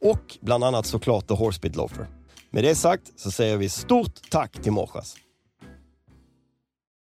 Och 0.00 0.38
bland 0.40 0.64
annat 0.64 0.86
såklart 0.86 1.26
The 1.26 1.34
Horsebit 1.34 1.76
Loafer. 1.76 2.06
Med 2.50 2.64
det 2.64 2.74
sagt 2.74 3.12
så 3.16 3.30
säger 3.30 3.56
vi 3.56 3.68
stort 3.68 4.30
tack 4.30 4.52
till 4.52 4.72
Morsas. 4.72 5.16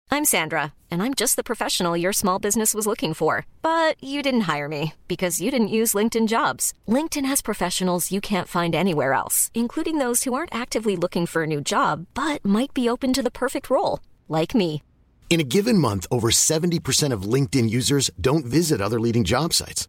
I'm 0.09 0.25
Sandra, 0.25 0.73
and 0.91 1.03
I'm 1.03 1.15
just 1.15 1.35
the 1.35 1.43
professional 1.43 1.97
your 1.97 2.13
small 2.13 2.39
business 2.39 2.75
was 2.75 2.87
looking 2.87 3.13
for. 3.13 3.45
But 3.61 4.03
you 4.03 4.23
didn't 4.23 4.57
hire 4.57 4.69
me 4.69 4.93
because 5.09 5.43
you 5.43 5.51
didn't 5.51 5.77
use 5.77 5.95
LinkedIn 5.99 6.29
jobs. 6.29 6.73
LinkedIn 6.87 7.27
has 7.27 7.43
professionals 7.43 8.13
you 8.13 8.21
can't 8.21 8.49
find 8.49 8.75
anywhere 8.75 9.13
else, 9.13 9.51
including 9.53 9.99
those 9.99 10.25
who 10.25 10.33
aren't 10.33 10.55
actively 10.55 10.97
looking 10.97 11.27
for 11.27 11.43
a 11.43 11.47
new 11.47 11.61
job 11.61 12.07
but 12.15 12.45
might 12.45 12.73
be 12.73 12.89
open 12.89 13.13
to 13.13 13.23
the 13.23 13.31
perfect 13.31 13.69
role, 13.69 14.01
like 14.29 14.55
me. 14.55 14.83
In 15.29 15.41
a 15.41 15.51
given 15.57 15.77
month, 15.77 16.07
over 16.11 16.31
70% 16.31 17.13
of 17.13 17.23
LinkedIn 17.35 17.69
users 17.69 18.11
don't 18.21 18.47
visit 18.47 18.81
other 18.81 19.01
leading 19.01 19.25
job 19.25 19.53
sites. 19.53 19.89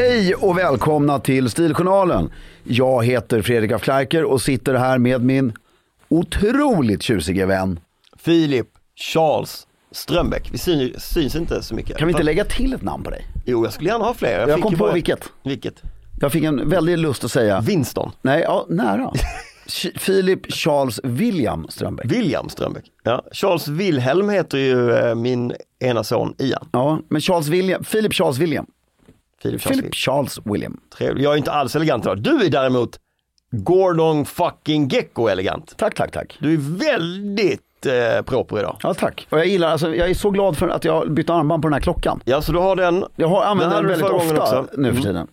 Hej 0.00 0.34
och 0.34 0.58
välkomna 0.58 1.18
till 1.18 1.50
Stiljournalen. 1.50 2.30
Jag 2.64 3.04
heter 3.04 3.42
Fredrik 3.42 3.72
af 3.72 3.82
Klerker 3.82 4.24
och 4.24 4.42
sitter 4.42 4.74
här 4.74 4.98
med 4.98 5.24
min 5.24 5.52
otroligt 6.08 7.02
tjusige 7.02 7.46
vän. 7.46 7.80
Filip 8.18 8.66
Charles 8.96 9.66
Strömbäck. 9.92 10.48
Vi 10.52 10.58
syns, 10.58 11.04
syns 11.12 11.36
inte 11.36 11.62
så 11.62 11.74
mycket. 11.74 11.96
Kan 11.96 12.08
vi 12.08 12.12
inte 12.12 12.22
lägga 12.22 12.44
till 12.44 12.72
ett 12.72 12.82
namn 12.82 13.02
på 13.04 13.10
dig? 13.10 13.26
Jo, 13.46 13.64
jag 13.64 13.72
skulle 13.72 13.90
gärna 13.90 14.04
ha 14.04 14.14
fler. 14.14 14.38
Jag 14.38 14.54
fick 14.54 14.62
kom 14.62 14.72
på 14.72 14.78
bara- 14.78 14.92
vilket. 14.92 15.20
Vilket? 15.44 15.82
Jag 16.20 16.32
fick 16.32 16.44
en 16.44 16.68
väldig 16.68 16.98
lust 16.98 17.24
att 17.24 17.30
säga, 17.30 17.60
Winston. 17.60 18.10
nej, 18.22 18.40
ja, 18.42 18.66
nära. 18.68 19.12
Philip 20.04 20.52
Charles 20.52 21.00
William 21.04 21.66
Strömbäck. 21.68 22.12
William 22.12 22.48
Strömbäck. 22.48 22.84
Ja. 23.02 23.24
Charles 23.32 23.68
Wilhelm 23.68 24.28
heter 24.28 24.58
ju 24.58 24.92
eh, 24.96 25.14
min 25.14 25.52
ena 25.80 26.04
son 26.04 26.34
Ian. 26.38 26.68
Ja, 26.72 27.00
men 27.08 27.20
Charles 27.20 27.48
William, 27.48 27.84
Philip 27.84 28.12
Charles 28.14 28.38
William. 28.38 28.66
Filip 29.42 29.60
Charles 29.62 29.78
Philip 29.80 29.94
Charles 29.94 30.38
William. 30.44 30.80
Trevlig. 30.98 31.24
Jag 31.24 31.32
är 31.32 31.36
inte 31.36 31.52
alls 31.52 31.76
elegant 31.76 32.04
idag. 32.04 32.18
Du 32.22 32.44
är 32.44 32.50
däremot 32.50 32.98
Gordon 33.50 34.24
fucking 34.26 34.88
Gecko 34.88 35.26
elegant. 35.28 35.74
Tack, 35.76 35.94
tack, 35.94 36.12
tack. 36.12 36.36
Du 36.40 36.52
är 36.54 36.58
väldigt 36.78 37.86
eh, 37.86 38.22
proper 38.22 38.58
idag. 38.58 38.76
Ja, 38.82 38.94
tack. 38.94 39.26
Och 39.30 39.38
jag 39.38 39.46
gillar, 39.46 39.68
alltså, 39.68 39.94
jag 39.94 40.10
är 40.10 40.14
så 40.14 40.30
glad 40.30 40.56
för 40.58 40.68
att 40.68 40.84
jag 40.84 41.12
bytte 41.12 41.34
armband 41.34 41.62
på 41.62 41.68
den 41.68 41.72
här 41.74 41.80
klockan. 41.80 42.20
Ja, 42.24 42.42
så 42.42 42.52
du 42.52 42.58
har 42.58 42.76
den. 42.76 43.04
Jag 43.16 43.28
har 43.28 43.44
använt 43.44 43.70
Den 43.70 43.78
den, 43.84 43.86
väldigt 44.00 44.10
ofta 44.10 44.42
också. 44.42 44.66
nu 44.76 44.84
för 44.84 44.90
Mm. 44.90 45.02
tiden. 45.02 45.26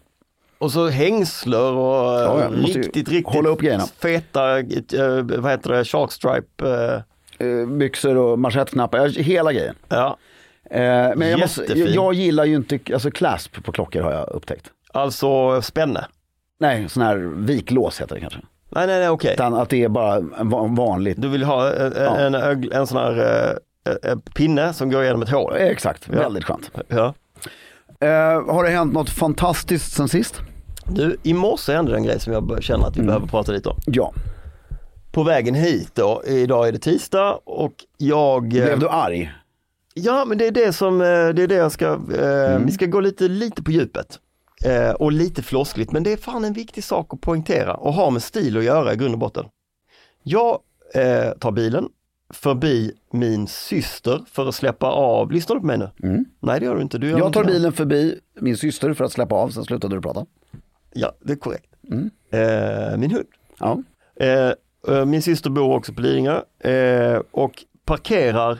Och 0.59 0.71
så 0.71 0.87
hängsler 0.87 1.71
och 1.73 2.13
eh, 2.19 2.21
Ja, 2.21 2.49
ju 2.49 2.73
riktigt, 2.73 3.09
riktigt 3.09 3.35
hålla 3.35 3.49
upp 3.49 3.59
grejerna. 3.61 3.83
feta, 4.01 4.59
eh, 4.59 4.65
vad 5.37 5.51
heter 5.51 5.71
det, 5.71 5.85
shark 5.85 6.11
stripe. 6.11 6.69
Eh, 6.69 7.01
Eh, 7.39 7.67
byxor 7.67 8.17
och 8.17 8.39
manschettknappar, 8.39 9.07
hela 9.07 9.53
grejen. 9.53 9.75
ja. 9.89 10.17
Eh, 10.71 10.81
men 11.15 11.29
jag, 11.29 11.39
måste, 11.39 11.79
jag, 11.79 12.13
gillar 12.13 12.45
ju 12.45 12.55
inte, 12.55 12.79
alltså 12.93 13.11
clasp 13.11 13.63
på 13.63 13.71
klockor 13.71 14.01
har 14.01 14.11
jag 14.11 14.29
upptäckt. 14.29 14.71
Alltså 14.93 15.61
spänne. 15.61 16.05
Nej, 16.59 16.89
sån 16.89 17.03
här 17.03 17.15
viklås 17.35 18.01
heter 18.01 18.15
det 18.15 18.21
kanske. 18.21 18.39
Nej, 18.69 18.87
nej, 18.87 18.99
nej, 18.99 19.09
okej. 19.09 19.33
Utan 19.33 19.53
att 19.53 19.69
det 19.69 19.83
är 19.83 19.89
bara 19.89 20.15
en 20.15 20.49
va- 20.49 20.67
vanligt. 20.69 21.21
Du 21.21 21.27
vill 21.27 21.43
ha 21.43 21.73
eh, 21.73 21.91
Ja. 21.95 22.17
en, 22.17 22.35
en, 22.35 22.71
en 22.71 22.87
sån 22.87 22.97
här 22.97 23.17
eh, 23.85 24.11
eh, 24.11 24.17
pinne 24.35 24.73
som 24.73 24.89
går 24.91 25.03
igenom 25.03 25.21
ett 25.21 25.29
hål. 25.29 25.53
Eh, 25.55 25.61
Exakt, 25.67 26.07
Ja. 26.13 26.19
väldigt 26.19 26.43
skönt. 26.43 26.71
Ja. 26.87 27.13
Eh, 27.99 28.53
har 28.53 28.63
det 28.63 28.69
hänt 28.69 28.93
något 28.93 29.09
fantastiskt 29.09 29.93
sen 29.93 30.07
sist? 30.07 30.41
Du, 30.85 31.17
i 31.23 31.33
morse 31.33 31.73
hände 31.73 31.91
det 31.91 31.97
en 31.97 32.03
grej 32.03 32.19
som 32.19 32.33
jag 32.33 32.63
känner 32.63 32.87
att 32.87 32.95
Mm. 32.95 33.05
vi 33.05 33.07
behöver 33.07 33.27
prata 33.27 33.51
lite 33.51 33.69
om. 33.69 33.77
Ja. 33.85 34.13
På 35.11 35.23
vägen 35.23 35.55
hit 35.55 35.91
då, 35.95 36.21
idag 36.25 36.67
är 36.67 36.71
det 36.71 36.79
tisdag 36.79 37.39
och 37.45 37.73
jag... 37.97 38.43
eh, 38.45 38.49
Blev 38.65 38.79
du 38.79 38.89
arg? 38.89 39.31
Ja, 40.03 40.25
men 40.25 40.37
det 40.37 40.47
är 40.47 40.51
det 40.51 40.73
som, 40.73 41.01
eh, 41.01 41.05
det 41.07 41.43
är 41.43 41.47
det 41.47 41.55
jag 41.55 41.71
ska, 41.71 41.85
eh, 41.85 42.51
Mm. 42.55 42.65
vi 42.65 42.71
ska 42.71 42.85
gå 42.85 42.99
lite, 42.99 43.27
lite 43.27 43.63
på 43.63 43.71
djupet. 43.71 44.19
Eh, 44.65 44.91
och 44.91 45.11
lite 45.11 45.43
floskligt, 45.43 45.91
men 45.91 46.03
det 46.03 46.13
är 46.13 46.17
fan 46.17 46.45
en 46.45 46.53
viktig 46.53 46.83
sak 46.83 47.13
att 47.13 47.21
poängtera 47.21 47.73
och 47.73 47.93
ha 47.93 48.09
med 48.09 48.23
stil 48.23 48.57
att 48.57 48.63
göra 48.63 48.93
i 48.93 48.95
grund 48.95 49.13
och 49.13 49.19
botten. 49.19 49.45
Jag 50.23 50.59
eh, 50.93 51.31
tar 51.39 51.51
bilen 51.51 51.89
förbi 52.33 52.91
min 53.11 53.47
syster 53.47 54.21
för 54.31 54.49
att 54.49 54.55
släppa 54.55 54.87
av, 54.87 55.31
lyssnar 55.31 55.55
du 55.55 55.59
på 55.59 55.65
mig 55.67 55.77
nu? 55.77 55.89
Nej 56.39 56.59
det 56.59 56.65
gör 56.65 56.75
du 56.75 56.81
inte. 56.81 56.97
Du 56.97 57.07
gör 57.07 57.13
Mm. 57.13 57.23
Jag 57.25 57.33
tar 57.33 57.43
bilen 57.43 57.73
förbi 57.73 58.19
min 58.39 58.57
syster 58.57 58.93
för 58.93 59.05
att 59.05 59.11
släppa 59.11 59.35
av, 59.35 59.49
sen 59.49 59.63
slutade 59.63 59.95
du 59.95 60.01
prata. 60.01 60.25
Ja, 60.93 61.11
det 61.21 61.31
är 61.33 61.37
korrekt. 61.37 61.65
Mm. 61.91 62.09
Eh, 62.31 62.97
min 62.97 63.11
hund. 63.11 63.27
Ja. 63.59 63.83
Eh, 64.19 64.51
eh, 64.97 65.05
min 65.05 65.21
syster 65.21 65.49
bor 65.49 65.75
också 65.75 65.93
på 65.93 66.01
Lidingö 66.01 66.41
och 67.31 67.63
parkerar 67.85 68.59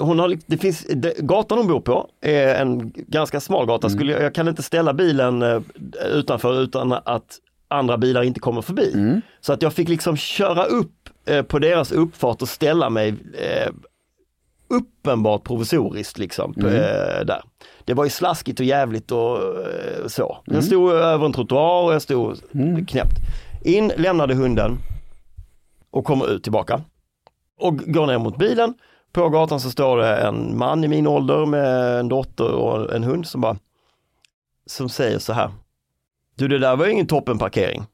hon 0.00 0.18
har, 0.18 0.38
det 0.46 0.58
finns, 0.58 0.86
gatan 1.18 1.58
hon 1.58 1.66
bor 1.66 1.80
på 1.80 2.08
är 2.20 2.54
en 2.54 2.92
ganska 2.94 3.40
smal 3.40 3.66
gata. 3.66 3.86
Mm. 3.86 3.98
Skulle, 3.98 4.12
jag, 4.12 4.22
jag 4.22 4.34
kan 4.34 4.48
inte 4.48 4.62
ställa 4.62 4.94
bilen 4.94 5.42
eh, 5.42 5.60
utanför 6.12 6.60
utan 6.62 6.92
att 6.92 7.38
andra 7.68 7.98
bilar 7.98 8.22
inte 8.22 8.40
kommer 8.40 8.62
förbi. 8.62 8.92
Mm. 8.94 9.20
Så 9.40 9.52
att 9.52 9.62
jag 9.62 9.72
fick 9.72 9.88
liksom 9.88 10.16
köra 10.16 10.64
upp 10.64 11.08
eh, 11.26 11.42
på 11.42 11.58
deras 11.58 11.92
uppfart 11.92 12.42
och 12.42 12.48
ställa 12.48 12.90
mig 12.90 13.08
eh, 13.34 13.72
uppenbart 14.70 15.44
provisoriskt 15.44 16.18
liksom 16.18 16.54
Mm. 16.56 16.74
eh, 16.74 17.24
där. 17.24 17.42
Det 17.84 17.94
var 17.94 18.04
ju 18.04 18.10
slaskigt 18.10 18.60
och 18.60 18.66
jävligt 18.66 19.12
och 19.12 19.36
eh, 19.36 20.06
så. 20.06 20.38
Mm. 20.46 20.54
Jag 20.56 20.64
stod 20.64 20.90
över 20.92 21.26
en 21.26 21.32
trottoar 21.32 21.84
och 21.84 21.94
jag 21.94 22.02
stod 22.02 22.36
knäppt. 22.88 23.16
In, 23.64 23.92
lämnade 23.96 24.34
hunden 24.34 24.78
och 25.90 26.04
kommer 26.04 26.30
ut 26.30 26.42
tillbaka. 26.42 26.80
Och 27.60 27.76
går 27.78 28.06
ner 28.06 28.18
mot 28.18 28.38
bilen. 28.38 28.74
På 29.12 29.28
gatan 29.28 29.60
så 29.60 29.70
står 29.70 29.98
det 29.98 30.16
en 30.16 30.58
man 30.58 30.84
i 30.84 30.88
min 30.88 31.06
ålder 31.06 31.46
med 31.46 32.00
en 32.00 32.08
dotter 32.08 32.52
och 32.52 32.94
en 32.94 33.04
hund 33.04 33.26
som 33.26 33.40
bara 33.40 33.56
som 34.66 34.88
säger 34.88 35.18
så 35.18 35.32
här. 35.32 35.50
Du 36.34 36.48
det 36.48 36.58
där 36.58 36.76
var 36.76 36.86
ju 36.86 36.92
ingen 36.92 37.06
toppenparkering. 37.06 37.86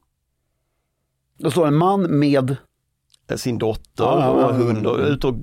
Då 1.38 1.50
står 1.50 1.66
en 1.66 1.74
man 1.74 2.18
med, 2.18 2.56
Sin 3.36 3.58
dotter 3.58 4.04
Ja, 4.04 4.20
ja, 4.20 4.40
ja. 4.40 4.46
och 4.46 4.54
hund 4.54 4.86
och 4.86 4.98
ut 4.98 5.24
och 5.24 5.34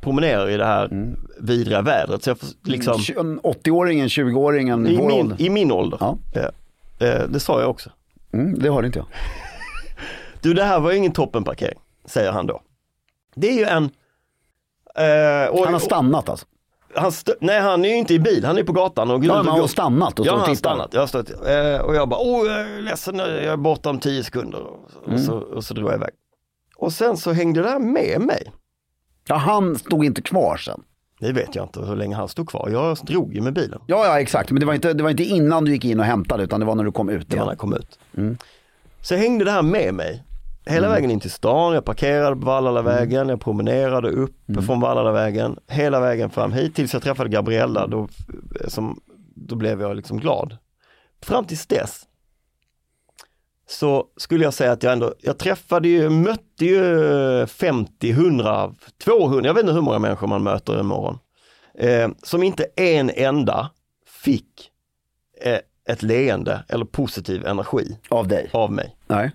promenerar 0.00 0.50
i 0.50 0.56
det 0.56 0.66
här 0.66 1.14
vidriga 1.40 1.82
vädret. 1.82 2.22
Så 2.22 2.30
jag 2.30 2.38
får 2.38 2.48
liksom, 2.62 3.00
en 3.18 3.40
80-åringen, 3.40 4.06
20-åringen, 4.06 4.88
i, 4.88 5.06
min, 5.06 5.34
i 5.38 5.50
min 5.50 5.72
ålder. 5.72 5.98
Ja. 6.00 6.18
Eh, 6.98 7.28
det 7.28 7.40
sa 7.40 7.60
jag 7.60 7.70
också. 7.70 7.90
Mm, 8.32 8.58
det 8.58 8.70
hörde 8.70 8.86
inte 8.86 8.98
jag. 8.98 9.06
Du 10.42 10.54
det 10.54 10.64
här 10.64 10.80
var 10.80 10.90
ju 10.90 10.96
ingen 10.96 11.12
toppenparkering, 11.12 11.78
säger 12.04 12.32
han 12.32 12.46
då. 12.46 12.60
Det 13.34 13.48
är 13.48 13.58
ju 13.58 13.64
en... 13.64 13.90
eh, 14.98 15.48
och, 15.50 15.64
Han 15.64 15.72
har 15.72 15.80
stannat 15.80 16.28
alltså. 16.28 16.46
han 16.94 17.12
nej 17.40 17.60
han 17.60 17.84
är 17.84 17.88
ju 17.88 17.96
inte 17.96 18.14
i 18.14 18.18
bil, 18.18 18.44
han 18.44 18.58
är 18.58 18.62
på 18.64 18.72
gatan 18.72 19.10
och 19.10 19.24
Ja, 19.24 19.36
men 19.36 19.46
han 19.46 19.60
har 19.60 19.66
stannat 19.66 20.18
och 20.20 20.26
Ja, 20.26 20.36
han 20.46 20.56
stannat. 20.56 20.94
Jag 20.94 21.08
stått, 21.08 21.30
eh, 21.30 21.80
och 21.80 21.94
jag 21.94 22.08
bara, 22.08 22.20
åh 22.20 22.46
jag 22.46 22.60
är 22.60 22.82
ledsen, 22.82 23.18
jag 23.18 23.28
är 23.44 23.56
borta 23.56 23.90
om 23.90 23.98
tio 23.98 24.24
sekunder. 24.24 24.60
Och 24.60 24.90
så, 24.92 24.98
Mm. 25.06 25.14
och 25.14 25.20
så, 25.20 25.34
och 25.38 25.64
så 25.64 25.74
drog 25.74 25.88
jag 25.88 25.96
iväg. 25.96 26.10
Och 26.76 26.92
sen 26.92 27.16
så 27.16 27.32
hängde 27.32 27.62
det 27.62 27.68
där 27.68 27.78
med 27.78 28.20
mig. 28.20 28.52
Ja, 29.28 29.34
han 29.36 29.78
stod 29.78 30.04
inte 30.04 30.22
kvar 30.22 30.56
sen. 30.56 30.82
Det 31.20 31.32
vet 31.32 31.54
jag 31.54 31.64
inte 31.64 31.80
hur 31.80 31.96
länge 31.96 32.16
han 32.16 32.28
stod 32.28 32.48
kvar. 32.48 32.68
Jag 32.72 32.96
drog 32.96 33.34
ju 33.34 33.40
med 33.40 33.52
bilen. 33.52 33.80
Ja, 33.86 34.06
ja 34.06 34.20
exakt. 34.20 34.50
Men 34.50 34.60
det 34.60 34.66
var, 34.66 34.74
inte, 34.74 34.92
det 34.92 35.02
var 35.02 35.10
inte 35.10 35.24
innan 35.24 35.64
du 35.64 35.72
gick 35.72 35.84
in 35.84 36.00
och 36.00 36.06
hämtade 36.06 36.42
utan 36.44 36.60
det 36.60 36.66
var 36.66 36.74
när 36.74 36.84
du 36.84 36.92
kom 36.92 37.08
ut 37.08 37.30
Det 37.30 37.36
var 37.36 37.44
när 37.44 37.52
jag 37.52 37.58
kom 37.58 37.74
ut. 37.74 37.98
Mm. 38.16 38.38
Så 39.02 39.14
hängde 39.14 39.44
det 39.44 39.50
här 39.50 39.62
med 39.62 39.94
mig. 39.94 40.24
Hela 40.66 40.88
vägen 40.88 41.10
in 41.10 41.20
till 41.20 41.30
stan, 41.30 41.74
jag 41.74 41.84
parkerade 41.84 42.36
på 42.36 42.46
Vallalavägen, 42.46 43.28
jag 43.28 43.40
promenerade 43.40 44.10
upp 44.10 44.36
från 44.66 44.80
Vallalavägen, 44.80 45.58
hela 45.68 46.00
vägen 46.00 46.30
fram 46.30 46.52
hit 46.52 46.74
tills 46.74 46.92
jag 46.92 47.02
träffade 47.02 47.30
Gabriella, 47.30 47.86
då, 47.86 48.08
som, 48.68 49.00
då 49.34 49.54
blev 49.56 49.80
jag 49.80 49.96
liksom 49.96 50.18
glad. 50.20 50.56
Fram 51.22 51.44
tills 51.44 51.66
dess 51.66 52.06
så 53.68 54.06
skulle 54.16 54.44
jag 54.44 54.54
säga 54.54 54.72
att 54.72 54.82
jag 54.82 54.92
ändå, 54.92 55.14
jag 55.20 55.38
träffade 55.38 55.88
ju, 55.88 56.10
mötte 56.10 56.64
ju 56.64 57.46
50, 57.46 58.10
100, 58.10 58.74
200, 59.04 59.46
jag 59.46 59.54
vet 59.54 59.62
inte 59.62 59.72
hur 59.74 59.80
många 59.80 59.98
människor 59.98 60.26
man 60.26 60.42
möter 60.42 60.76
en 60.78 60.86
morgon. 60.86 61.18
Eh, 61.78 62.08
som 62.22 62.42
inte 62.42 62.64
en 62.76 63.10
enda 63.10 63.70
fick 64.06 64.70
eh, 65.42 65.58
ett 65.88 66.02
leende 66.02 66.64
eller 66.68 66.84
positiv 66.84 67.46
energi 67.46 67.98
Av 68.08 68.28
dig. 68.28 68.50
av 68.52 68.72
mig. 68.72 68.96
Nej. 69.06 69.30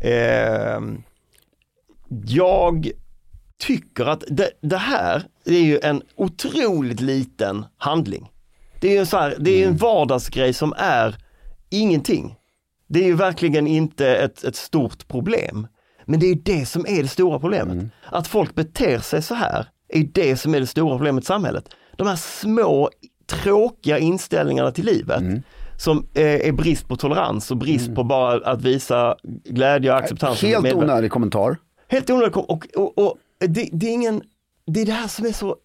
Eh, 0.00 0.80
jag 2.26 2.90
tycker 3.58 4.06
att 4.06 4.24
det, 4.28 4.50
det 4.60 4.76
här 4.76 5.22
det 5.44 5.54
är 5.56 5.64
ju 5.64 5.78
en 5.82 6.02
otroligt 6.16 7.00
liten 7.00 7.64
handling. 7.78 8.30
Det 8.80 8.88
är 8.88 8.92
ju 8.92 8.98
en, 8.98 9.06
så 9.06 9.16
här, 9.16 9.36
det 9.38 9.62
är 9.62 9.68
en 9.68 9.76
vardagsgrej 9.76 10.52
som 10.52 10.74
är 10.76 11.16
ingenting. 11.70 12.34
Det 12.88 13.00
är 13.00 13.04
ju 13.04 13.14
verkligen 13.14 13.66
inte 13.66 14.16
ett, 14.16 14.44
ett 14.44 14.56
stort 14.56 15.08
problem. 15.08 15.66
Men 16.04 16.20
det 16.20 16.26
är 16.26 16.34
ju 16.34 16.40
det 16.42 16.66
som 16.66 16.86
är 16.86 17.02
det 17.02 17.08
stora 17.08 17.38
problemet. 17.38 17.92
Att 18.04 18.26
folk 18.26 18.54
beter 18.54 18.98
sig 18.98 19.22
så 19.22 19.34
här 19.34 19.66
är 19.88 20.02
det 20.02 20.36
som 20.36 20.54
är 20.54 20.60
det 20.60 20.66
stora 20.66 20.96
problemet 20.96 21.24
i 21.24 21.26
samhället. 21.26 21.68
De 21.96 22.06
här 22.06 22.16
små 22.16 22.90
tråkiga 23.26 23.98
inställningarna 23.98 24.70
till 24.70 24.84
livet 24.84 25.22
som 25.78 26.06
eh, 26.14 26.48
är 26.48 26.52
brist 26.52 26.88
på 26.88 26.96
tolerans 26.96 27.50
och 27.50 27.56
brist 27.56 27.94
på 27.94 28.04
bara 28.04 28.50
att 28.50 28.62
visa 28.62 29.16
glädje 29.44 29.92
och 29.92 29.98
acceptans. 29.98 30.42
Helt 30.42 30.74
onödig 30.74 31.10
kommentar. 31.10 31.56
Helt 31.88 32.10
onödigt. 32.10 32.36
Och, 32.36 32.66
och, 32.76 32.98
och 32.98 33.16
det, 33.38 33.68
det 33.72 33.86
är 33.86 33.92
ingen, 33.92 34.22
det 34.66 34.80
är 34.80 34.86
det 34.86 34.92
här 34.92 35.08
som 35.08 35.26
är 35.26 35.32
så 35.32 35.56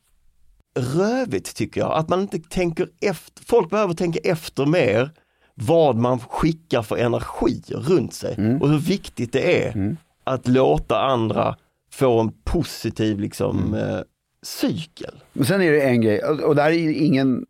rövigt 0.80 1.56
tycker 1.56 1.82
jag, 1.82 1.94
att 1.94 2.10
man 2.10 2.22
inte 2.22 2.40
tänker 2.40 2.90
efter, 3.02 3.44
folk 3.44 3.70
behöver 3.70 3.94
tänka 3.94 4.20
efter 4.24 4.66
mer 4.66 5.12
vad 5.56 5.96
man 5.96 6.20
skickar 6.20 6.82
för 6.82 6.98
energi 6.98 7.62
runt 7.68 8.14
sig 8.14 8.58
och 8.62 8.70
hur 8.70 8.78
viktigt 8.78 9.34
det 9.34 9.66
är 9.68 9.98
att 10.24 10.48
låta 10.48 11.02
andra 11.02 11.56
få 11.92 12.20
en 12.20 12.32
positiv 12.44 13.20
liksom 13.20 13.74
eh, 13.74 14.00
cykel. 14.42 15.16
Men 15.34 15.46
sen 15.46 15.62
är 15.62 15.72
det 15.72 15.82
en 15.82 16.02
grej, 16.02 16.24
och 16.24 16.40
och 16.40 16.56
det 16.56 16.62
här 16.62 16.72
är 16.72 16.90
ingen, 17.04 17.46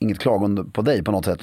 inget 0.00 0.18
klagande 0.18 0.64
på 0.64 0.82
dig 0.82 1.04
på 1.04 1.12
något 1.12 1.24
sätt. 1.24 1.40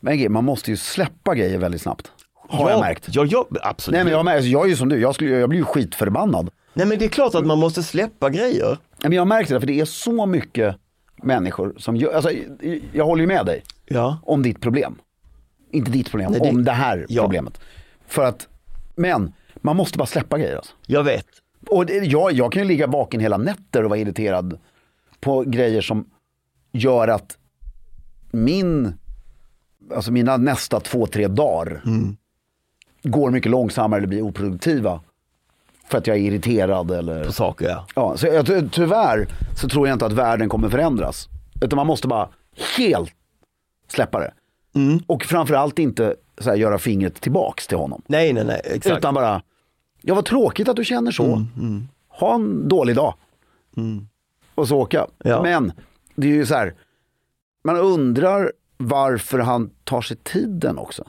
Men 0.00 0.32
man 0.32 0.44
måste 0.44 0.70
ju 0.70 0.76
släppa 0.76 1.34
grejer 1.34 1.58
väldigt 1.58 1.82
snabbt. 1.82 2.12
Har 2.48 2.70
jag 2.70 2.80
märkt. 2.80 3.08
Ja, 3.10 3.24
ja, 3.24 3.46
absolut. 3.62 3.94
Nej 3.96 4.04
men 4.04 4.12
jag, 4.12 4.24
märkt- 4.24 4.36
alltså, 4.36 4.48
jag 4.50 4.64
är 4.64 4.68
ju 4.68 4.76
som 4.76 4.88
du, 4.88 5.00
jag, 5.00 5.14
skulle, 5.14 5.30
jag 5.30 5.48
blir 5.48 5.58
ju 5.58 5.64
skitförbannad. 5.64 6.50
Nej 6.74 6.86
men 6.86 6.98
det 6.98 7.04
är 7.04 7.08
klart 7.08 7.34
att 7.34 7.46
man 7.46 7.58
måste 7.58 7.82
släppa 7.82 8.30
grejer. 8.30 8.66
Nej, 8.68 8.76
Men 9.02 9.12
jag 9.12 9.20
har 9.20 9.26
märkt 9.26 9.48
det, 9.50 9.60
för 9.60 9.66
det 9.66 9.80
är 9.80 9.84
så 9.84 10.26
mycket 10.26 10.76
människor 11.22 11.74
som 11.78 11.96
gör, 11.96 12.12
alltså, 12.12 12.30
jag 12.92 13.04
håller 13.04 13.20
ju 13.20 13.26
med 13.26 13.46
dig 13.46 13.62
Ja. 13.86 14.18
om 14.22 14.42
ditt 14.42 14.60
problem. 14.60 14.94
Inte 15.70 15.90
ditt 15.90 16.10
problem, 16.10 16.32
Nej, 16.32 16.40
det- 16.40 16.48
om 16.48 16.64
det 16.64 16.72
här 16.72 17.06
Ja. 17.08 17.22
problemet. 17.22 17.60
För 18.06 18.24
att, 18.24 18.48
men 18.94 19.32
man 19.60 19.76
måste 19.76 19.98
bara 19.98 20.06
släppa 20.06 20.38
grejer 20.38 20.56
alltså. 20.56 20.72
Jag 20.86 21.04
vet. 21.04 21.26
Och 21.68 21.86
det, 21.86 21.94
jag, 21.94 22.32
jag 22.32 22.52
kan 22.52 22.62
ju 22.62 22.68
ligga 22.68 22.86
vaken 22.86 23.20
hela 23.20 23.36
nätter 23.38 23.82
och 23.84 23.90
vara 23.90 23.98
irriterad 24.00 24.58
på 25.20 25.42
grejer 25.42 25.80
som 25.80 26.10
gör 26.72 27.08
att 27.08 27.36
min, 28.30 28.94
alltså 29.94 30.12
mina 30.12 30.36
nästa 30.36 30.80
två, 30.80 31.06
tre 31.06 31.28
dagar 31.28 31.82
går 33.02 33.30
mycket 33.30 33.50
långsammare 33.50 33.98
eller 33.98 34.08
blir 34.08 34.22
oproduktiva. 34.22 35.00
För 35.88 35.98
att 35.98 36.06
jag 36.06 36.16
är 36.16 36.20
irriterad 36.20 36.90
eller... 36.90 37.24
På 37.24 37.32
saker 37.32 37.68
ja. 37.68 37.86
Ja, 37.94 38.16
så 38.16 38.26
jag, 38.26 38.46
ty- 38.46 38.68
tyvärr 38.68 39.28
så 39.56 39.68
tror 39.68 39.88
jag 39.88 39.94
inte 39.94 40.06
att 40.06 40.12
världen 40.12 40.48
kommer 40.48 40.68
förändras. 40.68 41.28
Utan 41.62 41.76
man 41.76 41.86
måste 41.86 42.08
bara 42.08 42.28
helt 42.78 43.12
släppa 43.88 44.20
det. 44.20 44.32
Och 45.06 45.24
framförallt 45.24 45.78
inte 45.78 46.16
så 46.38 46.50
här, 46.50 46.56
göra 46.56 46.78
fingret 46.78 47.20
tillbaks 47.20 47.66
till 47.66 47.76
honom. 47.76 48.02
Nej 48.06 48.32
nej 48.32 48.44
nej, 48.44 48.60
exakt. 48.64 48.98
Utan 48.98 49.14
bara, 49.14 49.42
ja 50.00 50.14
vad 50.14 50.24
tråkigt 50.24 50.68
att 50.68 50.76
du 50.76 50.84
känner 50.84 51.10
så. 51.10 51.44
Ha 52.08 52.34
en 52.34 52.68
dålig 52.68 52.96
dag. 52.96 53.14
Och 54.54 54.68
så 54.68 54.76
åka. 54.78 55.06
Ja. 55.18 55.42
Men 55.42 55.72
det 56.14 56.26
är 56.28 56.32
ju 56.32 56.46
så 56.46 56.54
här, 56.54 56.74
man 57.64 57.76
undrar 57.76 58.52
varför 58.80 59.38
han 59.38 59.70
tar 59.84 60.00
sig 60.00 60.16
tiden 60.16 60.78
också. 60.78 61.04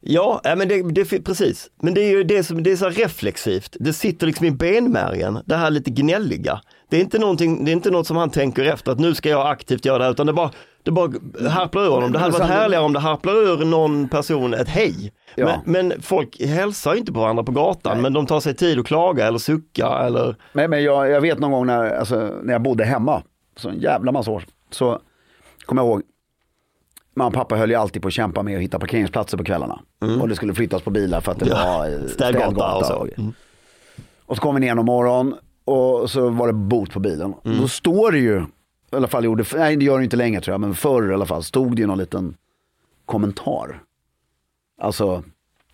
Ja, 0.00 0.40
men 0.44 0.68
det, 0.68 0.82
det, 0.82 1.04
precis. 1.24 1.70
Men 1.82 1.94
det 1.94 2.00
är 2.00 2.10
ju 2.10 2.24
det 2.24 2.44
som 2.44 2.62
det 2.62 2.72
är 2.72 2.76
så 2.76 2.88
reflexivt. 2.88 3.76
Det 3.80 3.92
sitter 3.92 4.26
liksom 4.26 4.46
i 4.46 4.50
benmärgen, 4.50 5.38
det 5.46 5.56
här 5.56 5.70
lite 5.70 5.90
gnälliga. 5.90 6.60
Det 6.88 6.96
är 6.96 7.00
inte 7.00 7.18
någonting, 7.18 7.64
det 7.64 7.70
är 7.70 7.72
inte 7.72 7.90
något 7.90 8.06
som 8.06 8.16
han 8.16 8.30
tänker 8.30 8.64
efter 8.64 8.92
att 8.92 8.98
nu 8.98 9.14
ska 9.14 9.28
jag 9.28 9.50
aktivt 9.50 9.84
göra 9.84 9.98
det 9.98 10.04
här, 10.04 10.10
utan 10.10 10.26
det 10.26 10.32
bara, 10.32 10.50
det 10.82 10.90
bara 10.90 11.10
harplar 11.50 11.82
ur 11.82 11.90
honom. 11.90 12.12
Det 12.12 12.18
hade 12.18 12.32
varit 12.32 12.50
härligare 12.50 12.84
om 12.84 12.92
det 12.92 12.98
harplar 12.98 13.34
ur 13.34 13.64
någon 13.64 14.08
person 14.08 14.54
ett 14.54 14.68
hej. 14.68 15.12
Ja. 15.34 15.46
Men, 15.64 15.88
men 15.88 16.02
folk 16.02 16.40
hälsar 16.40 16.94
inte 16.94 17.12
på 17.12 17.20
varandra 17.20 17.42
på 17.42 17.52
gatan, 17.52 18.00
men 18.00 18.12
de 18.12 18.26
tar 18.26 18.40
sig 18.40 18.54
tid 18.54 18.78
att 18.78 18.86
klaga 18.86 19.26
eller 19.26 19.38
sucka 19.38 19.88
eller 19.88 20.36
Men, 20.52 20.70
men 20.70 20.82
jag, 20.82 21.10
jag 21.10 21.20
vet 21.20 21.38
någon 21.38 21.50
gång 21.50 21.66
när, 21.66 21.90
alltså, 21.90 22.16
när 22.42 22.52
jag 22.52 22.62
bodde 22.62 22.84
hemma, 22.84 23.22
så 23.56 23.68
en 23.68 23.80
jävla 23.80 24.12
massa 24.12 24.30
år, 24.30 24.44
så 24.70 25.00
kommer 25.66 25.82
jag 25.82 25.88
ihåg, 25.88 26.02
mamma 27.14 27.28
och 27.28 27.34
pappa 27.34 27.56
höll 27.56 27.70
ju 27.70 27.76
alltid 27.76 28.02
på 28.02 28.08
att 28.08 28.14
kämpa 28.14 28.42
med 28.42 28.56
att 28.56 28.62
hitta 28.62 28.78
parkeringsplatser 28.78 29.38
på 29.38 29.44
kvällarna. 29.44 29.80
Och 30.20 30.28
det 30.28 30.36
skulle 30.36 30.54
flyttas 30.54 30.82
på 30.82 30.90
bilar 30.90 31.20
för 31.20 31.32
att 31.32 31.38
det 31.38 31.46
Ja, 31.48 31.78
var 31.78 31.88
eh, 31.92 32.06
städgata 32.08 32.74
och 32.76 32.86
så. 32.86 32.94
och, 32.94 33.06
grejer. 33.08 33.32
och 34.26 34.36
så 34.36 34.42
kom 34.42 34.54
vi 34.54 34.60
ner 34.60 34.74
någon 34.74 34.84
morgon 34.86 35.34
och 35.64 36.10
så 36.10 36.28
var 36.28 36.46
det 36.46 36.52
bot 36.52 36.92
på 36.92 37.00
bilen. 37.00 37.34
Då 37.42 37.68
står 37.68 38.12
det 38.12 38.18
ju, 38.18 38.44
i 38.92 38.96
alla 38.96 39.08
fall 39.08 39.24
gjorde, 39.24 39.44
nej 39.54 39.76
det 39.76 39.84
gör 39.84 39.98
det 39.98 40.04
inte 40.04 40.16
längre 40.16 40.40
tror 40.40 40.52
jag, 40.54 40.60
men 40.60 40.74
förr 40.74 41.10
i 41.10 41.14
alla 41.14 41.26
fall 41.26 41.42
stod 41.44 41.76
det 41.76 41.80
ju 41.80 41.86
någon 41.86 41.98
liten 41.98 42.34
kommentar. 43.06 43.82
Alltså, 44.82 45.22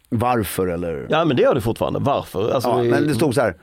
varför 0.09 0.67
eller... 0.67 1.07
Ja 1.11 1.25
men 1.25 1.37
det 1.37 1.43
gör 1.43 1.55
det 1.55 1.61
fortfarande. 1.61 1.99
Varför? 1.99 2.51
Alltså, 2.51 2.69
Ja, 2.71 2.77
det- 2.77 2.91
men 2.91 3.09
det 3.09 3.15
stod 3.15 3.35
så 3.35 3.41
här, 3.41 3.57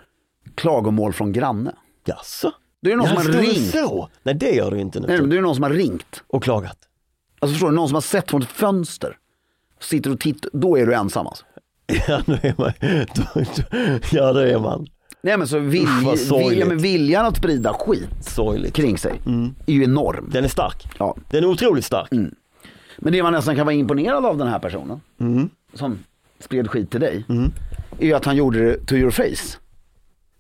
klagomål 0.56 1.14
från 1.14 1.32
granne. 1.32 1.76
Jaså? 2.06 2.52
Det 2.82 2.92
är 2.92 2.96
någon 2.96 3.08
som 3.08 3.18
har 3.18 3.24
ringt. 3.24 3.72
Så? 3.72 4.10
Nej 4.24 4.36
det 4.36 4.52
gör 4.52 4.72
ju 4.72 4.80
inte 4.82 5.00
nu. 5.00 5.08
Nej, 5.08 5.22
det 5.28 5.38
är 5.38 5.42
någon 5.42 5.56
som 5.56 5.64
har 5.64 5.70
ringt. 5.70 6.24
Och 6.28 6.44
klagat. 6.44 6.78
Alltså 7.44 7.54
förstår 7.54 7.70
du, 7.70 7.76
någon 7.76 7.88
som 7.88 7.96
har 7.96 8.02
sett 8.02 8.30
från 8.30 8.42
ett 8.42 8.48
fönster. 8.48 9.18
Sitter 9.80 10.12
och 10.12 10.20
tittar, 10.20 10.50
då 10.54 10.78
är 10.78 10.86
du 10.86 10.94
ensam 10.94 11.28
alltså. 11.28 11.46
Ja, 12.08 12.22
nu 12.26 12.40
är 12.42 12.54
man, 12.58 12.72
då, 13.16 13.24
då, 13.36 13.80
ja 14.12 14.34
det 14.34 14.52
är 14.54 14.60
man. 14.60 14.88
Nej 15.22 15.38
men 15.38 15.48
så 15.48 15.60
vilj, 15.60 15.88
sorgligt. 16.18 16.52
vilja, 16.52 16.66
men 16.66 16.78
viljan 16.78 17.26
att 17.26 17.38
sprida 17.38 17.74
skit 17.74 18.10
Sorgligt. 18.22 18.74
kring 18.76 18.98
sig 18.98 19.14
är 19.66 19.74
ju 19.74 19.84
enorm. 19.84 20.30
Den 20.32 20.44
är 20.44 20.48
stark. 20.48 20.88
Ja. 21.00 21.16
Den 21.30 21.44
är 21.44 21.48
otroligt 21.48 21.86
stark. 21.86 22.10
Men 22.98 23.14
det 23.14 23.24
man 23.24 23.34
nästan 23.34 23.56
kan 23.56 23.66
vara 23.66 23.74
imponerad 23.76 24.26
av 24.26 24.38
den 24.38 24.48
här 24.48 24.60
personen, 24.60 25.00
som 25.74 26.00
spred 26.40 26.70
skit 26.70 26.92
till 26.92 27.00
dig, 27.00 27.26
är 28.00 28.06
ju 28.06 28.14
att 28.14 28.26
han 28.26 28.36
gjorde 28.36 28.60
det 28.60 28.86
to 28.86 28.96
your 28.96 29.12
face. 29.12 29.58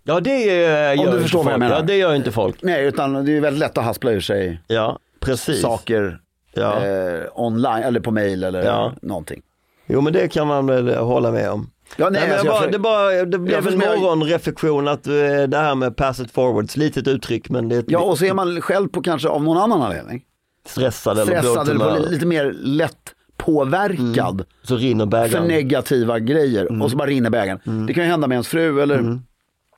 Ja 0.03 0.19
det 0.19 0.31
eh, 0.31 0.49
gör 0.49 0.95
du 0.95 1.01
inte 1.01 1.21
förstår 1.21 1.43
vad 1.43 1.53
jag 1.53 1.59
menar. 1.59 1.75
Ja 1.75 1.81
det 1.81 1.95
gör 1.97 2.15
inte 2.15 2.31
folk. 2.31 2.55
Nej, 2.61 2.85
utan 2.85 3.25
det 3.25 3.37
är 3.37 3.41
väldigt 3.41 3.59
lätt 3.59 3.77
att 3.77 3.83
haspla 3.83 4.11
ur 4.11 4.21
sig 4.21 4.61
Ja 4.67 4.99
precis. 5.19 5.61
saker 5.61 6.19
Ja. 6.53 6.85
eh, 6.85 7.23
online 7.35 7.83
eller 7.83 7.99
på 7.99 8.11
mail 8.11 8.43
eller 8.43 8.63
Ja. 8.65 8.93
någonting. 9.01 9.41
Jo 9.87 10.01
men 10.01 10.13
det 10.13 10.27
kan 10.27 10.47
man 10.47 10.65
väl 10.67 10.95
hålla 10.95 11.31
med 11.31 11.49
om. 11.51 11.69
Ja, 11.97 12.09
nej, 12.09 12.21
men 12.23 12.31
alltså, 12.31 12.47
bara, 12.47 12.61
för- 12.61 12.71
det, 12.71 12.79
bara, 12.79 13.25
det 13.25 13.37
blev 13.39 13.61
för- 13.61 13.71
en 13.71 13.77
morgonreflektion 13.77 14.87
att 14.87 15.07
eh, 15.07 15.13
det 15.47 15.57
här 15.57 15.75
med 15.75 15.95
pass 15.95 16.19
it 16.19 16.31
forward, 16.31 16.69
slitet 16.69 17.07
uttryck 17.07 17.49
men 17.49 17.69
det 17.69 17.75
är 17.75 17.83
Ja, 17.87 17.99
och 17.99 18.17
så 18.17 18.25
är 18.25 18.33
man 18.33 18.61
själv 18.61 18.87
på 18.87 19.01
kanske 19.01 19.27
av 19.29 19.43
någon 19.43 19.57
annan 19.57 19.81
anledning. 19.81 20.23
stressad 20.65 21.19
eller 21.19 21.25
Stressad 21.39 21.69
eller 21.69 21.85
på 21.95 22.09
lite 22.09 22.25
mer 22.25 22.53
lätt 22.61 23.13
påverkad 23.37 24.43
Så 24.63 24.75
rinner 24.75 25.05
för 25.05 25.09
bägaren. 25.11 25.47
negativa 25.47 26.19
grejer 26.19 26.65
Mm. 26.65 26.81
och 26.81 26.91
så 26.91 26.97
bara 26.97 27.07
rinner 27.07 27.29
bägaren. 27.29 27.85
Det 27.87 27.93
kan 27.93 28.03
ju 28.03 28.09
hända 28.09 28.27
med 28.27 28.35
ens 28.35 28.47
fru 28.47 28.81
eller 28.81 29.19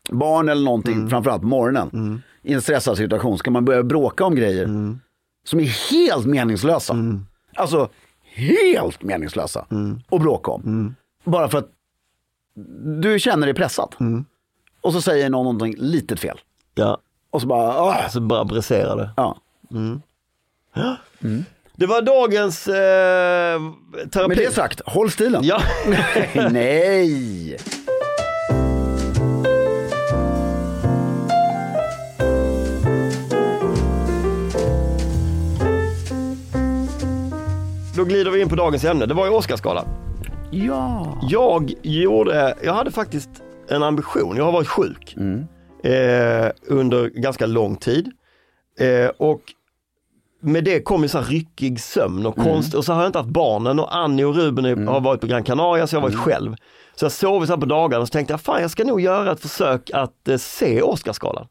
barn 0.09 0.49
eller 0.49 0.63
någonting, 0.65 0.93
Mm. 0.93 1.09
framförallt 1.09 1.41
på 1.41 1.47
morgonen. 1.47 2.21
I 2.43 2.53
en 2.53 2.61
stressad 2.61 2.97
situation 2.97 3.37
ska 3.37 3.51
man 3.51 3.65
börja 3.65 3.83
bråka 3.83 4.25
om 4.25 4.35
grejer 4.35 4.63
Mm. 4.63 4.99
Som 5.45 5.59
är 5.59 5.91
helt 5.91 6.25
meningslösa. 6.25 6.95
Alltså 7.55 7.89
helt 8.23 9.03
meningslösa 9.03 9.65
att 10.11 10.21
bråka 10.21 10.51
om. 10.51 10.61
Mm. 10.61 10.95
Bara 11.23 11.49
för 11.49 11.57
att 11.57 11.69
du 13.01 13.19
känner 13.19 13.47
dig 13.47 13.53
pressad. 13.55 13.95
Mm. 13.99 14.25
Och 14.81 14.93
så 14.93 15.01
säger 15.01 15.29
någon 15.29 15.43
någonting 15.43 15.75
litet 15.77 16.19
fel. 16.19 16.39
Ja, 16.75 16.97
Och 17.31 17.41
så 17.41 17.47
bara, 17.47 17.73
ah, 17.81 18.09
så 18.09 18.21
bara 18.21 18.45
briserar 18.45 18.97
det. 18.97 19.09
ja. 19.17 19.37
Det 21.77 21.85
var 21.85 22.01
dagens 22.01 22.67
eh, 22.67 23.59
terapi. 24.11 24.27
Med 24.27 24.37
det 24.37 24.53
sagt, 24.53 24.81
håll 24.85 25.11
stilen. 25.11 25.43
Ja. 25.43 25.61
Nej! 26.51 27.57
Glider 38.07 38.31
vi 38.31 38.41
in 38.41 38.49
på 38.49 38.55
dagens 38.55 38.85
ämne. 38.85 39.05
Det 39.05 39.13
var 39.13 39.25
ju 39.25 39.31
Oscarsgalan. 39.31 39.85
Ja. 40.51 41.17
Jag 41.29 41.73
gjorde, 41.81 42.55
jag 42.63 42.73
hade 42.73 42.91
faktiskt 42.91 43.29
en 43.69 43.83
ambition. 43.83 44.37
Jag 44.37 44.45
har 44.45 44.51
varit 44.51 44.67
sjuk 44.67 45.15
eh, 45.83 46.51
under 46.67 47.09
ganska 47.09 47.45
lång 47.45 47.75
tid. 47.75 48.11
Eh, 48.79 49.07
och 49.17 49.41
med 50.41 50.63
det 50.63 50.81
kom 50.81 51.01
ju 51.01 51.07
så 51.07 51.17
här 51.17 51.25
ryckig 51.25 51.79
sömn 51.81 52.25
och 52.25 52.35
konst 52.35 52.73
och 52.73 52.85
så 52.85 52.93
har 52.93 53.01
jag 53.01 53.09
inte 53.09 53.19
haft 53.19 53.29
barnen 53.29 53.79
och 53.79 53.95
Annie 53.95 54.23
och 54.25 54.35
Ruben 54.35 54.65
är- 54.65 54.85
har 54.85 55.01
varit 55.01 55.21
på 55.21 55.27
Gran 55.27 55.43
Canaria 55.43 55.87
så 55.87 55.95
jag 55.95 56.01
har 56.01 56.07
varit 56.09 56.19
själv. 56.19 56.55
Så 56.95 57.05
jag 57.05 57.11
sov 57.11 57.45
så 57.45 57.53
här 57.53 57.59
på 57.59 57.65
dagarna 57.65 58.01
och 58.01 58.07
så 58.07 58.11
tänkte 58.11 58.33
jag, 58.33 58.41
fan 58.41 58.61
jag 58.61 58.71
ska 58.71 58.83
nog 58.83 59.01
göra 59.01 59.31
ett 59.31 59.39
försök 59.39 59.91
att 59.93 60.27
eh, 60.27 60.37
se 60.37 60.81
Oscarsgalan. 60.81 61.47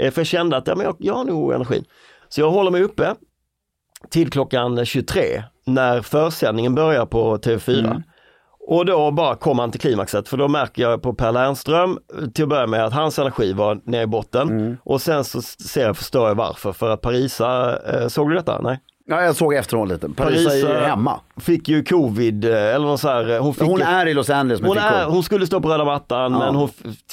Eh, 0.00 0.10
för 0.10 0.20
jag 0.20 0.26
kände 0.26 0.56
att 0.56 0.66
ja, 0.66 0.74
men 0.76 0.84
jag, 0.86 0.96
jag 0.98 1.14
har 1.14 1.24
nog 1.24 1.52
energin. 1.52 1.84
Så 2.28 2.40
jag 2.40 2.50
håller 2.50 2.70
mig 2.70 2.82
uppe 2.82 3.14
till 4.10 4.30
klockan 4.30 4.86
23 4.86 5.42
när 5.66 6.02
försändningen 6.02 6.74
börjar 6.74 7.06
på 7.06 7.36
TV4. 7.36 8.02
Och 8.68 8.86
då 8.86 9.10
bara 9.10 9.34
kom 9.34 9.58
han 9.58 9.70
till 9.70 9.80
klimaxet 9.80 10.28
för 10.28 10.36
då 10.36 10.48
märker 10.48 10.82
jag 10.82 11.02
på 11.02 11.14
Per 11.14 11.32
Lernström 11.32 11.98
eh, 12.22 12.28
till 12.28 12.42
att 12.44 12.48
börja 12.48 12.66
med 12.66 12.84
att 12.84 12.92
hans 12.92 13.18
energi 13.18 13.52
var 13.52 13.80
nere 13.84 14.02
i 14.02 14.06
botten 14.06 14.76
och 14.84 15.02
sen 15.02 15.24
så 15.24 15.42
ser 15.42 15.86
jag, 15.86 15.96
förstår 15.96 16.28
jag 16.28 16.34
varför. 16.34 16.72
För 16.72 16.90
att 16.90 17.00
Parisa, 17.00 17.78
eh, 17.92 18.08
såg 18.08 18.30
du 18.30 18.34
detta? 18.36 18.60
Nej? 18.62 18.80
ja, 19.06 19.22
jag 19.22 19.36
såg 19.36 19.54
efteråt 19.54 19.88
lite. 19.88 20.08
Parisa 20.08 20.56
är 20.56 20.62
Parisa 20.62 20.86
hemma. 20.86 21.20
Fick 21.36 21.68
ju 21.68 21.84
covid 21.84 22.44
eh, 22.44 22.74
eller 22.74 22.86
något 22.86 23.00
så 23.00 23.08
här. 23.08 23.30
eh, 23.30 23.42
Hon, 23.42 23.54
fick 23.54 23.68
Hon 23.68 23.82
är 23.82 24.06
i 24.06 24.14
Los 24.14 24.30
Angeles 24.30 24.60
med 24.60 24.68
hon, 24.68 24.78
är, 24.78 25.04
hon 25.04 25.22
skulle 25.22 25.46
stå 25.46 25.60
på 25.60 25.68
röda 25.68 25.84
mattan 25.84 26.32
men 26.32 26.54
hon 26.54 26.68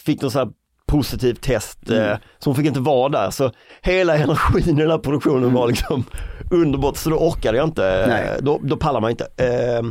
fick 0.06 0.22
något 0.22 0.34
så 0.34 0.39
här 0.39 0.50
positivt 0.88 1.42
test 1.42 1.89
Mm. 1.89 2.04
eh, 2.12 2.18
så 2.39 2.50
hon 2.50 2.56
fick 2.56 2.66
inte 2.66 2.80
vara 2.80 3.10
där. 3.10 3.30
Så 3.30 3.51
hela 3.82 4.16
energin 4.18 4.77
i 4.77 4.82
den 4.82 4.92
här 4.92 4.98
produktionen 4.98 5.54
var 5.54 5.68
liksom 5.68 6.04
underbart 6.51 6.98
så 6.98 7.10
då 7.10 7.16
orkade 7.18 7.58
jag 7.58 7.68
inte. 7.68 8.06
Nej. 8.08 8.39
Då, 8.42 8.60
då 8.63 8.77
pallar 8.77 9.01
man 9.01 9.12
inte. 9.12 9.24
Eh, 9.38 9.84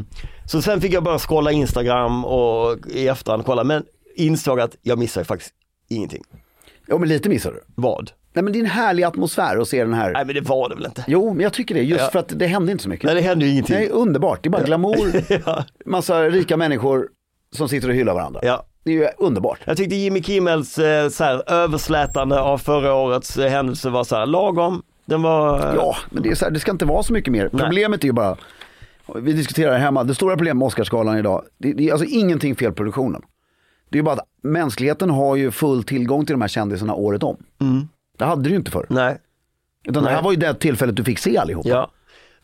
så 0.45 0.63
sen 0.63 0.81
fick 0.81 0.93
jag 0.93 1.03
börja 1.05 1.19
scrolla 1.19 1.53
Instagram 1.53 2.25
och 2.25 2.79
i 2.89 3.09
efterhand 3.09 3.45
kolla 3.47 3.65
men 3.65 3.85
insåg 4.17 4.61
att 4.61 4.77
jag 4.83 4.99
missar 4.99 5.25
faktiskt 5.25 5.53
ingenting. 5.89 6.23
Jo 6.89 6.99
men 6.99 7.09
lite 7.09 7.29
missar 7.29 7.53
du. 7.53 7.63
Vad? 7.75 8.11
Nej 8.33 8.43
men 8.43 8.53
det 8.53 8.59
är 8.59 8.61
en 8.61 8.67
härlig 8.71 9.05
atmosfär 9.05 9.57
att 9.57 9.69
se 9.69 9.85
den 9.85 9.95
här. 9.95 10.13
Nej 10.13 10.25
men 10.25 10.35
det 10.35 10.41
var 10.41 10.69
det 10.69 10.75
väl 10.75 10.85
inte. 10.87 11.05
Jo 11.09 11.33
men 11.35 11.41
jag 11.43 11.53
tycker 11.53 11.75
det, 11.75 11.83
just 11.83 12.01
Ja. 12.05 12.11
för 12.11 12.19
att 12.19 12.29
det 12.39 12.47
hände 12.47 12.73
inte 12.73 12.85
så 12.85 12.89
mycket. 12.91 13.05
Nej 13.07 13.15
det 13.15 13.21
hände 13.21 13.45
ju 13.47 13.51
ingenting. 13.53 13.77
Nej, 13.77 13.89
underbart. 13.89 14.43
Det 14.43 14.49
är 14.49 14.51
bara 14.51 14.63
glamour, 14.63 15.23
ja. 15.47 15.65
massa 15.87 16.23
rika 16.23 16.57
människor 16.57 17.09
som 17.53 17.69
sitter 17.69 17.89
och 17.89 17.95
hyllar 17.95 18.15
varandra. 18.15 18.41
ja. 18.43 18.67
Det 18.85 18.93
är 18.93 18.95
ju 18.95 19.09
underbart. 19.19 19.59
Jag 19.65 19.77
tyckte 19.77 19.95
Jimmy 19.97 20.23
Kimmels 20.23 20.79
eh, 20.79 21.09
så 21.09 21.25
här, 21.25 21.51
överslätande 21.53 22.41
av 22.41 22.59
förra 22.59 22.95
årets 22.95 23.37
eh, 23.39 23.51
händelse 23.51 23.91
var 23.91 24.05
så 24.05 24.17
här 24.17 24.27
lagom. 24.27 24.83
Den 25.07 25.23
var... 25.23 25.59
eh, 25.69 25.75
Ja, 25.75 25.97
men 26.11 26.23
det, 26.23 26.29
är 26.31 26.35
så 26.35 26.45
här, 26.45 26.53
det 26.53 26.61
ska 26.61 26.71
inte 26.71 26.85
vara 26.85 27.03
så 27.03 27.13
mycket 27.13 27.33
mer. 27.33 27.49
Nej. 27.53 27.63
Problemet 27.65 28.03
är 28.05 28.07
ju 28.09 28.13
bara, 28.13 28.37
vi 29.15 29.33
diskuterar 29.33 29.73
här 29.73 29.79
hemma, 29.79 30.05
det 30.05 30.15
stora 30.15 30.37
problemet 30.37 30.57
med 30.57 30.67
Oscarsgalan 30.67 31.19
idag, 31.19 31.43
det, 31.59 31.73
det 31.73 31.89
är 31.89 31.93
alltså 31.93 32.07
ingenting 32.09 32.57
fel 32.57 32.73
produktionen. 32.73 33.23
Det 33.89 33.97
är 33.97 33.99
ju 33.99 34.03
bara 34.05 34.15
att 34.15 34.27
mänskligheten 34.43 35.11
har 35.11 35.37
ju 35.37 35.51
full 35.51 35.83
tillgång 35.85 36.27
till 36.27 36.33
de 36.35 36.41
här 36.41 36.49
kändisarna 36.49 36.95
året 36.95 37.23
om. 37.23 37.37
Det 38.19 38.25
hade 38.25 38.43
det 38.43 38.49
ju 38.51 38.57
inte 38.57 38.71
förr. 38.71 38.87
Nej. 38.89 39.19
Utan 39.89 40.03
det 40.03 40.09
här 40.09 40.17
Nej. 40.17 40.25
var 40.25 40.31
ju 40.33 40.37
det 40.39 40.55
tillfället 40.55 40.97
du 40.97 41.05
fick 41.05 41.19
se 41.19 41.39
allihopa. 41.39 41.69
Ja. 41.69 41.91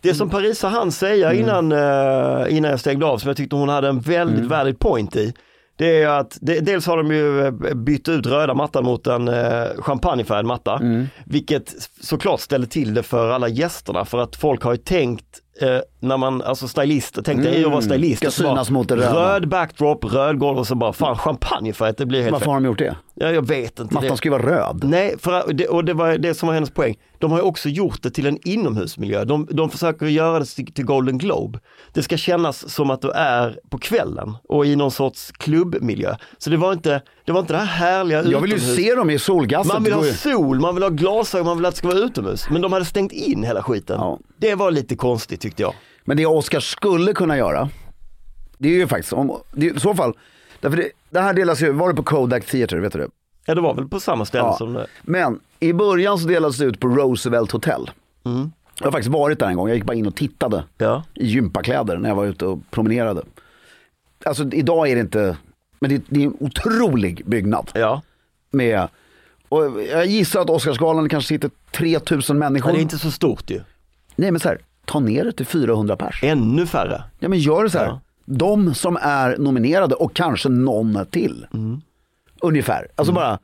Det 0.00 0.14
som 0.14 0.30
Parisa 0.30 0.68
hann 0.68 0.92
säga 0.92 1.32
innan, 1.32 1.72
eh, 1.72 2.56
innan 2.56 2.70
jag 2.70 2.80
stängde 2.80 3.06
av, 3.06 3.18
som 3.18 3.28
jag 3.28 3.36
tyckte 3.36 3.56
hon 3.56 3.68
hade 3.68 3.88
en 3.88 4.00
väldigt 4.00 4.44
valid 4.46 4.78
point 4.78 5.16
i, 5.16 5.32
det 5.82 6.02
är 6.02 6.08
att 6.08 6.38
det, 6.40 6.60
dels 6.60 6.86
har 6.86 6.96
de 6.96 7.10
ju 7.10 7.46
eh, 7.46 7.74
bytt 7.74 8.08
ut 8.08 8.26
röda 8.26 8.54
mattan 8.54 8.84
mot 8.84 9.06
en 9.06 9.28
eh, 9.28 9.64
champagnefärgad 9.78 10.44
matta, 10.44 10.80
vilket 11.24 11.74
såklart 12.00 12.40
ställer 12.40 12.66
till 12.66 12.94
det 12.94 13.02
för 13.02 13.30
alla 13.30 13.48
gästerna 13.48 14.04
för 14.04 14.18
att 14.18 14.36
folk 14.36 14.62
har 14.62 14.72
ju 14.72 14.78
tänkt 14.78 15.26
eh, 15.60 15.78
när 16.00 16.16
man, 16.16 16.42
alltså 16.42 16.68
stylister, 16.68 17.22
tänkte 17.22 17.48
mm. 17.48 17.62
jag 17.62 17.70
vara 17.70 17.82
stylist. 17.82 18.22
Ska 18.22 18.30
synas 18.30 18.70
mot 18.70 18.88
det 18.88 18.96
röda. 18.96 19.14
Röd 19.14 19.48
backdrop, 19.48 20.04
röd 20.04 20.38
golv 20.38 20.58
och 20.58 20.66
så 20.66 20.74
bara 20.74 20.92
fan 20.92 21.16
champagnefärgat, 21.16 21.96
det 21.96 22.06
blir 22.06 22.20
helt 22.20 22.32
Varför 22.32 22.44
fel. 22.44 22.52
har 22.52 22.60
de 22.60 22.66
gjort 22.66 22.78
det? 22.78 22.96
Ja, 23.14 23.30
jag 23.30 23.46
vet 23.48 23.80
inte. 23.80 23.94
Mattan 23.94 24.16
ska 24.16 24.28
ju 24.28 24.30
vara 24.30 24.46
röd. 24.46 24.84
Nej, 24.84 25.14
för, 25.18 25.52
det, 25.52 25.66
och 25.66 25.84
det 25.84 25.94
var 25.94 26.18
det 26.18 26.34
som 26.34 26.46
var 26.46 26.54
hennes 26.54 26.70
poäng. 26.70 26.98
De 27.18 27.30
har 27.30 27.38
ju 27.38 27.44
också 27.44 27.68
gjort 27.68 28.02
det 28.02 28.10
till 28.10 28.26
en 28.26 28.48
inomhusmiljö. 28.48 29.24
De, 29.24 29.48
de 29.50 29.70
försöker 29.70 30.06
göra 30.06 30.38
det 30.38 30.44
till, 30.44 30.72
till 30.72 30.84
Golden 30.84 31.18
Globe. 31.18 31.58
Det 31.92 32.02
ska 32.02 32.16
kännas 32.16 32.70
som 32.70 32.90
att 32.90 33.02
du 33.02 33.10
är 33.10 33.58
på 33.70 33.78
kvällen 33.78 34.34
och 34.48 34.66
i 34.66 34.76
någon 34.76 34.90
sorts 34.90 35.32
klubbmiljö. 35.32 36.16
Så 36.38 36.50
det 36.50 36.56
var 36.56 36.72
inte 36.72 37.02
det, 37.24 37.32
var 37.32 37.40
inte 37.40 37.52
det 37.52 37.58
här 37.58 37.66
härliga 37.66 38.22
Jag 38.24 38.40
vill 38.40 38.50
ju 38.50 38.56
utomhus. 38.56 38.76
se 38.76 38.94
dem 38.94 39.10
i 39.10 39.18
solgasset. 39.18 39.72
Man 39.72 39.84
vill 39.84 39.92
ha 39.92 40.04
sol, 40.04 40.60
man 40.60 40.74
vill 40.74 40.82
ha 40.82 40.90
glasögon, 40.90 41.46
man 41.46 41.56
vill 41.56 41.66
att 41.66 41.74
det 41.74 41.78
ska 41.78 41.88
vara 41.88 41.98
utomhus. 41.98 42.46
Men 42.50 42.62
de 42.62 42.72
hade 42.72 42.84
stängt 42.84 43.12
in 43.12 43.44
hela 43.44 43.62
skiten. 43.62 43.96
Ja. 44.00 44.18
Det 44.36 44.54
var 44.54 44.70
lite 44.70 44.96
konstigt 44.96 45.40
tyckte 45.40 45.62
jag. 45.62 45.74
Men 46.04 46.16
det 46.16 46.26
Oscar 46.26 46.60
skulle 46.60 47.12
kunna 47.12 47.36
göra, 47.36 47.68
det 48.58 48.68
är 48.68 48.72
ju 48.72 48.86
faktiskt, 48.86 49.12
om, 49.12 49.40
det 49.52 49.66
i 49.66 49.80
så 49.80 49.94
fall, 49.94 50.12
därför 50.62 50.76
det, 50.76 50.88
det 51.10 51.20
här 51.20 51.34
delas 51.34 51.62
ju, 51.62 51.72
var 51.72 51.88
det 51.88 51.94
på 51.94 52.02
Kodak 52.02 52.46
Theatre, 52.46 52.80
vet 52.80 52.92
du 52.92 52.98
det? 52.98 53.08
Ja, 53.46 53.54
det 53.54 53.60
var 53.60 53.74
väl 53.74 53.88
på 53.88 54.00
samma 54.00 54.24
ställe 54.24 54.44
Ja. 54.44 54.56
som 54.56 54.72
det. 54.72 54.86
Men 55.02 55.40
i 55.60 55.72
början 55.72 56.18
så 56.18 56.28
delades 56.28 56.56
det 56.58 56.64
ut 56.64 56.80
på 56.80 56.88
Roosevelt 56.88 57.52
Hotel. 57.52 57.90
Mm. 58.24 58.52
Jag 58.78 58.86
har 58.86 58.92
faktiskt 58.92 59.12
varit 59.12 59.38
där 59.38 59.46
en 59.46 59.56
gång, 59.56 59.68
jag 59.68 59.74
gick 59.76 59.84
bara 59.84 59.94
in 59.96 60.06
och 60.06 60.14
tittade 60.16 60.64
Ja. 60.78 61.04
i 61.14 61.26
gympakläder 61.26 61.96
när 61.98 62.08
jag 62.08 62.16
var 62.16 62.24
ute 62.24 62.46
och 62.46 62.58
promenerade. 62.70 63.22
Alltså 64.24 64.44
idag 64.52 64.88
är 64.88 64.94
det 64.94 65.00
inte, 65.00 65.36
men 65.80 65.90
det, 65.90 66.02
det 66.08 66.22
är 66.22 66.26
en 66.26 66.36
otrolig 66.40 67.22
byggnad. 67.26 67.70
Ja. 67.74 68.02
Med, 68.50 68.88
och 69.48 69.82
jag 69.82 70.06
gissar 70.06 70.40
att 70.40 70.50
Oscarsgalan 70.50 71.08
kanske 71.08 71.28
sitter 71.28 71.50
3000 71.70 72.38
människor. 72.38 72.66
Men 72.66 72.74
det 72.74 72.80
är 72.80 72.82
inte 72.82 72.98
så 72.98 73.10
stort 73.10 73.50
ju. 73.50 73.60
Nej 74.16 74.30
men 74.30 74.40
så 74.40 74.48
här, 74.48 74.58
ta 74.84 75.00
ner 75.00 75.24
det 75.24 75.32
till 75.32 75.46
400 75.46 75.96
pers. 75.96 76.20
Ännu 76.22 76.66
färre. 76.66 77.04
Ja 77.18 77.28
men 77.28 77.38
gör 77.38 77.64
det 77.64 77.70
så 77.70 77.78
här. 77.78 77.86
Ja. 77.86 78.00
De 78.24 78.74
som 78.74 78.98
är 79.02 79.36
nominerade 79.38 79.94
och 79.94 80.14
kanske 80.14 80.48
någon 80.48 81.06
till. 81.06 81.46
Mm. 81.54 81.80
Ungefär. 82.40 82.88
Alltså 82.94 83.12
bara, 83.12 83.38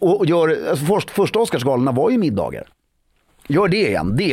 och 0.00 0.18
och 0.20 0.26
gör, 0.26 0.68
alltså 0.70 0.84
först, 0.84 1.10
första 1.10 1.38
Oscarsgalorna 1.38 1.92
var 1.92 2.10
ju 2.10 2.18
middagar. 2.18 2.68
Gör 3.46 3.68
det 3.68 3.88
igen, 3.88 4.16
det, 4.16 4.28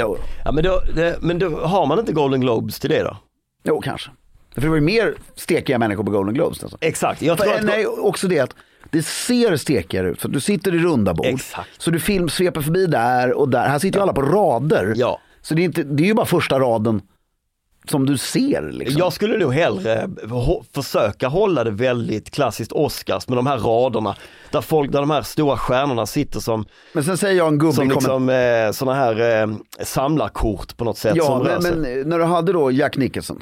Ja, 0.46 0.51
men, 0.54 0.63
då, 0.63 0.82
det, 0.96 1.18
men 1.22 1.40
då 1.40 1.66
har 1.66 1.86
man 1.86 2.00
inte 2.00 2.13
Golden 2.13 2.42
Globes 2.42 2.80
till 2.80 2.90
det 2.90 3.04
då? 3.04 3.18
jo 3.63 3.82
kanske. 3.82 4.12
För 4.54 4.62
det 4.62 4.68
var 4.68 4.75
ju 4.75 4.82
mer 4.82 5.16
stekiga 5.36 5.80
människor 5.80 6.04
på 6.04 6.12
Golden 6.12 6.34
Globes. 6.34 6.63
Alltså. 6.63 6.78
Exakt. 6.82 7.22
Jag 7.22 7.38
tror 7.38 7.51
För, 7.51 7.60
att... 7.60 7.66
nej, 7.66 7.88
också 7.88 8.28
det 8.28 8.40
att 8.40 8.56
det 8.90 9.04
ser 9.04 9.56
stekigare 9.56 10.10
ut. 10.10 10.22
För 10.22 10.30
du 10.30 10.40
sitter 10.40 10.75
i 10.75 10.80
runda 10.80 11.13
bord. 11.13 11.25
Exakt. 11.25 11.70
Så 11.78 11.92
du 11.92 12.00
film 12.00 12.30
sveper 12.30 12.62
förbi 12.62 12.86
där 12.86 13.34
och 13.34 13.50
där. 13.50 13.68
Här 13.68 13.80
sitter 13.80 14.00
ju 14.00 14.04
alla 14.04 14.13
på 14.13 14.22
rader. 14.22 14.94
Ja. 14.96 15.20
Så 15.42 15.54
det 15.54 15.62
är, 15.62 15.63
inte, 15.66 15.84
det 15.84 16.04
är 16.04 16.08
ju 16.08 16.13
bara 16.13 16.25
första 16.25 16.60
raden 16.60 17.01
som 17.85 18.05
du 18.05 18.17
ser. 18.17 18.71
Liksom. 18.71 19.00
Jag 19.00 19.13
skulle 19.13 19.38
nog 19.38 19.53
hellre 19.53 20.09
försöka 20.73 21.27
hålla 21.27 21.63
det 21.63 21.71
väldigt 21.71 22.31
klassiskt 22.31 22.71
Oscars 22.71 23.27
med 23.27 23.38
de 23.38 23.47
här 23.47 23.57
raderna. 23.57 24.15
Där 24.51 24.61
folk, 24.61 24.91
där 24.91 25.00
de 25.00 25.09
här 25.09 25.21
stora 25.21 25.57
stjärnorna 25.57 26.05
sitter 26.05 26.39
som, 26.39 26.65
Men 26.93 27.03
sen 27.03 27.17
säger 27.17 27.38
jag 27.38 27.47
en 27.47 27.57
gubbe 27.57 27.73
som 27.73 27.89
liksom 27.89 28.29
eh, 28.29 28.71
sådana 28.71 28.97
här 28.97 29.41
eh, 29.41 29.55
samlarkort 29.81 30.77
på 30.77 30.85
något 30.85 30.97
sätt 30.97 31.15
Ja, 31.15 31.43
men, 31.43 31.81
men 31.81 32.09
när 32.09 32.19
du 32.19 32.25
hade 32.25 32.53
då 32.53 32.71
Jack 32.71 32.97
Nicholson 32.97 33.39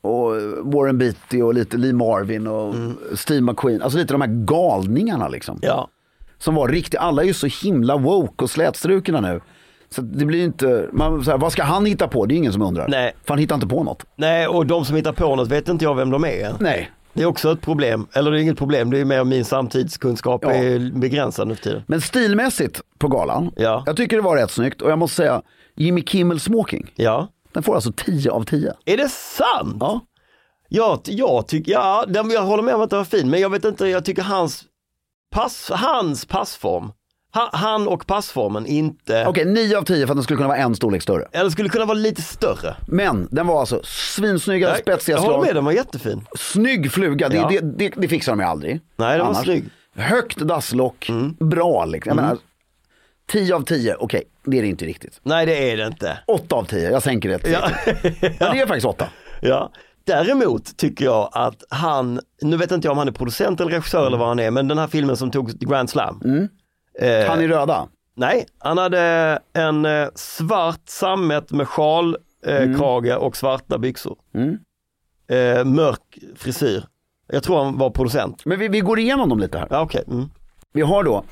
och 0.00 0.32
Warren 0.74 0.98
Beatty 0.98 1.42
och 1.42 1.54
lite 1.54 1.76
Lee 1.76 1.92
Marvin 1.92 2.46
och 2.46 2.74
Steve 3.14 3.40
McQueen, 3.40 3.82
alltså 3.82 3.98
lite 3.98 4.14
de 4.14 4.20
här 4.20 4.44
galningarna 4.44 5.28
liksom. 5.28 5.58
Ja. 5.62 5.88
Som 6.38 6.54
var 6.54 6.68
riktigt, 6.68 7.00
alla 7.00 7.22
är 7.22 7.26
ju 7.26 7.34
så 7.34 7.46
himla 7.46 7.96
woke 7.96 8.44
och 8.44 8.50
slätstrukna 8.50 9.20
nu. 9.20 9.40
Så 9.92 10.02
det 10.02 10.24
blir 10.24 10.44
inte, 10.44 10.88
man, 10.92 11.24
så 11.24 11.30
här, 11.30 11.38
vad 11.38 11.52
ska 11.52 11.62
han 11.62 11.86
hitta 11.86 12.08
på? 12.08 12.26
Det 12.26 12.34
är 12.34 12.36
ingen 12.36 12.52
som 12.52 12.62
undrar. 12.62 12.88
Nej. 12.88 13.12
För 13.24 13.28
han 13.34 13.38
hittar 13.38 13.54
inte 13.54 13.66
på 13.66 13.84
något. 13.84 14.04
Nej, 14.16 14.46
och 14.48 14.66
de 14.66 14.84
som 14.84 14.96
hittar 14.96 15.12
på 15.12 15.36
något 15.36 15.48
vet 15.48 15.68
inte 15.68 15.84
jag 15.84 15.94
vem 15.94 16.10
de 16.10 16.24
är. 16.24 16.54
Nej. 16.60 16.90
Det 17.14 17.22
är 17.22 17.26
också 17.26 17.52
ett 17.52 17.60
problem, 17.60 18.06
eller 18.12 18.30
det 18.30 18.38
är 18.38 18.42
inget 18.42 18.58
problem, 18.58 18.90
det 18.90 18.98
är 18.98 19.04
mer 19.04 19.24
min 19.24 19.44
samtidskunskap 19.44 20.40
Ja. 20.44 20.50
är 20.52 20.92
begränsad 21.00 21.48
nu 21.48 21.54
för 21.54 21.62
tiden. 21.62 21.82
Men 21.86 22.00
stilmässigt 22.00 22.80
på 22.98 23.08
galan, 23.08 23.50
Ja. 23.56 23.82
jag 23.86 23.96
tycker 23.96 24.16
det 24.16 24.22
var 24.22 24.36
rätt 24.36 24.50
snyggt 24.50 24.82
och 24.82 24.90
jag 24.90 24.98
måste 24.98 25.16
säga 25.16 25.42
Jimmy 25.76 26.02
Kimmel 26.04 26.40
Smoking, 26.40 26.92
Ja. 26.96 27.28
den 27.52 27.62
får 27.62 27.74
alltså 27.74 27.92
10 27.96 28.30
av 28.30 28.44
10. 28.44 28.72
Är 28.84 28.96
det 28.96 29.08
sant? 29.08 29.76
Ja. 29.80 30.00
Jag, 30.68 31.00
jag 31.04 31.46
tycker, 31.48 31.72
ja, 31.72 32.04
den- 32.08 32.30
jag 32.30 32.42
håller 32.42 32.62
med 32.62 32.74
om 32.74 32.80
att 32.82 32.90
den 32.90 32.98
var 32.98 33.04
fin, 33.04 33.30
men 33.30 33.40
jag 33.40 33.50
vet 33.50 33.64
inte, 33.64 33.86
jag 33.86 34.04
tycker 34.04 34.22
hans, 34.22 34.64
pass, 35.34 35.70
hans 35.74 36.24
passform, 36.26 36.92
han, 37.52 37.88
och 37.88 38.06
passformen 38.06 38.66
inte, 38.66 39.24
Okej, 39.26 39.44
9 39.44 39.78
av 39.78 39.82
10 39.82 40.06
för 40.06 40.12
att 40.12 40.16
den 40.16 40.22
skulle 40.24 40.36
kunna 40.36 40.48
vara 40.48 40.58
en 40.58 40.74
storlek 40.74 41.02
större. 41.02 41.28
eller 41.32 41.50
skulle 41.50 41.68
kunna 41.68 41.84
vara 41.84 41.98
lite 41.98 42.22
större. 42.22 42.76
Men 42.86 43.28
den 43.30 43.46
var 43.46 43.60
alltså 43.60 43.80
svinsnygga, 43.84 44.68
Nej, 44.68 44.80
spetsiga 44.80 45.16
jag 45.16 45.22
håller 45.22 45.34
slag. 45.34 45.46
med, 45.46 45.54
den 45.54 45.64
var 45.64 45.72
jättefin. 45.72 46.24
Snygg 46.38 46.92
fluga, 46.92 47.28
det, 47.28 47.36
Ja. 47.36 47.48
det, 47.48 47.60
det, 47.60 47.92
det 47.96 48.08
fixar 48.08 48.32
de 48.32 48.40
ju 48.40 48.46
aldrig. 48.46 48.80
Nej, 48.96 49.18
den 49.18 49.26
var 49.26 49.34
snygg. 49.34 49.64
Mm. 49.96 50.08
Högt 50.08 50.36
dasslock, 50.38 51.10
bra 51.40 51.84
liksom. 51.84 52.10
Jag 52.10 52.16
menar, 52.16 52.38
10 53.32 53.54
av 53.54 53.62
10, 53.64 53.94
okej, 53.98 54.22
det 54.44 54.58
är 54.58 54.62
det 54.62 54.68
inte 54.68 54.84
riktigt. 54.84 55.20
Nej 55.22 55.46
det 55.46 55.70
är 55.72 55.76
det 55.76 55.86
inte. 55.86 56.18
8 56.26 56.56
av 56.56 56.64
10, 56.64 56.90
jag 56.90 57.02
sänker 57.02 57.28
det 57.28 57.38
till 57.38 57.52
Ja. 57.52 57.70
ja. 58.38 58.52
det 58.52 58.60
är 58.60 58.66
faktiskt 58.66 58.86
8. 58.86 59.08
Ja. 59.44 59.70
Däremot 60.04 60.76
tycker 60.76 61.04
jag 61.04 61.28
att 61.32 61.62
han, 61.70 62.20
nu 62.42 62.56
vet 62.56 62.70
inte 62.72 62.86
jag 62.88 62.92
om 62.92 62.98
han 62.98 63.08
är 63.08 63.12
producent 63.12 63.60
eller 63.60 63.70
regissör 63.70 64.06
eller 64.06 64.18
vad 64.18 64.28
han 64.28 64.38
är, 64.38 64.50
men 64.50 64.68
den 64.68 64.78
här 64.78 64.86
filmen 64.86 65.16
som 65.16 65.30
tog 65.30 65.50
Grand 65.58 65.90
Slam. 65.90 66.20
Eh, 66.98 67.28
Han 67.28 67.40
är 67.40 67.48
röda. 67.48 67.88
Nej, 68.14 68.46
han 68.58 68.78
hade 68.78 69.38
en 69.52 69.84
eh, 69.84 70.08
svart 70.14 70.80
sammet 70.88 71.50
med 71.52 71.68
sjal, 71.68 72.16
eh, 72.46 72.78
krage 72.78 73.16
och 73.16 73.36
svarta 73.36 73.78
byxor. 73.78 74.16
Eh, 75.28 75.64
mörk 75.64 76.18
frisyr. 76.36 76.84
Jag 77.26 77.42
tror 77.42 77.64
han 77.64 77.78
var 77.78 77.90
producent. 77.90 78.44
Men 78.46 78.58
vi, 78.58 78.68
vi 78.68 78.80
går 78.80 78.98
igenom 78.98 79.28
dem 79.28 79.38
lite 79.38 79.58
här. 79.58 79.66
Ja, 79.70 79.80
okej. 79.82 80.04
Mm. 80.10 80.24
Vi 80.72 80.80
har 80.82 81.04
då, 81.04 81.24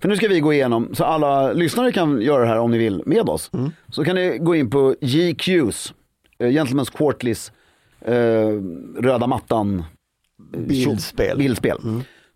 för 0.00 0.08
nu 0.08 0.16
ska 0.16 0.28
vi 0.28 0.40
gå 0.40 0.52
igenom, 0.52 0.94
så 0.94 1.04
alla 1.04 1.52
lyssnare 1.52 1.92
kan 1.92 2.20
göra 2.20 2.42
det 2.42 2.48
här 2.48 2.58
om 2.58 2.70
ni 2.70 2.78
vill 2.78 3.02
med 3.06 3.28
oss. 3.28 3.50
Mm. 3.54 3.70
Så 3.88 4.04
kan 4.04 4.14
ni 4.14 4.38
gå 4.38 4.54
in 4.54 4.70
på 4.70 4.94
GQs, 5.00 5.94
eh, 6.38 6.46
Gentlemen's 6.48 6.96
Quarterlies, 6.96 7.52
eh, 8.00 8.48
röda 9.02 9.26
mattan, 9.26 9.84
Bildspel. 10.56 11.38
bildspel. 11.38 11.78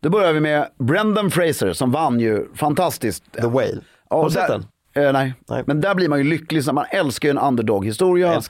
Då 0.00 0.10
börjar 0.10 0.32
vi 0.32 0.40
med 0.40 0.68
Brendan 0.78 1.30
Fraser 1.30 1.72
som 1.72 1.90
vann 1.90 2.20
ju 2.20 2.46
fantastiskt. 2.54 3.32
The 3.32 3.46
Whale. 3.46 3.78
Ja, 4.10 4.16
Har 4.16 4.24
du 4.24 4.30
sett 4.30 4.48
den? 4.48 4.66
Eh, 4.94 5.12
nej. 5.12 5.34
Nej. 5.48 5.62
men 5.66 5.80
där 5.80 5.94
blir 5.94 6.08
man 6.08 6.18
ju 6.18 6.24
lycklig, 6.24 6.72
man 6.72 6.84
älskar 6.90 7.28
ju 7.28 7.30
en 7.30 7.38
underdog-historia. 7.38 8.42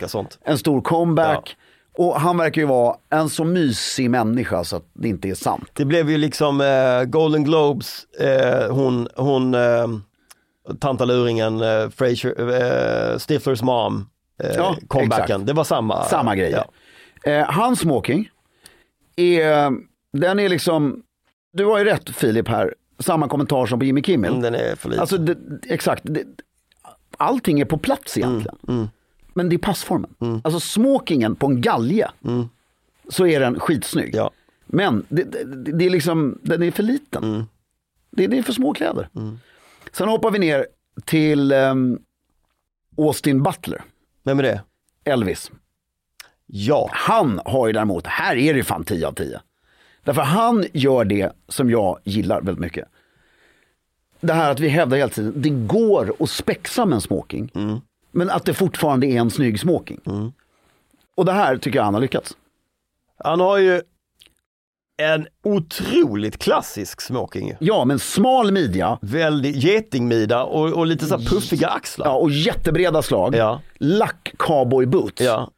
En 0.45 0.59
stor 0.59 0.81
comeback. 0.81 1.57
Och 1.99 2.21
han 2.21 2.37
verkar 2.39 2.63
ju 2.63 2.67
vara 2.69 2.97
en 3.11 3.29
så 3.29 3.45
mysig 3.45 4.11
människa 4.11 4.65
så 4.65 4.77
att 4.77 4.85
det 4.95 5.09
inte 5.09 5.29
är 5.29 5.35
sant. 5.35 5.71
Det 5.73 5.85
blev 5.85 6.11
ju 6.11 6.19
liksom 6.19 6.61
eh, 6.61 7.05
Golden 7.05 7.45
Globes, 7.45 8.05
eh, 8.05 8.73
hon, 8.75 9.09
hon 9.17 9.55
eh, 9.55 9.87
tantaluringen, 10.81 11.61
eh, 11.61 11.89
Frasier, 11.91 12.51
eh, 13.13 13.19
Stiflers 13.19 13.63
mom, 13.63 14.09
eh, 14.43 14.51
Ja, 14.57 14.77
comebacken. 14.89 15.25
exakt. 15.25 15.47
Det 15.47 15.53
var 15.53 15.65
samma. 15.65 16.05
Samma 16.05 16.37
grejer. 16.37 16.65
Ja. 17.25 17.31
Eh, 17.33 17.47
hans 17.51 17.79
smoking, 17.81 18.29
är, 19.17 19.71
den 20.13 20.39
är 20.41 20.49
liksom, 20.49 21.03
du 21.53 21.65
har 21.65 21.79
ju 21.79 21.85
rätt 21.85 22.11
Filip 22.11 22.49
här, 22.49 22.75
samma 22.99 23.29
kommentar 23.29 23.67
som 23.67 23.79
på 23.79 23.85
Jimmy 23.85 24.03
Kimmel. 24.03 24.31
Mm, 24.31 24.43
Den 24.43 24.55
är 24.55 24.75
för 24.77 24.89
liten. 24.89 25.01
Alltså 25.01 25.19
det, 25.19 25.37
exakt, 25.69 26.03
det, 26.07 26.25
allting 27.17 27.61
är 27.61 27.65
på 27.65 27.79
plats 27.79 28.17
Mm, 28.17 28.31
egentligen. 28.31 28.89
Men 29.35 29.49
det 29.49 29.57
är 29.57 29.59
passformen. 29.59 30.15
Alltså 30.45 30.61
smokingen 30.61 31.37
på 31.37 31.47
en 31.47 31.61
galge, 31.61 32.11
så 33.09 33.27
är 33.27 33.41
den 33.41 33.61
skitsnygg. 33.61 34.15
Ja. 34.15 34.31
Men 34.67 35.07
det, 35.09 35.23
det, 35.23 35.73
det 35.73 35.87
är 35.87 35.91
liksom, 35.91 36.39
den 36.43 36.63
är 36.63 36.71
för 36.71 36.83
liten. 36.83 37.25
Mm. 37.25 37.45
Det, 38.11 38.27
det 38.27 38.39
är 38.39 38.43
för 38.43 38.53
små 38.53 38.73
kläder. 38.75 39.09
Sen 39.93 40.09
hoppar 40.09 40.31
vi 40.31 40.39
ner 40.39 40.67
till 41.05 41.53
ehm, 41.53 41.99
Austin 42.99 43.43
Butler, 43.43 43.83
Vem 44.23 44.39
är 44.39 44.43
det? 44.43 44.63
Elvis. 45.05 45.51
Ja. 46.47 46.91
Han 46.93 47.41
har 47.45 47.67
ju 47.67 47.73
däremot, 47.73 48.07
här 48.07 48.37
är 48.37 48.55
det 48.55 48.63
fan 48.63 48.85
10 48.85 49.07
av 49.07 49.13
10. 49.13 49.41
Därför 50.05 50.23
han 50.23 50.65
gör 50.73 51.05
det 51.05 51.33
som 51.49 51.71
jag 51.71 51.99
gillar 52.05 52.41
väldigt 52.41 52.61
mycket. 52.61 52.89
Det 54.21 54.33
här 54.33 54.51
att 54.51 54.61
vi 54.61 54.69
hävdar 54.69 54.97
hela 54.97 55.09
tiden, 55.11 55.33
det 55.37 55.51
går 55.51 56.15
att 56.21 56.31
spexa 56.31 56.87
med 56.87 56.95
en 56.97 57.01
smoking. 57.01 57.51
Men 58.11 58.31
att 58.31 58.45
det 58.45 58.55
fortfarande 58.55 59.07
är 59.07 59.17
en 59.21 59.31
snygg 59.31 59.61
smoking. 59.61 60.01
Och 61.15 61.25
det 61.25 61.33
här 61.33 61.57
tycker 61.57 61.79
jag 61.79 61.85
han 61.85 61.95
har 61.95 62.01
lyckats. 62.01 62.37
Han 63.25 63.41
har 63.41 63.59
ju 63.59 63.83
en 65.03 65.27
otroligt 65.45 66.39
klassisk 66.39 67.01
smoking. 67.01 67.53
Ja, 67.61 67.85
men 67.85 67.99
smal 67.99 68.53
midja 68.53 68.99
Väldigt 69.03 69.57
getingmida 69.57 70.45
och, 70.45 70.73
och 70.73 70.87
lite 70.87 71.07
så 71.07 71.19
här 71.19 71.27
puffiga 71.27 71.69
axlar. 71.69 72.07
ja, 72.07 72.13
och 72.15 72.31
jättebreda 72.31 73.03
slag. 73.03 73.35
Ja. 73.35 73.61
Lack 73.79 74.33
cowboy 74.37 74.87
boots. 74.87 75.21
Ja. 75.23 75.51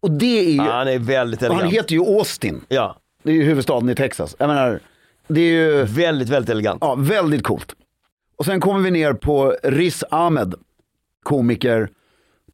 Och 0.00 0.10
det 0.10 0.38
är 0.40 0.50
ju, 0.50 0.56
Ja, 0.56 0.72
han 0.72 0.88
är 0.88 0.98
väldigt 0.98 1.42
elegant. 1.42 1.62
han 1.62 1.70
heter 1.70 1.92
ju 1.92 2.00
Austin. 2.00 2.60
Ja, 2.68 2.96
Det 3.22 3.30
är 3.30 3.34
ju 3.34 3.42
huvudstaden 3.44 3.88
i 3.90 3.94
Texas. 3.94 4.36
Jag 4.38 4.48
menar, 4.48 4.80
det 5.28 5.40
är 5.40 5.52
ju 5.52 5.82
väldigt, 5.84 6.28
väldigt 6.28 6.50
elegant. 6.50 6.78
Ja, 6.80 6.94
väldigt 6.98 7.42
coolt. 7.42 7.74
Och 8.36 8.44
sen 8.44 8.60
kommer 8.60 8.80
vi 8.80 8.90
ner 8.90 9.12
på 9.12 9.56
Riz 9.62 10.04
Ahmed, 10.10 10.54
komiker, 11.22 11.88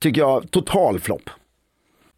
tycker 0.00 0.20
jag, 0.20 0.50
total 0.50 1.00
flopp. 1.00 1.30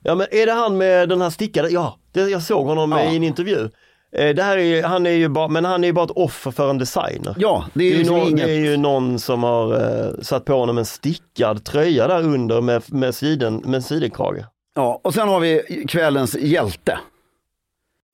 Ja 0.03 0.15
men 0.15 0.27
är 0.31 0.47
det 0.47 0.53
han 0.53 0.77
med 0.79 1.09
den 1.09 1.21
här 1.21 1.31
stickade? 1.31 1.69
Ja, 1.69 1.99
det, 2.13 2.21
jag 2.21 2.43
såg 2.43 2.67
honom 2.67 2.93
Ja. 2.93 3.03
i 3.13 3.17
en 3.17 3.23
intervju. 3.23 3.69
Eh, 4.13 4.35
Det 4.35 4.43
här 4.43 4.59
är 4.59 4.63
ju, 4.63 4.83
han 4.83 5.07
är 5.07 5.11
ju 5.11 5.29
bara, 5.29 5.49
men 5.49 5.65
han 5.65 5.85
är 5.85 5.89
ju 5.89 5.93
bara 5.93 6.05
ett 6.05 6.11
offer 6.11 6.51
för 6.51 6.71
en 6.71 6.79
designer. 6.79 7.35
Ja, 7.39 7.65
det 7.75 7.85
är, 7.85 7.91
Det 7.91 7.91
är, 7.91 7.93
ju 7.93 7.99
liksom 7.99 8.17
någon, 8.19 8.29
inget... 8.29 8.47
är 8.49 8.53
ju 8.55 8.77
någon 8.77 9.19
som 9.19 9.43
har 9.43 9.75
eh, 9.75 10.21
satt 10.23 10.45
på 10.45 10.53
honom 10.53 10.79
en 10.79 10.85
stickad 10.85 11.65
tröja 11.65 12.09
där 12.09 12.23
under 12.23 12.61
med, 12.61 12.83
med, 12.87 13.15
siden, 13.15 13.63
med 13.65 13.85
sidenkrage. 13.85 14.45
Ja, 14.75 15.01
och 15.05 15.15
sen 15.15 15.29
har 15.29 15.41
vi 15.41 15.85
kvällens 15.89 16.37
hjälte. 16.37 16.99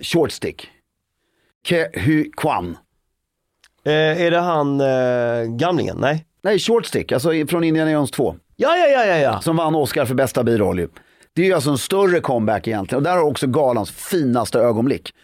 Short 0.02 0.32
stick. 0.32 0.68
Ke 1.66 1.88
Hu 1.94 2.24
Kwan. 2.36 2.76
Eh, 3.84 3.92
är 4.22 4.30
det 4.30 4.38
han 4.40 4.80
eh, 4.80 5.56
gamlingen? 5.56 5.96
Nej? 6.00 6.26
Nej, 6.42 6.58
short 6.58 6.86
stick, 6.86 7.12
alltså 7.12 7.30
från 7.48 7.64
Indiana 7.64 7.90
Jones 7.90 8.10
2. 8.10 8.36
Ja, 8.56 8.76
ja, 8.76 8.86
ja, 8.86 9.04
ja, 9.06 9.16
ja. 9.16 9.40
Som 9.40 9.56
vann 9.56 9.74
Oscar 9.74 10.04
för 10.04 10.14
bästa 10.14 10.44
biroll 10.44 10.78
ju. 10.78 10.88
Det 11.34 11.42
är 11.42 11.46
ju 11.46 11.52
alltså 11.52 11.70
en 11.70 11.78
större 11.78 12.20
comeback 12.20 12.68
egentligen. 12.68 12.98
Och 12.98 13.02
där 13.02 13.16
har 13.16 13.22
också 13.24 13.46
galans 13.46 13.90
finaste 13.90 14.58
ögonblick. 14.58 15.14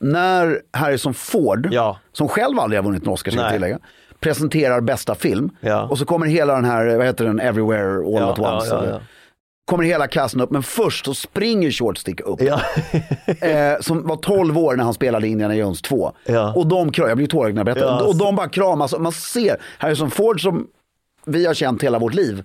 När 0.00 0.60
Harrison 0.72 1.14
Ford, 1.14 1.68
Ja. 1.72 1.98
som 2.12 2.28
själv 2.28 2.58
aldrig 2.58 2.78
har 2.78 2.84
vunnit 2.84 3.02
en 3.02 3.08
Oscar 3.08 3.30
ska 3.30 3.40
jag 3.40 3.52
tillägga, 3.52 3.78
presenterar 4.20 4.80
bästa 4.80 5.14
film. 5.14 5.50
Ja. 5.60 5.82
Och 5.82 5.98
så 5.98 6.04
kommer 6.04 6.26
hela 6.26 6.54
den 6.54 6.64
här, 6.64 6.96
vad 6.96 7.06
heter 7.06 7.24
den, 7.24 7.40
Everywhere 7.40 7.96
All 7.96 8.12
Ja, 8.12 8.32
At 8.32 8.38
Once. 8.38 9.00
Kommer 9.68 9.84
hela 9.84 10.08
casten 10.08 10.40
upp, 10.40 10.50
men 10.50 10.62
först 10.62 11.04
så 11.04 11.14
springer 11.14 11.70
Short 11.70 11.98
Stick 11.98 12.20
upp. 12.20 12.42
Ja. 12.42 12.60
Eh, 13.40 13.80
som 13.80 14.06
var 14.06 14.16
12 14.16 14.58
år 14.58 14.76
när 14.76 14.84
han 14.84 14.94
spelade 14.94 15.28
Indiana 15.28 15.54
Jones 15.54 15.82
2. 15.82 16.12
Ja. 16.24 16.52
Och 16.52 16.66
de 16.66 16.92
kram, 16.92 17.08
jag 17.08 17.16
blir 17.16 17.26
tårögd 17.26 17.54
när 17.54 17.60
jag 17.60 17.66
berättar. 17.66 17.86
Ja, 17.86 18.02
och 18.02 18.16
de 18.16 18.36
bara 18.36 18.48
kramas. 18.48 18.92
Och 18.92 19.00
man 19.00 19.12
ser 19.12 19.56
Harrison 19.78 20.10
Ford 20.10 20.42
som 20.42 20.66
vi 21.24 21.46
har 21.46 21.54
känt 21.54 21.82
hela 21.82 21.98
vårt 21.98 22.14
liv. 22.14 22.42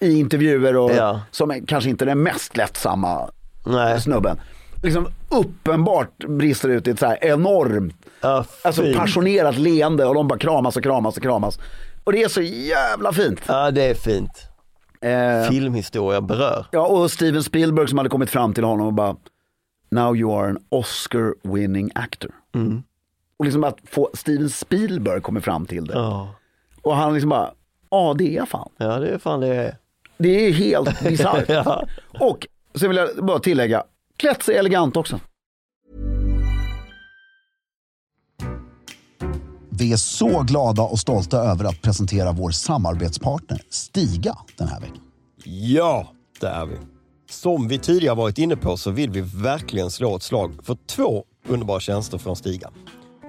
I 0.00 0.18
intervjuer 0.18 0.76
och 0.76 0.90
som 1.30 1.50
är 1.50 1.66
kanske 1.66 1.90
inte 1.90 2.04
den 2.04 2.22
mest 2.22 2.56
lättsamma 2.56 3.30
Nej. 3.66 4.00
snubben. 4.00 4.40
Liksom 4.82 5.06
uppenbart 5.28 6.18
brister 6.18 6.68
ut 6.68 6.88
i 6.88 6.90
ett 6.90 6.98
så 6.98 7.06
här 7.06 7.18
enormt, 7.24 7.96
alltså 8.62 8.82
passionerat 8.96 9.58
leende 9.58 10.06
och 10.06 10.14
de 10.14 10.28
bara 10.28 10.38
kramas 10.38 10.76
och 10.76 10.82
kramas 10.82 11.16
och 11.16 11.22
kramas. 11.22 11.58
Och 12.04 12.12
det 12.12 12.22
är 12.22 12.28
så 12.28 12.42
jävla 12.42 13.12
fint. 13.12 13.40
Ja, 13.46 13.70
det 13.70 13.82
är 13.82 13.94
fint. 13.94 14.51
Eh, 15.02 15.48
Filmhistoria 15.50 16.20
berör. 16.20 16.66
Ja, 16.70 16.86
och 16.86 17.10
Steven 17.10 17.42
Spielberg 17.42 17.88
som 17.88 17.98
hade 17.98 18.10
kommit 18.10 18.30
fram 18.30 18.54
till 18.54 18.64
honom 18.64 18.86
och 18.86 18.92
bara, 18.92 19.16
now 19.90 20.16
you 20.16 20.38
are 20.40 20.48
an 20.48 20.58
Oscar 20.68 21.34
winning 21.42 21.90
actor. 21.94 22.30
Och 23.36 23.44
liksom 23.44 23.64
att 23.64 23.76
få 23.84 24.10
Steven 24.14 24.50
Spielberg 24.50 25.20
kommer 25.20 25.40
fram 25.40 25.66
till 25.66 25.84
det. 25.84 25.94
Ja. 25.94 26.34
Och 26.82 26.96
han 26.96 27.12
liksom 27.14 27.30
bara, 27.30 27.50
ja 27.90 28.14
det 28.18 28.24
är 28.32 28.36
jag 28.36 28.48
fan. 28.48 28.68
ja, 28.76 28.98
det 28.98 29.08
är 29.08 29.18
fan 29.18 29.40
det 29.40 29.46
är. 29.56 29.76
Det 30.18 30.28
är 30.46 30.52
helt 30.52 31.00
bisarrt. 31.08 31.48
Ja. 31.48 31.86
Och 32.20 32.46
så 32.74 32.88
vill 32.88 32.96
jag 32.96 33.08
bara 33.24 33.38
tillägga, 33.38 33.84
klätt 34.16 34.42
sig 34.42 34.56
elegant 34.56 34.96
också. 34.96 35.20
Vi 39.82 39.92
är 39.92 39.96
så 39.96 40.42
glada 40.42 40.82
och 40.82 40.98
stolta 40.98 41.36
över 41.36 41.64
att 41.64 41.82
presentera 41.82 42.32
vår 42.32 42.50
samarbetspartner 42.50 43.62
Stiga 43.70 44.38
den 44.58 44.68
här 44.68 44.80
veckan. 44.80 45.00
Ja, 45.44 46.12
det 46.40 46.46
är 46.46 46.66
vi. 46.66 46.76
Som 47.30 47.68
vi 47.68 47.78
tidigare 47.78 48.14
varit 48.14 48.38
inne 48.38 48.56
på 48.56 48.76
så 48.76 48.90
vill 48.90 49.10
vi 49.10 49.20
verkligen 49.20 49.90
slå 49.90 50.16
ett 50.16 50.22
slag 50.22 50.52
för 50.62 50.76
två 50.86 51.24
underbara 51.48 51.80
tjänster 51.80 52.18
från 52.18 52.36
Stiga. 52.36 52.70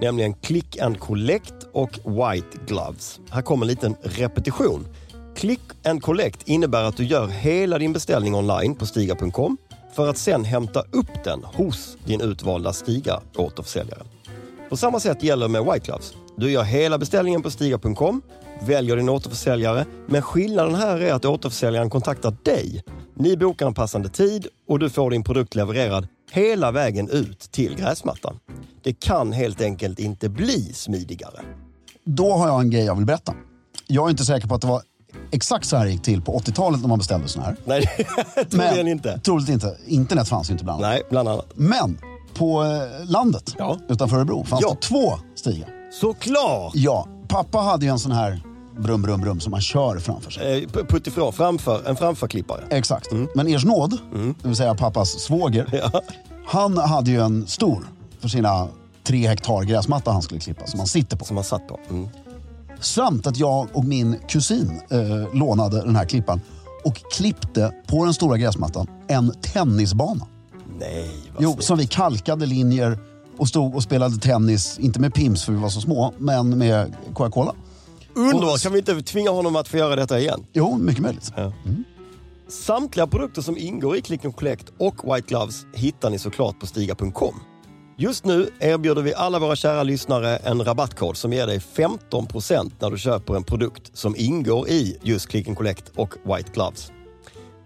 Nämligen 0.02 0.34
Click 0.34 0.78
and 0.78 1.00
Collect 1.00 1.54
och 1.74 1.92
White 1.92 2.58
Gloves. 2.68 3.20
Här 3.30 3.42
kommer 3.42 3.66
en 3.66 3.70
liten 3.70 3.96
repetition. 4.02 4.88
Click 5.36 5.62
and 5.86 6.02
Collect 6.02 6.48
innebär 6.48 6.84
att 6.84 6.98
du 6.98 7.06
gör 7.06 7.28
hela 7.28 7.78
din 7.78 7.94
beställning 7.94 8.36
online 8.36 8.76
på 8.76 8.86
stiga.com 8.86 9.58
för 9.96 10.10
att 10.10 10.18
sen 10.18 10.46
hämta 10.46 10.80
upp 10.80 11.24
den 11.24 11.44
hos 11.44 11.98
din 12.06 12.22
utvalda 12.22 12.74
Stiga 12.74 13.22
återförsäljare. 13.36 14.04
På 14.70 14.78
samma 14.78 15.00
sätt 15.00 15.24
gäller 15.24 15.48
med 15.48 15.64
White 15.64 15.86
Gloves. 15.86 16.14
Du 16.38 16.52
gör 16.52 16.64
hela 16.64 16.98
beställningen 16.98 17.42
på 17.42 17.52
Stiga.com, 17.52 18.22
väljer 18.62 18.96
din 18.98 19.10
återförsäljare, 19.10 19.86
men 20.08 20.22
skillnaden 20.22 20.76
här 20.76 21.02
är 21.02 21.14
att 21.14 21.26
återförsäljaren 21.26 21.90
kontaktar 21.90 22.36
dig. 22.44 22.84
Ni 23.16 23.38
bokar 23.38 23.68
en 23.68 23.74
passande 23.74 24.10
tid 24.10 24.48
och 24.68 24.80
du 24.80 24.90
får 24.90 25.12
din 25.12 25.24
produkt 25.24 25.56
levererad 25.56 26.08
hela 26.32 26.72
vägen 26.72 27.10
ut 27.10 27.40
till 27.40 27.76
gräsmattan. 27.76 28.40
Det 28.84 28.94
kan 28.94 29.32
helt 29.32 29.62
enkelt 29.62 30.00
inte 30.00 30.30
bli 30.30 30.74
smidigare. 30.74 31.40
Då 32.06 32.34
har 32.34 32.48
jag 32.48 32.62
en 32.62 32.70
grej 32.70 32.84
jag 32.86 32.96
vill 32.96 33.06
berätta. 33.06 33.34
Jag 33.88 34.06
är 34.06 34.10
inte 34.10 34.26
säker 34.26 34.48
på 34.48 34.56
att 34.56 34.62
det 34.62 34.68
var 34.68 34.82
exakt 35.32 35.66
så 35.66 35.78
här 35.78 35.86
det 35.86 35.92
gick 35.92 36.02
till 36.02 36.22
på 36.22 36.40
80-talet 36.40 36.82
när 36.82 36.88
man 36.88 36.98
beställde 37.00 37.28
såna 37.28 37.46
här. 37.46 37.56
Nej, 37.66 37.88
troligen 38.50 38.88
inte. 38.88 39.20
Troligt 39.20 39.50
inte. 39.50 39.78
Internet 39.88 40.28
fanns 40.30 40.50
ju 40.50 40.52
inte 40.52 40.64
bland 40.64 40.84
annat. 40.84 40.94
Nej, 40.96 41.04
bland 41.10 41.30
annat. 41.30 41.46
Men 41.56 41.98
på 42.34 42.64
eh, 42.64 43.10
landet 43.12 43.56
Ja. 43.58 43.78
utanför 43.90 44.18
Örebro 44.18 44.44
fanns 44.44 44.62
Ja. 44.62 44.70
det 44.82 44.88
två 44.88 45.14
stigar. 45.36 45.70
Såklart! 46.02 46.72
Ja, 46.76 47.08
pappa 47.28 47.58
hade 47.58 47.86
ju 47.86 47.92
en 47.92 48.00
sån 48.00 48.12
här 48.12 48.42
brum, 48.80 49.02
brum, 49.02 49.22
brum 49.22 49.40
som 49.40 49.52
man 49.52 49.62
kör 49.62 50.00
framför 50.00 50.32
sig. 50.32 50.64
Eh, 50.64 50.70
p- 50.70 50.80
Puttifrån, 50.90 51.34
framför, 51.34 51.84
en 51.90 51.96
framförklippare. 51.96 52.64
Exakt. 52.70 53.08
Men 53.36 53.48
Ers 53.48 53.66
nåd, 53.66 53.98
det 54.42 54.48
vill 54.48 54.56
säga 54.58 54.76
pappas 54.76 55.10
svåger, 55.10 55.92
han 56.48 56.78
hade 56.78 57.12
ju 57.12 57.22
en 57.22 57.48
stor 57.48 57.88
för 58.20 58.28
sina 58.28 58.68
tre 59.04 59.28
hektar 59.28 59.64
gräsmatta 59.64 60.12
han 60.12 60.22
skulle 60.22 60.40
klippa 60.40 60.68
som 60.68 60.80
han 60.80 60.88
sitter 60.88 61.18
på. 61.18 61.26
Som 61.26 61.36
man 61.36 61.44
satt 61.44 61.68
på. 61.68 61.80
Mm. 61.90 62.08
Samt 62.80 63.28
att 63.28 63.38
jag 63.38 63.68
och 63.74 63.86
min 63.86 64.20
kusin 64.30 64.82
eh, 64.90 65.34
lånade 65.36 65.82
den 65.82 65.96
här 65.96 66.06
klippan 66.06 66.42
och 66.86 66.96
klippte 67.12 67.72
på 67.88 68.06
den 68.06 68.14
stora 68.14 68.38
gräsmattan 68.38 68.88
en 69.08 69.32
tennisbana. 69.42 70.28
Nej, 70.80 71.10
vad 71.34 71.44
Jo, 71.44 71.52
snyggt. 71.52 71.64
som 71.64 71.78
vi 71.78 71.88
kalkade 71.88 72.46
linjer 72.46 72.98
och 73.38 73.48
stod 73.48 73.76
och 73.76 73.84
spelade 73.84 74.18
tennis, 74.18 74.80
inte 74.80 75.00
med 75.00 75.14
Pims 75.14 75.46
för 75.46 75.54
vi 75.54 75.60
var 75.60 75.70
så 75.70 75.82
små, 75.82 76.14
men 76.18 76.58
med 76.58 76.96
Coca-Cola. 77.14 77.56
Underbart! 78.14 78.62
Kan 78.62 78.72
vi 78.72 78.80
inte 78.80 79.02
tvinga 79.02 79.30
honom 79.30 79.56
att 79.56 79.68
få 79.68 79.78
göra 79.78 79.96
detta 79.96 80.20
igen? 80.20 80.46
Jo, 80.54 80.78
mycket 80.78 81.02
möjligt. 81.02 81.32
Samtliga 82.48 83.08
produkter 83.08 83.42
som 83.42 83.58
ingår 83.58 83.98
i 83.98 84.02
Click 84.02 84.26
and 84.26 84.36
Collect 84.36 84.74
och 84.78 85.16
White 85.16 85.28
Gloves 85.28 85.66
hittar 85.74 86.10
ni 86.10 86.20
såklart 86.20 86.60
på 86.60 86.68
Stiga.com. 86.68 87.36
Just 87.98 88.26
nu 88.26 88.50
erbjuder 88.60 89.02
vi 89.02 89.14
alla 89.14 89.40
våra 89.40 89.56
kära 89.56 89.84
lyssnare 89.84 90.38
en 90.38 90.64
rabattkod 90.64 91.18
som 91.18 91.34
ger 91.34 91.48
dig 91.48 91.60
15% 91.60 92.72
när 92.80 92.92
du 92.92 92.98
köper 92.98 93.36
en 93.36 93.44
produkt 93.44 93.98
som 93.98 94.16
ingår 94.16 94.70
i 94.70 94.98
just 95.02 95.28
Click 95.28 95.48
and 95.48 95.58
Collect 95.58 95.92
och 95.96 96.14
White 96.24 96.52
Gloves. 96.54 96.92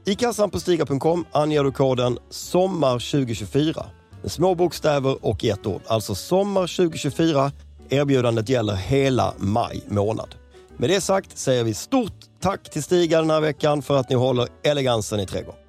I 0.05 0.15
kassan 0.15 0.49
på 0.49 0.59
Stiga.com 0.59 1.25
anger 1.31 1.63
du 1.63 1.71
koden 1.71 2.17
SOMMAR2024 2.29 3.65
med 3.65 3.96
små 4.29 4.55
bokstäver 4.55 5.25
och 5.25 5.43
i 5.43 5.49
ett 5.49 5.65
ord. 5.65 5.81
Alltså 5.87 6.13
SOMMAR2024. 6.13 7.51
Erbjudandet 7.89 8.49
gäller 8.49 8.75
hela 8.75 9.33
maj 9.37 9.83
månad. 9.87 10.35
Med 10.77 10.89
det 10.89 11.01
sagt 11.01 11.37
säger 11.37 11.63
vi 11.63 11.73
stort 11.73 12.13
tack 12.39 12.69
till 12.69 12.83
Stiga 12.83 13.21
den 13.21 13.29
här 13.29 13.41
veckan 13.41 13.81
för 13.81 13.97
att 13.97 14.09
ni 14.09 14.15
håller 14.15 14.47
elegansen 14.63 15.19
i 15.19 15.25
trädgården. 15.25 15.61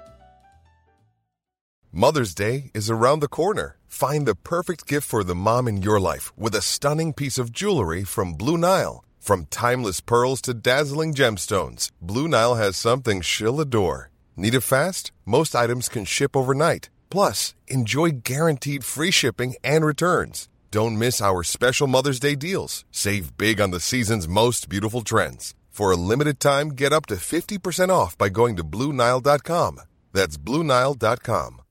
Mother's 1.92 2.35
Day 2.35 2.71
is 2.75 2.90
around 2.90 3.23
the 3.23 3.29
corner. 3.29 3.77
Find 3.88 4.27
the 4.27 4.35
perfect 4.35 4.87
gift 4.87 5.09
for 5.09 5.25
the 5.25 5.35
mom 5.35 5.68
in 5.68 5.83
your 5.83 5.99
life 5.99 6.33
with 6.37 6.55
a 6.55 6.61
stunning 6.61 7.14
piece 7.14 7.38
of 7.38 7.51
jewelry 7.51 8.05
from 8.05 8.37
Blue 8.37 8.59
Nile. 8.59 9.03
From 9.21 9.47
timeless 9.47 10.01
pearls 10.01 10.40
to 10.42 10.55
dazzling 10.55 11.14
gemstones, 11.14 11.90
Blue 12.01 12.29
Nile 12.29 12.55
has 12.55 12.77
something 12.77 13.23
she'll 13.23 13.61
adore. 13.61 14.11
Need 14.37 14.55
it 14.55 14.61
fast? 14.61 15.12
Most 15.25 15.55
items 15.55 15.88
can 15.88 16.05
ship 16.05 16.37
overnight. 16.37 16.90
Plus, 17.11 17.55
enjoy 17.66 18.11
guaranteed 18.23 18.85
free 18.85 19.11
shipping 19.11 19.55
and 19.64 19.85
returns. 19.85 20.49
Don't 20.71 20.99
miss 20.99 21.21
our 21.21 21.42
special 21.42 21.87
Mother's 21.87 22.21
Day 22.21 22.35
deals. 22.37 22.85
Save 22.90 23.37
big 23.37 23.61
on 23.61 23.71
the 23.71 23.81
season's 23.81 24.29
most 24.29 24.68
beautiful 24.68 25.03
trends. 25.03 25.55
For 25.71 25.92
a 25.92 25.97
limited 25.97 26.40
time, 26.40 26.71
get 26.71 26.92
up 26.92 27.07
to 27.07 27.14
50% 27.14 27.90
off 27.90 28.18
by 28.18 28.29
going 28.29 28.57
to 28.57 28.64
BlueNile.com. 28.64 29.81
That's 30.12 30.37
BlueNile.com. 30.37 31.62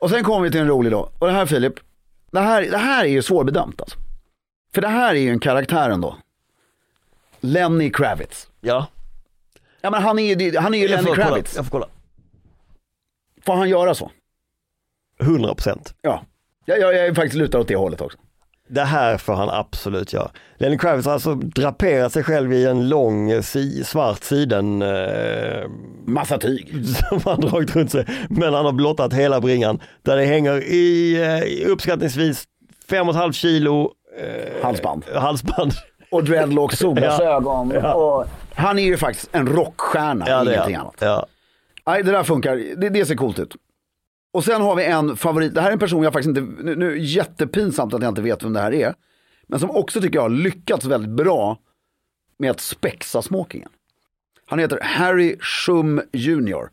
Och 0.00 0.10
sen 0.10 0.24
kommer 0.24 0.44
vi 0.44 0.50
till 0.50 0.60
en 0.60 0.66
rolig 0.68 0.92
då. 0.92 1.10
Och 1.18 1.26
det 1.26 1.32
här 1.32 1.46
Filip, 1.46 1.74
det 2.30 2.40
här, 2.40 2.62
det 2.62 2.78
här 2.78 3.04
är 3.04 3.08
ju 3.08 3.22
svårbedömt 3.22 3.80
alltså. 3.80 3.98
För 4.74 4.80
det 4.80 4.88
här 4.88 5.14
är 5.14 5.20
ju 5.20 5.30
en 5.30 5.40
karaktär 5.40 5.90
ändå. 5.90 6.16
Lenny 7.40 7.90
Kravitz. 7.90 8.48
Ja, 8.60 8.86
Ja 9.80 9.90
men 9.90 10.02
han 10.02 10.18
är 10.18 10.22
ju, 10.36 10.56
han 10.58 10.74
är 10.74 10.78
ju 10.78 10.88
Lenny 10.88 11.02
får, 11.02 11.14
kolla. 11.14 11.26
Kravitz. 11.26 11.56
jag 11.56 11.64
får 11.64 11.70
kolla. 11.70 11.86
Får 13.46 13.54
han 13.54 13.68
göra 13.68 13.94
så? 13.94 14.10
100 15.20 15.54
procent. 15.54 15.94
Ja. 16.02 16.22
Jag, 16.64 16.80
jag, 16.80 16.94
jag 16.94 17.06
är 17.06 17.14
faktiskt 17.14 17.36
lutad 17.36 17.58
åt 17.58 17.68
det 17.68 17.76
hållet 17.76 18.00
också. 18.00 18.18
Det 18.70 18.84
här 18.84 19.18
får 19.18 19.32
han 19.34 19.50
absolut 19.50 20.12
göra. 20.12 20.30
Lenny 20.56 20.78
Kravitz 20.78 21.06
har 21.06 21.12
alltså 21.12 21.34
draperat 21.34 22.12
sig 22.12 22.22
själv 22.22 22.52
i 22.52 22.66
en 22.66 22.88
lång 22.88 23.30
eh, 23.30 23.42
si, 23.42 23.84
svart 23.84 24.24
siden 24.24 24.82
eh, 24.82 25.68
Massa 26.06 26.38
tyg. 26.38 26.86
som 27.08 27.20
han 27.24 27.40
dragit 27.40 27.76
runt 27.76 27.90
sig. 27.90 28.06
Men 28.30 28.54
han 28.54 28.64
har 28.64 28.72
blottat 28.72 29.12
hela 29.12 29.40
bringan 29.40 29.80
där 30.02 30.16
det 30.16 30.24
hänger 30.24 30.62
i 30.62 31.16
eh, 31.64 31.70
uppskattningsvis 31.70 32.44
5,5 32.88 33.32
kilo 33.32 33.92
eh, 34.20 34.62
Halsband. 34.64 35.04
halsband. 35.14 35.72
Och 36.10 36.24
dreadlocks, 36.24 36.78
solglasögon. 36.78 37.70
Ja. 37.70 37.94
Och 37.94 38.26
han 38.54 38.78
är 38.78 38.82
ju 38.82 38.96
faktiskt 38.96 39.28
en 39.32 39.46
rockstjärna, 39.46 40.24
Ja, 40.28 40.52
ingenting 40.52 40.74
annat. 40.74 40.96
Ja. 40.98 41.26
Nej, 41.86 42.02
det 42.02 42.12
där 42.12 42.22
funkar. 42.22 42.56
Det, 42.76 42.88
det 42.88 43.06
ser 43.06 43.14
coolt 43.14 43.38
ut. 43.38 43.56
Och 44.32 44.44
sen 44.44 44.62
har 44.62 44.74
vi 44.76 44.84
en 44.84 45.16
favorit. 45.16 45.54
Det 45.54 45.60
här 45.60 45.68
är 45.68 45.72
en 45.72 45.78
person 45.78 46.02
jag 46.02 46.12
faktiskt 46.12 46.38
inte, 46.38 46.62
nu, 46.62 46.76
nu 46.76 46.98
jättepinsamt 46.98 47.94
att 47.94 48.02
jag 48.02 48.10
inte 48.10 48.22
vet 48.22 48.42
vem 48.42 48.52
det 48.52 48.60
här 48.60 48.74
är. 48.74 48.94
Men 49.46 49.60
som 49.60 49.70
också 49.70 50.00
tycker 50.00 50.16
jag 50.16 50.22
har 50.22 50.28
lyckats 50.28 50.84
väldigt 50.84 51.10
bra 51.10 51.58
med 52.38 52.50
att 52.50 52.60
spexa 52.60 53.22
smokingen. 53.22 53.68
Han 54.46 54.58
heter 54.58 54.80
Harry 54.82 55.36
Shum 55.40 56.02
Jr. 56.12 56.68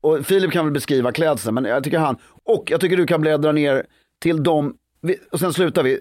Och 0.00 0.26
Filip 0.26 0.52
kan 0.52 0.64
väl 0.64 0.72
beskriva 0.74 1.12
klädseln, 1.12 1.54
men 1.54 1.64
jag 1.64 1.84
tycker 1.84 1.98
han, 1.98 2.16
och 2.44 2.70
jag 2.70 2.80
tycker 2.80 2.96
du 2.96 3.06
kan 3.06 3.20
bläddra 3.20 3.52
ner 3.52 3.86
till 4.20 4.42
dem, 4.42 4.74
och 5.32 5.40
sen 5.40 5.52
slutar 5.52 5.82
vi. 5.82 6.00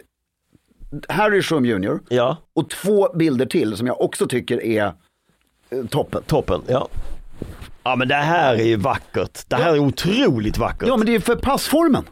Harry 1.10 1.42
Shum 1.42 1.66
Jr. 1.66 2.00
ja, 2.10 2.38
och 2.56 2.70
två 2.70 3.14
bilder 3.14 3.46
till 3.46 3.78
som 3.78 3.88
jag 3.88 4.02
också 4.02 4.28
tycker 4.28 4.64
är 4.64 4.86
eh, 5.70 5.86
toppen. 5.90 6.24
toppen. 6.24 6.62
Ja. 6.68 6.88
ja 7.84 7.96
men 7.96 8.08
det 8.08 8.16
här 8.16 8.56
är 8.56 8.64
ju 8.64 8.76
vackert. 8.76 9.40
Det 9.48 9.56
här 9.56 9.74
är 9.74 9.80
otroligt 9.80 10.58
vackert. 10.58 10.88
Ja 10.88 10.98
men 10.98 11.06
det 11.06 11.16
är 11.16 11.20
för 11.20 11.36
passformen. 11.36 12.04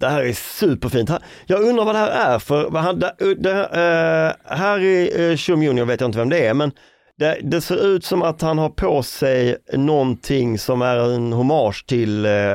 Det 0.00 0.08
här 0.08 0.22
är 0.22 0.32
superfint. 0.32 1.10
Jag 1.46 1.62
undrar 1.62 1.84
vad 1.84 1.94
det 1.94 1.98
här 1.98 2.34
är 2.34 2.38
för, 2.38 2.70
vad 2.70 2.82
han, 2.82 2.98
det, 2.98 3.14
det, 3.18 3.52
uh, 3.52 4.56
Harry 4.56 5.30
uh, 5.30 5.36
Shum 5.36 5.62
Jr 5.62 5.84
vet 5.84 6.00
jag 6.00 6.08
inte 6.08 6.18
vem 6.18 6.28
det 6.28 6.46
är, 6.46 6.54
men 6.54 6.72
det, 7.18 7.38
det 7.42 7.60
ser 7.60 7.86
ut 7.86 8.04
som 8.04 8.22
att 8.22 8.42
han 8.42 8.58
har 8.58 8.68
på 8.68 9.02
sig 9.02 9.56
någonting 9.72 10.58
som 10.58 10.82
är 10.82 11.14
en 11.14 11.32
hommage 11.32 11.86
till 11.86 12.26
eh, 12.26 12.54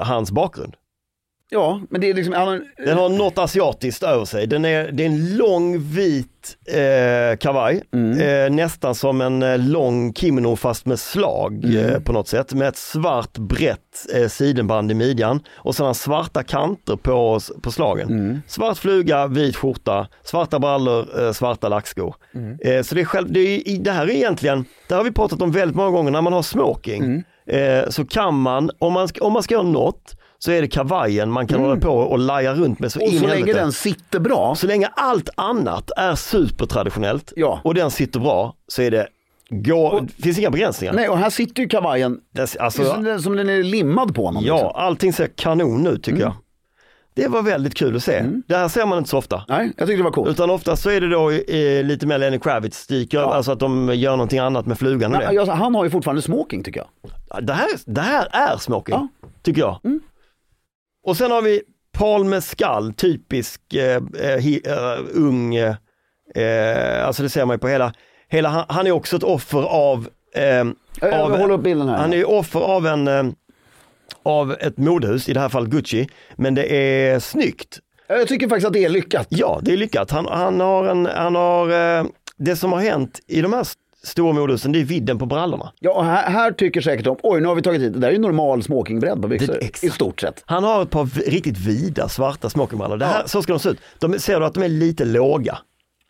hans 0.00 0.30
bakgrund. 0.30 0.74
Ja, 1.54 1.80
men 1.90 2.00
det 2.00 2.10
är 2.10 2.14
liksom, 2.14 2.34
han, 2.34 2.48
har- 2.48 2.84
Den 2.86 2.98
har 2.98 3.08
något 3.08 3.38
asiatiskt 3.38 4.02
över 4.02 4.24
sig. 4.24 4.46
Den 4.46 4.64
är, 4.64 4.92
det 4.92 5.02
är 5.02 5.06
en 5.06 5.36
lång 5.36 5.78
vit 5.78 6.26
eh, 6.68 7.36
kavaj, 7.38 7.82
eh, 8.20 8.50
nästan 8.52 8.94
som 8.94 9.20
en 9.20 9.42
eh, 9.42 9.58
lång 9.58 10.14
kimono 10.14 10.56
fast 10.56 10.86
med 10.86 10.98
slag 10.98 11.64
eh, 11.76 11.98
på 12.00 12.12
något 12.12 12.28
sätt. 12.28 12.54
Med 12.54 12.68
ett 12.68 12.76
svart 12.76 13.38
brett 13.38 13.78
eh, 14.14 14.28
sidenband 14.28 14.90
i 14.90 14.94
midjan 14.94 15.40
och 15.54 15.74
sedan 15.74 15.94
svarta 15.94 16.42
kanter 16.42 16.96
på, 16.96 17.40
på 17.62 17.70
slagen. 17.70 18.08
Svart 18.46 18.78
fluga, 18.78 19.26
vit 19.26 19.56
skjorta, 19.56 20.08
svarta 20.24 20.58
brallor, 20.58 21.22
eh, 21.26 21.32
svarta 21.32 21.68
lackskor. 21.68 22.14
Eh, 22.64 22.82
så 22.82 22.94
det, 22.94 23.00
är 23.00 23.04
själv, 23.04 23.32
det, 23.32 23.40
är, 23.40 23.78
det 23.78 23.90
här 23.92 24.06
är 24.06 24.10
egentligen, 24.10 24.64
det 24.88 24.94
har 24.94 25.04
vi 25.04 25.12
pratat 25.12 25.42
om 25.42 25.50
väldigt 25.52 25.76
många 25.76 25.90
gånger 25.90 26.10
när 26.10 26.22
man 26.22 26.32
har 26.32 26.42
smoking. 26.42 27.02
eh, 27.46 27.88
så 27.88 28.04
kan 28.06 28.34
man 28.38 28.70
om, 28.78 28.92
man, 28.92 29.08
om 29.20 29.32
man 29.32 29.42
ska 29.42 29.54
göra 29.54 29.62
något, 29.62 30.16
så 30.44 30.50
är 30.52 30.62
det 30.62 30.68
kavajen 30.68 31.30
man 31.30 31.46
kan 31.46 31.60
hålla 31.60 31.76
på 31.80 31.90
och 31.94 32.18
laja 32.18 32.54
runt 32.54 32.78
med 32.78 32.92
så 32.92 32.98
Mm. 33.00 33.08
Och 33.08 33.14
in 33.14 33.20
så 33.20 33.26
länge 33.26 33.52
den 33.52 33.72
sitter 33.72 34.20
bra. 34.20 34.54
Så 34.54 34.66
länge 34.66 34.86
allt 34.96 35.28
annat 35.34 35.90
är 35.96 36.14
supertraditionellt 36.14 37.32
Ja. 37.36 37.60
och 37.64 37.74
den 37.74 37.90
sitter 37.90 38.20
bra 38.20 38.54
så 38.68 38.82
är 38.82 38.90
det, 38.90 39.06
gå, 39.50 40.00
det 40.16 40.22
finns 40.22 40.38
inga 40.38 40.50
begränsningar. 40.50 40.92
Nej, 40.94 41.08
och 41.08 41.18
här 41.18 41.30
sitter 41.30 41.62
ju 41.62 41.68
kavajen 41.68 42.18
Det, 42.34 42.46
som, 42.46 42.64
alltså, 42.64 42.82
den, 43.02 43.22
som 43.22 43.36
den 43.36 43.48
är 43.48 43.62
limmad 43.62 44.14
på 44.14 44.24
honom. 44.26 44.44
ja, 44.44 44.54
liksom. 44.54 44.72
allting 44.74 45.12
ser 45.12 45.26
kanon 45.26 45.86
ut 45.86 46.02
tycker 46.04 46.20
jag. 46.20 46.32
Det 47.14 47.28
var 47.28 47.42
väldigt 47.42 47.74
kul 47.74 47.96
att 47.96 48.02
se. 48.02 48.24
Det 48.46 48.56
här 48.56 48.68
ser 48.68 48.86
man 48.86 48.98
inte 48.98 49.10
så 49.10 49.18
ofta. 49.18 49.44
Nej, 49.48 49.72
jag 49.76 49.88
tyckte 49.88 49.96
det 50.00 50.02
var 50.04 50.10
coolt. 50.10 50.30
Utan 50.30 50.50
ofta 50.50 50.76
så 50.76 50.90
är 50.90 51.00
det 51.00 51.08
då 51.08 51.30
eh, 51.30 51.84
lite 51.84 52.06
mer 52.06 52.18
Lenny 52.18 52.38
Kravitz 52.38 52.86
dyker 52.86 53.18
över, 53.18 53.32
alltså 53.32 53.52
att 53.52 53.60
de 53.60 53.94
gör 53.94 54.10
någonting 54.10 54.38
annat 54.38 54.66
med 54.66 54.78
flugan 54.78 55.14
och 55.14 55.18
Men, 55.20 55.34
det. 55.34 55.40
alltså, 55.40 55.54
han 55.54 55.74
har 55.74 55.84
ju 55.84 55.90
fortfarande 55.90 56.22
smoking 56.22 56.62
tycker 56.64 56.80
jag. 56.80 56.88
Ja, 57.30 57.40
Det 57.40 57.52
här, 57.52 57.68
det 57.86 58.00
här 58.00 58.28
är 58.32 58.56
smoking, 58.56 58.94
Ja. 58.94 59.08
tycker 59.42 59.60
jag. 59.60 59.78
Och 61.04 61.16
sen 61.16 61.30
har 61.30 61.42
vi 61.42 61.62
Paul 61.92 62.24
Mescal, 62.24 62.92
typisk 62.92 63.74
eh, 63.74 64.02
eh, 64.20 64.38
hi, 64.38 64.60
eh, 64.64 64.98
ung, 65.14 65.54
eh, 65.54 67.06
alltså 67.06 67.22
det 67.22 67.28
ser 67.28 67.44
man 67.44 67.54
ju 67.54 67.58
på 67.58 67.68
hela, 67.68 67.92
hela 68.28 68.48
han, 68.48 68.64
han 68.68 68.86
är 68.86 68.90
också 68.90 69.16
ett 69.16 69.22
offer 69.22 69.62
av, 69.62 70.08
eh, 70.34 70.60
av 71.20 71.38
håller 71.38 71.54
upp 71.54 71.62
bilden 71.62 71.88
här. 71.88 71.96
han 71.96 72.12
är 72.12 72.28
offer 72.30 72.60
av 72.60 72.86
en, 72.86 73.08
eh, 73.08 73.24
av 74.22 74.52
ett 74.52 74.78
modehus, 74.78 75.28
i 75.28 75.32
det 75.32 75.40
här 75.40 75.48
fallet 75.48 75.70
Gucci, 75.70 76.08
men 76.36 76.54
det 76.54 76.76
är 76.76 77.18
snyggt. 77.18 77.78
Jag 78.08 78.28
tycker 78.28 78.48
faktiskt 78.48 78.66
att 78.66 78.72
det 78.72 78.84
är 78.84 78.88
lyckat. 78.88 79.26
Ja, 79.30 79.60
det 79.62 79.72
är 79.72 79.76
lyckat. 79.76 80.10
Han, 80.10 80.26
han 80.26 80.60
har 80.60 80.84
en, 80.84 81.06
han 81.06 81.34
har, 81.34 81.66
det 82.36 82.56
som 82.56 82.72
har 82.72 82.80
hänt 82.80 83.20
i 83.26 83.40
de 83.40 83.52
här 83.52 83.66
st- 84.02 84.08
stora 84.12 84.32
modehusen, 84.32 84.72
det 84.72 84.80
är 84.80 84.84
vidden 84.84 85.18
på 85.18 85.26
brallorna. 85.26 85.72
Ja, 85.80 85.92
och 85.92 86.04
här, 86.04 86.30
här 86.30 86.52
tycker 86.52 86.80
säkert 86.80 87.04
de, 87.04 87.16
oj 87.22 87.40
nu 87.40 87.46
har 87.48 87.54
vi 87.54 87.62
tagit 87.62 87.82
hit, 87.82 87.92
det 87.92 87.98
där 87.98 88.08
är 88.08 88.12
ju 88.12 88.18
normal 88.18 88.62
smokingbredd 88.62 89.22
på 89.22 89.28
byxor. 89.28 89.52
Det- 89.60 89.82
I 89.86 89.90
stort 89.90 90.20
sett. 90.20 90.42
Han 90.46 90.64
har 90.64 90.82
ett 90.82 90.90
par 90.90 91.30
riktigt 91.30 91.58
vida 91.58 92.08
svarta 92.08 92.50
smokingbrallor. 92.50 92.96
Det 92.96 93.06
här, 93.06 93.26
Så 93.26 93.42
ska 93.42 93.52
de 93.52 93.58
se 93.58 93.68
ut. 93.68 93.78
De, 93.98 94.18
ser 94.18 94.40
du 94.40 94.46
att 94.46 94.54
de 94.54 94.62
är 94.62 94.68
lite 94.68 95.04
låga? 95.04 95.58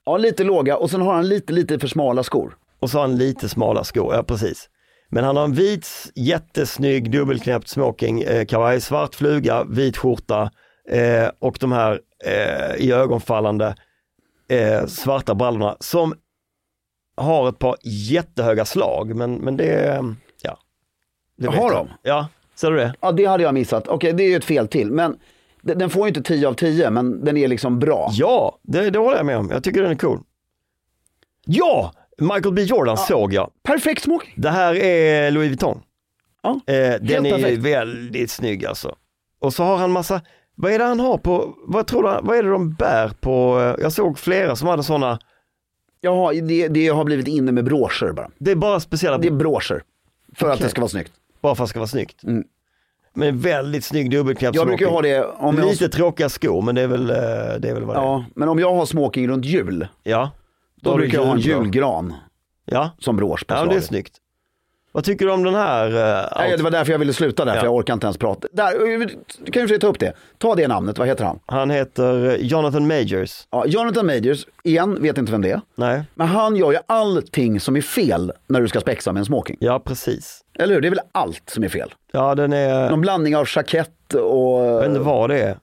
Ja, 0.04 0.16
lite 0.16 0.44
låga 0.44 0.76
och 0.76 0.90
sen 0.90 1.00
har 1.02 1.14
han 1.14 1.28
lite, 1.28 1.52
lite 1.52 1.78
för 1.78 1.88
smala 1.88 2.22
skor. 2.22 2.56
Och 2.80 2.90
så 2.90 2.98
har 2.98 3.02
han 3.08 3.16
lite 3.18 3.48
smala 3.48 3.84
skor, 3.84 4.14
ja 4.14 4.22
precis. 4.22 4.68
Men 5.08 5.24
han 5.24 5.36
har 5.36 5.44
en 5.44 5.52
vit, 5.54 5.88
jättesnygg 6.14 7.10
dubbelknäppt 7.10 7.68
smoking, 7.68 8.22
eh, 8.22 8.44
kavaj, 8.44 8.80
svart 8.80 9.14
fluga, 9.14 9.64
vit 9.64 9.96
skjorta 9.96 10.50
eh, 10.90 11.28
och 11.38 11.56
de 11.60 11.72
här 11.72 12.00
eh, 12.24 12.76
i 12.86 12.92
ögonfallande 12.92 13.74
eh, 14.48 14.86
svarta 14.86 15.34
brallorna 15.34 15.76
som 15.80 16.14
har 17.16 17.48
ett 17.48 17.58
par 17.58 17.76
jättehöga 17.82 18.64
slag, 18.64 19.16
men, 19.16 19.34
men 19.34 19.56
det, 19.56 20.04
ja. 20.42 20.58
Det 21.38 21.48
Har 21.48 21.70
de? 21.70 21.88
Ja, 22.02 22.28
ser 22.54 22.70
du 22.70 22.76
det? 22.76 22.94
Ja, 23.00 23.12
det 23.12 23.24
hade 23.24 23.42
jag 23.42 23.54
missat. 23.54 23.88
Okej, 23.88 24.12
det 24.12 24.22
är 24.24 24.28
ju 24.28 24.36
ett 24.36 24.44
fel 24.44 24.68
till. 24.68 24.90
Men 24.92 25.16
den, 25.62 25.90
får 25.90 26.02
ju 26.02 26.08
inte 26.08 26.22
10 26.22 26.48
av 26.48 26.54
10, 26.54 26.90
men 26.90 27.24
den 27.24 27.36
är 27.36 27.48
liksom 27.48 27.78
bra. 27.78 28.08
Ja, 28.12 28.58
det, 28.62 28.90
det 28.90 28.98
håller 28.98 29.16
jag 29.16 29.26
med 29.26 29.38
om. 29.38 29.50
Jag 29.50 29.64
tycker 29.64 29.82
den 29.82 29.90
är 29.90 29.96
cool. 29.96 30.18
Ja, 31.46 31.92
Michael 32.18 32.54
B 32.54 32.62
Jordan 32.62 32.96
såg 32.96 33.32
jag. 33.32 33.50
Perfekt 33.62 34.02
smoking. 34.02 34.34
Det 34.36 34.50
här 34.50 34.74
är 34.74 35.30
Louis 35.30 35.48
Vuitton. 35.48 35.80
Ja, 36.42 36.60
Eh, 36.66 36.74
den 37.00 37.26
är 37.26 37.36
ju 37.38 37.42
perfekt. 37.42 37.62
väldigt 37.62 38.30
snygg 38.30 38.66
alltså. 38.66 38.94
Och 39.40 39.54
så 39.54 39.64
har 39.64 39.76
han 39.76 39.90
massa, 39.90 40.20
vad 40.54 40.72
är 40.72 40.78
det 40.78 40.84
han 40.84 41.00
har 41.00 41.18
på, 41.18 41.54
vad 41.66 41.86
tror 41.86 42.02
du, 42.02 42.26
vad 42.26 42.36
är 42.36 42.42
det 42.42 42.50
de 42.50 42.72
bär 42.74 43.08
på, 43.08 43.58
jag 43.80 43.92
såg 43.92 44.18
flera 44.18 44.56
som 44.56 44.68
hade 44.68 44.82
sådana, 44.82 45.18
Jaha, 46.04 46.32
det, 46.32 46.68
det 46.68 46.88
har 46.88 47.04
blivit 47.04 47.28
inne 47.28 47.52
med 47.52 47.64
broscher 47.64 48.12
bara. 48.12 48.30
det 48.38 48.50
är 48.50 48.54
bara 48.56 48.80
speciella, 48.80 49.18
Det 49.18 49.26
är 49.28 49.32
broscher. 49.32 49.82
För 50.34 50.46
att 50.46 50.54
Okej. 50.54 50.64
det 50.64 50.70
ska 50.70 50.80
vara 50.80 50.88
snyggt. 50.88 51.12
bara 51.40 51.54
för 51.54 51.64
att 51.64 51.68
det 51.68 51.70
ska 51.70 51.78
vara 51.78 51.86
snyggt. 51.88 52.24
Mm. 52.24 52.44
Men 53.14 53.38
väldigt 53.38 53.84
snygg 53.84 54.10
dubbelknäppt 54.10 54.54
Jag 54.56 54.66
brukar 54.66 54.86
ha 54.86 55.02
det 55.02 55.24
om 55.24 55.58
jag, 55.58 55.66
Lite 55.66 55.88
tråkiga 55.88 56.28
skor 56.28 56.62
men 56.62 56.74
det 56.74 56.80
är 56.82 56.86
väl, 56.86 57.10
eh, 57.10 57.16
det 57.60 57.68
är 57.68 57.74
väl 57.74 57.84
vad 57.84 57.96
det 57.96 58.00
är. 58.00 58.04
ja, 58.04 58.24
men 58.34 58.48
om 58.48 58.58
jag 58.58 58.74
har 58.74 58.86
smoking 58.86 59.28
runt 59.28 59.44
jul, 59.44 59.86
Ja. 60.02 60.30
då, 60.80 60.90
du 60.90 60.96
brukar 60.96 61.18
jag 61.18 61.24
ha 61.26 61.34
en 61.34 61.40
julgran. 61.40 62.14
Ja, 62.64 62.90
som 62.98 63.16
brosch 63.16 63.46
på 63.46 63.54
ja 63.54 63.58
men 63.58 63.68
det 63.68 63.74
är 63.74 63.80
slaget. 63.80 63.84
snyggt. 63.84 64.16
Vad 64.94 65.04
tycker 65.04 65.26
du 65.26 65.32
om 65.32 65.42
den 65.42 65.54
här? 65.54 65.86
eh, 65.86 66.28
Nej, 66.36 66.56
det 66.56 66.62
var 66.62 66.70
därför 66.70 66.92
jag 66.92 66.98
ville 66.98 67.12
sluta 67.12 67.44
där, 67.44 67.54
Ja. 67.54 67.60
för 67.60 67.66
jag 67.66 67.74
orkar 67.74 67.94
inte 67.94 68.06
ens 68.06 68.18
prata. 68.18 68.48
Där, 68.52 69.06
du 69.44 69.52
kan 69.52 69.66
ju 69.66 69.78
ta 69.78 69.86
upp 69.86 69.98
det. 69.98 70.12
Ta 70.38 70.54
det 70.54 70.68
namnet, 70.68 70.98
vad 70.98 71.08
heter 71.08 71.24
han? 71.24 71.38
Han 71.46 71.70
heter 71.70 72.26
eh, 72.28 72.34
Jonathan 72.36 72.86
Majors. 72.86 73.46
Ja, 73.50 73.66
Jonathan 73.66 74.06
Majors, 74.06 74.46
igen, 74.64 75.02
vet 75.02 75.18
inte 75.18 75.32
vem 75.32 75.42
det 75.42 75.50
är. 75.50 75.60
Nej, 75.74 76.02
Men 76.14 76.26
han 76.26 76.56
gör 76.56 76.72
ju 76.72 76.78
allting 76.86 77.60
som 77.60 77.76
är 77.76 77.80
fel 77.80 78.32
när 78.46 78.60
du 78.60 78.68
ska 78.68 78.80
spexa 78.80 79.12
med 79.12 79.20
en 79.20 79.24
smoking. 79.26 79.56
ja 79.60 79.78
precis. 79.84 80.40
Eller 80.58 80.74
hur? 80.74 80.80
Det 80.80 80.88
är 80.88 80.90
väl 80.90 81.00
allt 81.12 81.50
som 81.50 81.64
är 81.64 81.68
fel. 81.68 81.94
Ja 82.12 82.34
den 82.34 82.52
är, 82.52 82.90
Någon 82.90 83.00
blandning 83.00 83.36
av 83.36 83.48
jackett 83.56 84.14
och... 84.14 84.64
jag 84.66 84.78
vet 84.80 84.88
inte 84.88 85.00
vad 85.00 85.30
det 85.30 85.40
är. 85.42 85.56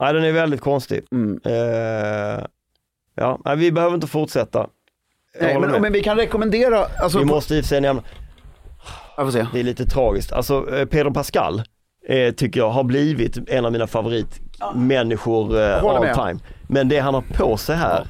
Nej 0.00 0.12
den 0.14 0.24
är 0.24 0.32
väldigt 0.32 0.60
konstig. 0.60 1.04
Mm. 1.12 1.40
Eh, 1.44 2.44
ja, 3.14 3.38
nej, 3.44 3.56
vi 3.56 3.72
behöver 3.72 3.94
inte 3.94 4.06
fortsätta. 4.06 4.66
Jag 5.38 5.42
Nej, 5.42 5.60
men, 5.60 5.82
men 5.82 5.92
vi 5.92 6.02
kan 6.02 6.16
rekommendera, 6.16 6.86
alltså, 6.98 7.18
Vi 7.18 7.24
måste 7.24 7.54
i 7.54 7.60
och 7.60 7.64
för 7.64 7.68
sig 7.68 7.80
nämna, 7.80 8.02
jag 9.20 9.32
får 9.32 9.38
se. 9.40 9.46
det 9.52 9.60
är 9.60 9.64
lite 9.64 9.86
tragiskt, 9.86 10.32
alltså 10.32 10.76
eh, 10.76 10.84
Pedro 10.84 11.12
Pascal 11.12 11.62
eh, 12.08 12.34
tycker 12.34 12.60
jag 12.60 12.70
har 12.70 12.84
blivit 12.84 13.48
en 13.50 13.64
av 13.64 13.72
mina 13.72 13.86
favoritmänniskor 13.86 15.60
eh, 15.60 15.84
all 15.84 16.00
med. 16.00 16.14
time. 16.14 16.38
Men 16.68 16.88
det 16.88 16.98
han 16.98 17.14
har 17.14 17.24
på 17.36 17.56
sig 17.56 17.76
här, 17.76 18.06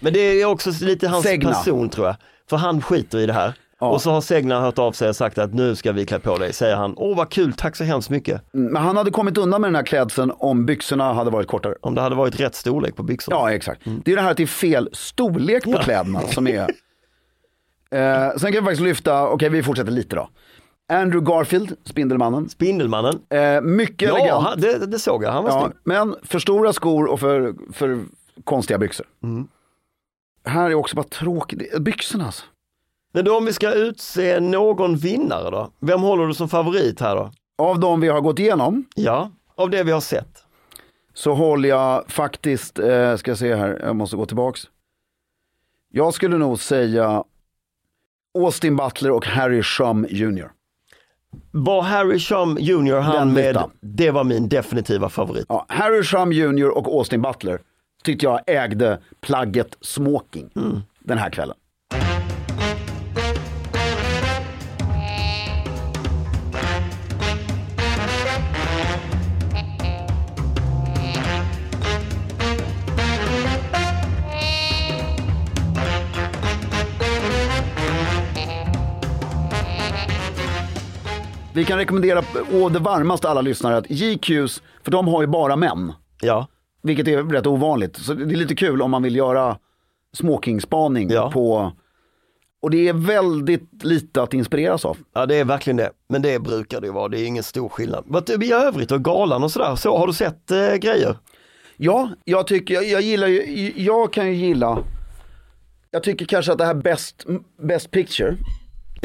men 0.00 0.12
det 0.12 0.20
är 0.20 0.44
också 0.46 0.70
lite 0.80 1.08
hans 1.08 1.24
Segna. 1.24 1.52
person 1.52 1.88
tror 1.88 2.06
jag. 2.06 2.16
För 2.50 2.56
han 2.56 2.82
skiter 2.82 3.18
i 3.18 3.26
det 3.26 3.32
här. 3.32 3.52
Ja. 3.80 3.86
Och 3.90 4.02
så 4.02 4.10
har 4.10 4.20
Segna 4.20 4.60
hört 4.60 4.78
av 4.78 4.92
sig 4.92 5.08
och 5.08 5.16
sagt 5.16 5.38
att 5.38 5.54
nu 5.54 5.76
ska 5.76 5.92
vi 5.92 6.06
klä 6.06 6.18
på 6.18 6.38
dig, 6.38 6.52
säger 6.52 6.76
han. 6.76 6.94
Åh 6.96 7.16
vad 7.16 7.30
kul, 7.30 7.52
tack 7.52 7.76
så 7.76 7.84
hemskt 7.84 8.10
mycket. 8.10 8.54
Mm, 8.54 8.72
Men 8.72 8.82
han 8.82 8.96
hade 8.96 9.10
kommit 9.10 9.38
undan 9.38 9.60
med 9.60 9.68
den 9.68 9.74
här 9.76 9.82
klädseln 9.82 10.32
om 10.38 10.66
byxorna 10.66 11.12
hade 11.12 11.30
varit 11.30 11.48
kortare. 11.48 11.74
Om 11.80 11.94
det 11.94 12.00
hade 12.00 12.14
varit 12.14 12.40
rätt 12.40 12.54
storlek 12.54 12.96
på 12.96 13.02
byxorna. 13.02 13.36
Ja, 13.36 13.52
exakt. 13.52 13.80
Det 14.04 14.12
är 14.12 14.16
det 14.16 14.22
här 14.22 14.30
att 14.30 14.36
det 14.36 14.42
är 14.42 14.46
fel 14.46 14.88
storlek 14.92 15.64
på 15.64 15.72
kläderna 15.78 16.20
som 16.20 16.46
är... 16.46 16.66
Eh, 17.90 18.30
sen 18.36 18.52
kan 18.52 18.64
vi 18.64 18.66
faktiskt 18.66 18.82
lyfta, 18.82 19.28
okej 19.28 19.48
vi 19.48 19.62
fortsätter 19.62 19.90
lite 19.92 20.16
då. 20.16 20.28
Andrew 20.88 21.32
Garfield, 21.32 21.76
Spindelmannen. 21.84 22.48
Spindelmannen, 22.48 23.20
Eh, 23.30 23.60
mycket 23.60 24.08
ja 24.08 24.18
elegant. 24.18 24.44
han, 24.44 24.60
det, 24.60 24.86
det 24.86 24.98
såg 24.98 25.24
jag, 25.24 25.30
han 25.32 25.44
var 25.44 25.50
Ja, 25.50 25.60
snygg. 25.64 25.76
men 25.84 26.16
för 26.22 26.38
stora 26.38 26.72
skor 26.72 27.06
och 27.06 27.20
för, 27.20 27.54
för 27.72 27.98
konstiga 28.44 28.78
byxor. 28.78 29.06
Mm. 29.22 29.48
Här 30.44 30.70
är 30.70 30.74
också 30.74 30.96
bara 30.96 31.02
tråkigt. 31.08 31.78
Byxorna 31.78 32.26
alltså. 32.26 32.44
Men 33.12 33.24
då 33.24 33.36
om 33.38 33.44
vi 33.44 33.52
ska 33.52 33.72
utse 33.72 34.40
någon 34.40 34.96
vinnare 34.96 35.50
då? 35.50 35.70
Vem 35.80 36.00
håller 36.02 36.26
du 36.26 36.34
som 36.34 36.48
favorit 36.48 37.00
här 37.00 37.16
då? 37.16 37.30
Av 37.58 37.80
de 37.80 38.00
vi 38.00 38.08
har 38.08 38.20
gått 38.20 38.38
igenom 38.38 38.84
Ja, 38.94 39.30
av 39.54 39.70
det 39.70 39.82
vi 39.82 39.92
har 39.92 40.00
sett. 40.00 40.44
så 41.14 41.34
håller 41.34 41.68
jag 41.68 42.04
faktiskt, 42.10 42.78
eh, 42.78 43.16
ska 43.16 43.30
jag 43.30 43.38
se 43.38 43.54
här, 43.54 43.80
jag 43.84 43.96
måste 43.96 44.16
gå 44.16 44.26
tillbaks. 44.26 44.60
Jag 45.92 46.14
skulle 46.14 46.38
nog 46.38 46.58
säga 46.58 47.24
Austin 48.44 48.76
Butler 48.76 49.10
och 49.10 49.26
Harry 49.26 49.62
Shum 49.62 50.06
Jr. 50.10 50.50
Var 51.50 51.82
Harry 51.82 52.18
Shum 52.18 52.56
Jr 52.60 53.00
han 53.00 53.32
med, 53.32 53.58
det 53.80 54.10
var 54.10 54.24
min 54.24 54.48
definitiva 54.48 55.08
favorit. 55.08 55.46
Ja, 55.48 55.66
Harry 55.68 56.02
Shum 56.02 56.32
Jr 56.32 56.68
och 56.68 56.86
Austin 56.86 57.22
Butler 57.22 57.60
tyckte 58.04 58.26
jag 58.26 58.40
ägde 58.46 59.00
plagget 59.20 59.76
smoking 59.80 60.50
den 61.00 61.18
här 61.18 61.30
kvällen. 61.30 61.56
Vi 81.56 81.64
kan 81.64 81.78
rekommendera 81.78 82.22
å 82.52 82.68
det 82.68 82.78
varmaste 82.78 83.28
alla 83.28 83.40
lyssnare 83.40 83.76
att 83.76 83.86
GQs, 83.86 84.62
för 84.82 84.90
de 84.90 85.08
har 85.08 85.20
ju 85.22 85.26
bara 85.26 85.56
män. 85.56 85.92
Ja, 86.20 86.46
Vilket 86.82 87.08
är 87.08 87.22
rätt 87.22 87.46
ovanligt. 87.46 87.96
Så 87.96 88.14
det 88.14 88.34
är 88.34 88.36
lite 88.36 88.54
kul 88.54 88.82
om 88.82 88.90
man 88.90 89.02
vill 89.02 89.16
göra 89.16 89.58
smokingspaning 90.16 91.10
Ja. 91.10 91.30
på... 91.30 91.72
Och 92.62 92.70
det 92.70 92.88
är 92.88 92.92
väldigt 92.92 93.84
lite 93.84 94.22
att 94.22 94.34
inspireras 94.34 94.84
av. 94.84 94.96
ja 95.14 95.26
det 95.26 95.34
är 95.34 95.44
verkligen 95.44 95.76
det. 95.76 95.90
Men 96.08 96.22
det 96.22 96.38
brukar 96.38 96.80
det 96.80 96.86
ju 96.86 96.92
vara, 96.92 97.08
det 97.08 97.20
är 97.20 97.24
ingen 97.26 97.42
stor 97.42 97.68
skillnad. 97.68 98.04
Vad 98.06 98.42
i 98.42 98.52
övrigt 98.52 98.92
och 98.92 99.04
galan 99.04 99.44
och 99.44 99.52
sådär, 99.52 99.76
så 99.76 99.98
har 99.98 100.06
du 100.06 100.12
sett 100.12 100.50
eh, 100.50 100.74
grejer? 100.74 101.16
Ja, 101.76 102.10
jag 102.24 102.46
tycker, 102.46 102.74
jag, 102.74 102.84
jag 102.84 103.00
gillar 103.02 103.26
ju, 103.26 103.72
jag 103.76 104.12
kan 104.12 104.26
ju 104.26 104.34
gilla, 104.34 104.78
jag 105.90 106.02
tycker 106.02 106.26
kanske 106.26 106.52
att 106.52 106.58
det 106.58 106.64
här 106.64 106.74
Best, 106.74 107.26
best 107.62 107.90
Picture, 107.90 108.36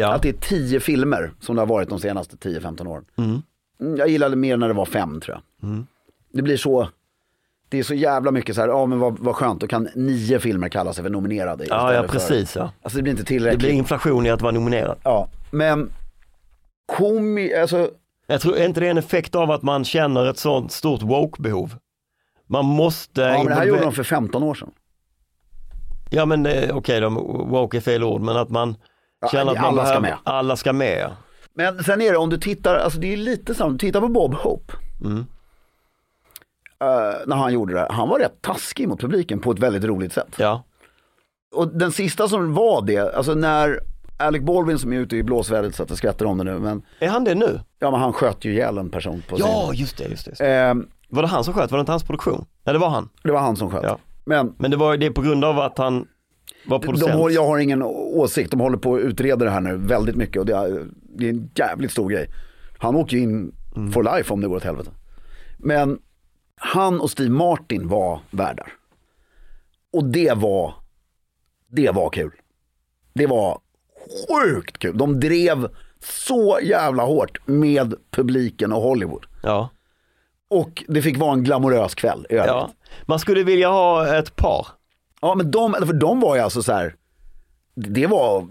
Ja, 0.02 0.14
att 0.14 0.22
det 0.22 0.30
är 0.30 0.34
tio 0.34 0.80
filmer 0.80 1.32
som 1.40 1.56
det 1.56 1.62
har 1.62 1.68
varit 1.68 1.90
de 1.90 2.00
senaste 2.00 2.36
10-15 2.36 2.88
åren. 2.88 3.06
Mm, 3.18 3.42
Jag 3.98 4.08
gillade 4.10 4.36
mer 4.36 4.58
när 4.58 4.68
det 4.68 4.74
var 4.74 4.86
fem 4.86 5.22
tror 5.22 5.40
jag. 5.60 5.84
Det 6.34 6.42
blir 6.42 6.58
så, 6.58 6.90
det 7.70 7.80
är 7.80 7.84
så 7.84 7.94
jävla 7.94 8.32
mycket 8.32 8.56
så 8.56 8.62
här, 8.62 8.68
ja 8.68 8.86
men 8.86 9.00
vad, 9.00 9.20
vad 9.20 9.36
skönt, 9.36 9.62
då 9.62 9.68
kan 9.68 9.90
nio 9.96 10.40
filmer 10.40 10.70
kalla 10.70 10.94
sig 10.94 11.04
för 11.04 11.10
nominerade. 11.10 11.66
ja, 11.70 11.94
ja 11.94 12.04
istället 12.04 12.12
för- 12.12 12.18
precis 12.30 12.56
ja. 12.56 12.72
Alltså 12.82 12.98
det 12.98 13.04
blir 13.04 13.12
inte 13.12 13.24
Det 13.24 13.28
tillräckligt. 13.28 13.60
blir 13.60 13.70
inflation 13.72 14.26
i 14.26 14.30
att 14.30 14.42
vara 14.42 14.52
nominerad. 14.52 14.98
Ja, 15.04 15.28
men 15.52 15.90
komi, 16.86 17.54
alltså, 17.54 17.90
Jag 18.28 18.42
tror, 18.42 18.58
är 18.58 18.66
inte 18.66 18.80
det 18.80 18.88
en 18.88 18.98
effekt 18.98 19.36
av 19.36 19.52
att 19.52 19.62
man 19.62 19.86
känner 19.86 20.26
ett 20.26 20.38
sånt 20.38 20.72
stort 20.72 21.02
woke-behov? 21.02 21.76
Man 22.48 22.66
måste... 22.66 23.22
ja, 23.22 23.38
men 23.38 23.46
det 23.46 23.54
här 23.54 23.66
gjorde 23.66 23.82
de 23.82 23.94
för 23.94 24.04
15 24.04 24.44
år 24.44 24.54
sedan. 24.56 24.72
Ja 26.10 26.26
men 26.26 26.46
eh, 26.46 26.78
okej, 26.78 27.00
de 27.02 27.16
woke 27.50 27.78
är 27.78 27.82
fel 27.82 28.04
ord, 28.04 28.22
men 28.22 28.38
att 28.38 28.50
man 28.50 28.76
känner 29.32 29.52
att 29.52 29.58
man 29.62 29.66
alla 29.66 29.86
ska 29.86 30.00
behöver- 30.00 30.02
med. 30.02 30.18
Alla 30.24 30.56
ska 30.56 30.74
med. 30.74 31.10
Men 31.54 31.84
sen 31.84 32.02
är 32.02 32.12
det 32.12 32.18
om 32.18 32.30
du 32.30 32.38
tittar, 32.38 32.76
alltså 32.76 33.00
det 33.00 33.14
är 33.14 33.18
lite 33.18 33.56
samma, 33.56 33.78
titta 33.78 34.02
på 34.02 34.08
Bob 34.08 34.34
Hope. 34.36 34.74
Mm. 35.06 35.26
Eh, 36.82 37.18
när 37.28 37.36
han 37.36 37.54
gjorde 37.54 37.74
det, 37.74 37.88
han 37.92 38.10
var 38.10 38.20
rätt 38.20 38.42
taskig 38.42 38.88
mot 38.88 39.00
publiken 39.02 39.40
på 39.40 39.52
ett 39.52 39.60
väldigt 39.60 39.84
roligt 39.84 40.14
sätt. 40.14 40.36
Ja, 40.38 40.64
Och 41.56 41.68
den 41.68 41.92
sista 41.92 42.28
som 42.28 42.54
var 42.54 42.82
det, 42.82 43.16
alltså 43.16 43.34
när 43.34 43.80
Alec 44.18 44.42
Baldwin 44.44 44.80
som 44.80 44.94
är 44.94 44.98
ute 44.98 45.16
i 45.16 45.24
blåsvädret 45.24 45.76
så 45.76 45.84
att 45.84 45.90
jag 45.90 45.98
skrattar 45.98 46.26
om 46.26 46.38
det 46.38 46.44
nu, 46.44 46.60
men, 46.60 46.82
är 47.00 47.08
han 47.10 47.24
det 47.24 47.36
nu? 47.36 47.60
ja, 47.80 47.92
men 47.92 48.00
han 48.00 48.14
sköt 48.14 48.46
ju 48.46 48.52
ihjäl 48.54 48.78
en 48.78 48.90
person 48.90 49.24
på 49.30 49.36
Ja, 49.40 49.46
scen. 49.68 49.76
just 49.76 49.98
det, 49.98 50.04
just 50.08 50.26
det. 50.26 50.32
Just 50.32 50.40
det. 50.42 50.56
Eh, 50.60 50.76
Var 51.10 51.22
det 51.22 51.28
han 51.28 51.44
som 51.44 51.54
sköt? 51.54 51.72
Var 51.72 51.78
det 51.78 51.82
inte 51.82 51.92
hans 51.92 52.04
produktion? 52.04 52.46
Nej, 52.64 52.74
det 52.74 52.80
var 52.80 52.90
han. 52.90 53.10
det 53.24 53.32
var 53.32 53.40
han 53.40 53.56
som 53.56 53.72
sköt. 53.72 53.84
Ja. 53.84 53.98
Men 54.26 54.56
Men 54.60 54.72
det 54.72 54.78
var 54.78 54.98
det 54.98 55.12
på 55.12 55.22
grund 55.22 55.46
av 55.46 55.60
att 55.60 55.78
han. 55.78 56.08
De, 57.00 57.34
jag 57.34 57.48
har 57.48 57.58
ingen 57.60 57.84
åsikt, 57.84 58.52
de 58.52 58.60
håller 58.60 58.78
på 58.78 58.96
att 58.96 59.02
utreda 59.02 59.46
det 59.46 59.52
här 59.52 59.62
nu 59.62 59.78
väldigt 59.78 60.16
mycket 60.16 60.38
och 60.40 60.46
det 60.46 60.56
är, 60.56 60.86
det 61.16 61.26
är 61.26 61.30
en 61.30 61.50
jävligt 61.56 61.92
stor 61.92 62.10
grej. 62.10 62.30
Han 62.78 62.96
åker 62.96 63.18
ju 63.18 63.24
in 63.24 63.56
Mm. 63.76 63.92
for 63.92 64.04
life 64.18 64.34
om 64.34 64.42
det 64.42 64.48
går 64.48 64.56
åt 64.56 64.64
helvete. 64.64 64.90
Men 65.58 66.00
han 66.56 67.02
och 67.02 67.10
Steve 67.12 67.30
Martin 67.30 67.88
var 67.88 68.20
värdar. 68.32 68.74
Och 69.94 70.06
det 70.06 70.34
var, 70.38 70.74
det 71.68 71.92
var 71.92 72.10
kul. 72.10 72.32
Det 73.14 73.28
var 73.28 73.60
sjukt 74.30 74.78
kul. 74.80 74.98
De 74.98 75.20
drev 75.20 75.68
så 76.00 76.60
jävla 76.64 77.04
hårt 77.04 77.48
med 77.48 77.94
publiken 78.12 78.72
och 78.72 78.82
Hollywood. 78.82 79.26
Ja. 79.44 79.70
Och 80.50 80.84
det 80.88 81.02
fick 81.02 81.18
vara 81.18 81.34
en 81.34 81.44
glamorös 81.44 81.96
kväll 81.96 82.26
i 82.30 82.34
övrigt. 82.34 82.48
ja. 82.48 82.70
Man 83.06 83.20
skulle 83.20 83.44
vilja 83.44 83.70
ha 83.70 84.16
ett 84.18 84.36
par. 84.36 84.68
Ja 85.22 85.36
men 85.36 85.52
de, 85.52 85.74
för 85.74 85.94
de 85.94 86.20
var 86.20 86.36
ju 86.36 86.42
alltså 86.42 86.64
så 86.64 86.72
här, 86.74 86.96
det 87.76 88.08
var, 88.08 88.48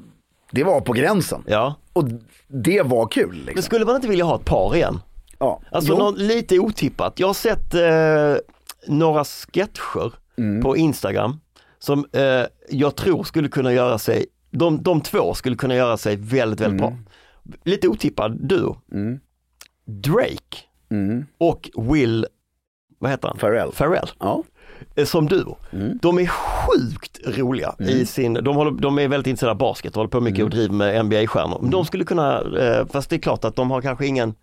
det 0.51 0.65
var 0.65 0.81
på 0.81 0.93
gränsen. 0.93 1.45
Ja. 1.47 1.75
Och 1.93 2.05
det 2.49 2.83
var 2.83 3.07
kul 3.09 3.29
Men 3.37 3.45
liksom. 3.45 3.63
skulle 3.63 3.85
man 3.85 3.95
inte 3.97 4.09
vilja 4.09 4.25
ha 4.25 4.37
ett 4.37 4.45
par 4.45 4.77
igen? 4.77 5.01
Ja. 5.39 5.61
Alltså 5.73 5.93
Jo. 5.93 5.99
något 5.99 6.19
lite 6.19 6.59
otippat. 6.59 7.21
Jag 7.21 7.27
har 7.27 7.35
sett 7.35 7.75
eh, 7.75 8.35
några 8.95 9.25
sketcher 9.25 10.13
Mm. 10.37 10.63
på 10.63 10.77
Instagram 10.77 11.41
som 11.79 12.07
eh, 12.13 12.43
jag 12.71 12.97
tror 12.97 13.25
skulle 13.25 13.49
kunna 13.49 13.73
göra 13.73 13.99
sig, 13.99 14.27
de, 14.51 14.83
de 14.83 15.01
två 15.01 15.35
skulle 15.35 15.57
kunna 15.57 15.75
göra 15.75 15.97
sig 15.97 16.17
väldigt, 16.17 16.61
väldigt 16.61 16.67
Mm. 16.67 16.77
bra. 16.77 16.97
Lite 17.65 17.89
otippad 17.89 18.37
duo. 18.49 18.77
Drake 19.85 20.59
och 21.39 21.71
Will, 21.77 22.27
vad 22.99 23.11
heter 23.11 23.29
han? 23.29 23.39
Farrell. 23.39 23.73
Farrell. 23.73 24.09
Ja. 24.19 24.43
Eh, 24.95 25.05
som 25.05 25.29
duo. 25.29 25.57
Mm. 25.73 25.99
De 26.03 26.19
är 26.19 26.27
sjukt 26.27 27.21
roliga 27.39 27.75
i 27.79 28.07
sin, 28.07 28.35
de, 28.35 28.57
håller, 28.57 28.71
de 28.71 28.99
är 28.99 29.09
väldigt 29.09 29.27
intresserade 29.31 29.53
av 29.53 29.59
basket, 29.59 29.95
håller 29.95 30.09
på 30.11 30.21
mycket 30.21 30.39
Mm. 30.39 30.45
och 30.47 30.51
driver 30.51 30.75
med 30.75 31.05
NBA-stjärnor. 31.05 31.69
De 31.71 31.85
skulle 31.85 32.05
kunna, 32.05 32.41
eh, 32.61 32.87
fast 32.87 33.11
det 33.11 33.17
är 33.17 33.21
klart 33.21 33.45
att 33.45 33.57
de 33.57 33.71
har 33.71 33.81
kanske 33.83 34.07
ingen 34.07 34.35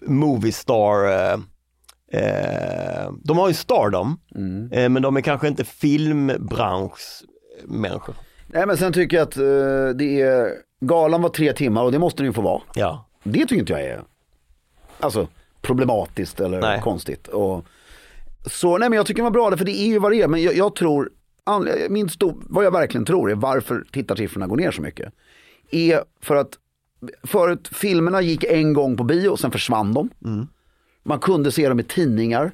movie 0.00 0.52
star 0.52 1.04
eh, 1.08 1.36
eh, 2.22 3.10
de 3.24 3.38
har 3.38 3.48
ju 3.48 3.54
stardom, 3.54 4.20
Mm. 4.34 4.72
eh, 4.72 4.88
men 4.88 5.02
de 5.02 5.16
är 5.16 5.20
kanske 5.20 5.48
inte 5.48 5.64
filmbranschmänniskor. 5.64 8.14
Nej 8.46 8.66
men 8.66 8.76
sen 8.76 8.92
tycker 8.92 9.16
jag 9.16 9.28
att 9.28 9.36
eh, 9.36 9.42
det 9.96 10.20
är, 10.20 10.50
galan 10.80 11.22
var 11.22 11.28
tre 11.28 11.52
timmar 11.52 11.82
och 11.82 11.92
det 11.92 11.98
måste 11.98 12.18
den 12.22 12.26
ju 12.26 12.32
få 12.32 12.42
vara. 12.42 12.62
Ja, 12.74 13.08
Det 13.24 13.38
tycker 13.40 13.56
inte 13.56 13.72
jag 13.72 13.82
är 13.82 14.00
alltså, 15.00 15.28
problematiskt 15.62 16.40
eller 16.40 16.60
Nej. 16.60 16.80
konstigt. 16.80 17.28
Och, 17.28 17.64
så 18.48 18.78
nej 18.78 18.88
men 18.88 18.96
jag 18.96 19.06
tycker 19.06 19.22
det 19.22 19.30
var 19.30 19.50
bra, 19.50 19.56
för 19.56 19.64
det 19.64 19.80
är 19.80 19.86
ju 19.86 19.98
vad 19.98 20.12
det 20.12 20.22
är. 20.22 20.28
Men 20.28 20.42
jag, 20.42 20.56
jag 20.56 20.74
tror, 20.74 21.10
min 21.88 22.08
stor, 22.08 22.34
vad 22.48 22.64
jag 22.64 22.70
verkligen 22.70 23.04
tror 23.04 23.30
är 23.30 23.34
varför 23.34 23.84
tittarsiffrorna 23.92 24.46
går 24.46 24.56
ner 24.56 24.70
så 24.70 24.82
mycket. 24.82 25.12
Är 25.70 26.04
för 26.20 26.36
att 26.36 26.58
förut 27.22 27.68
filmerna 27.72 28.20
gick 28.22 28.44
en 28.44 28.72
gång 28.72 28.96
på 28.96 29.04
bio 29.04 29.36
sen 29.36 29.50
försvann 29.50 29.94
de. 29.94 30.10
Man 31.02 31.18
kunde 31.18 31.52
se 31.52 31.68
dem 31.68 31.80
i 31.80 31.82
tidningar. 31.82 32.52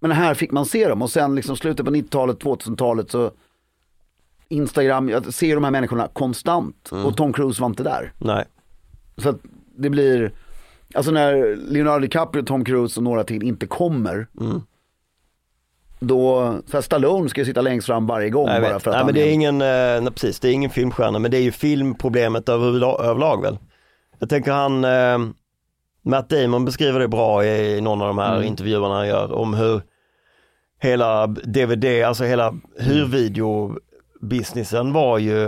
Men 0.00 0.10
här 0.10 0.34
fick 0.34 0.50
man 0.50 0.66
se 0.66 0.88
dem 0.88 1.02
och 1.02 1.10
sen 1.10 1.34
liksom 1.34 1.56
slutet 1.56 1.86
på 1.86 1.92
90-talet, 1.92 2.38
2000-talet 2.42 3.10
så 3.10 3.30
Instagram, 4.48 5.08
jag 5.08 5.34
ser 5.34 5.54
de 5.54 5.64
här 5.64 5.70
människorna 5.70 6.08
konstant 6.12 6.92
och 6.92 7.16
Tom 7.16 7.32
Cruise 7.32 7.60
var 7.60 7.68
inte 7.68 7.82
där. 7.82 8.12
nej. 8.18 8.44
Så 9.16 9.28
att 9.28 9.40
det 9.76 9.90
blir, 9.90 10.32
alltså 10.94 11.12
när 11.12 11.56
Leonardo 11.56 11.98
DiCaprio, 12.00 12.42
Tom 12.42 12.64
Cruise 12.64 13.00
och 13.00 13.04
några 13.04 13.24
till 13.24 13.42
inte 13.42 13.66
kommer. 13.66 14.26
Då, 16.00 16.54
så 16.66 16.76
här 16.76 16.80
Stallone 16.80 17.28
ska 17.28 17.40
ju 17.40 17.44
sitta 17.44 17.60
längst 17.60 17.86
fram 17.86 18.06
varje 18.06 18.30
gång 18.30 18.48
jag 18.48 18.62
bara 18.62 18.72
vet. 18.72 18.82
för 18.82 18.90
att 18.90 18.96
nej, 18.96 19.04
men 19.04 19.14
det 19.14 19.20
är 19.22 19.26
en- 19.26 19.32
ingen, 19.32 19.62
eh, 19.62 19.66
nej, 20.02 20.10
precis, 20.12 20.40
det 20.40 20.48
är 20.48 20.52
ingen 20.52 20.70
filmstjärna, 20.70 21.18
men 21.18 21.30
det 21.30 21.36
är 21.36 21.42
ju 21.42 21.52
filmproblemet 21.52 22.48
överlag, 22.48 23.00
överlag 23.04 23.42
väl. 23.42 23.58
Jag 24.18 24.28
tänker 24.28 24.52
han, 24.52 24.84
eh, 24.84 25.18
Matt 26.06 26.28
Damon 26.30 26.64
beskriver 26.64 27.00
det 27.00 27.08
bra 27.08 27.44
i, 27.44 27.76
i 27.76 27.80
någon 27.80 28.02
av 28.02 28.08
de 28.08 28.18
här 28.18 28.34
Mm. 28.36 28.46
intervjuerna 28.48 28.94
han 28.94 29.08
gör 29.08 29.32
om 29.32 29.54
hur 29.54 29.82
hela 30.80 31.26
DVD, 31.26 31.84
alltså 32.04 32.24
hela 32.24 32.54
hyrvideobusinessen 32.80 34.92
var 34.92 35.18
ju 35.18 35.44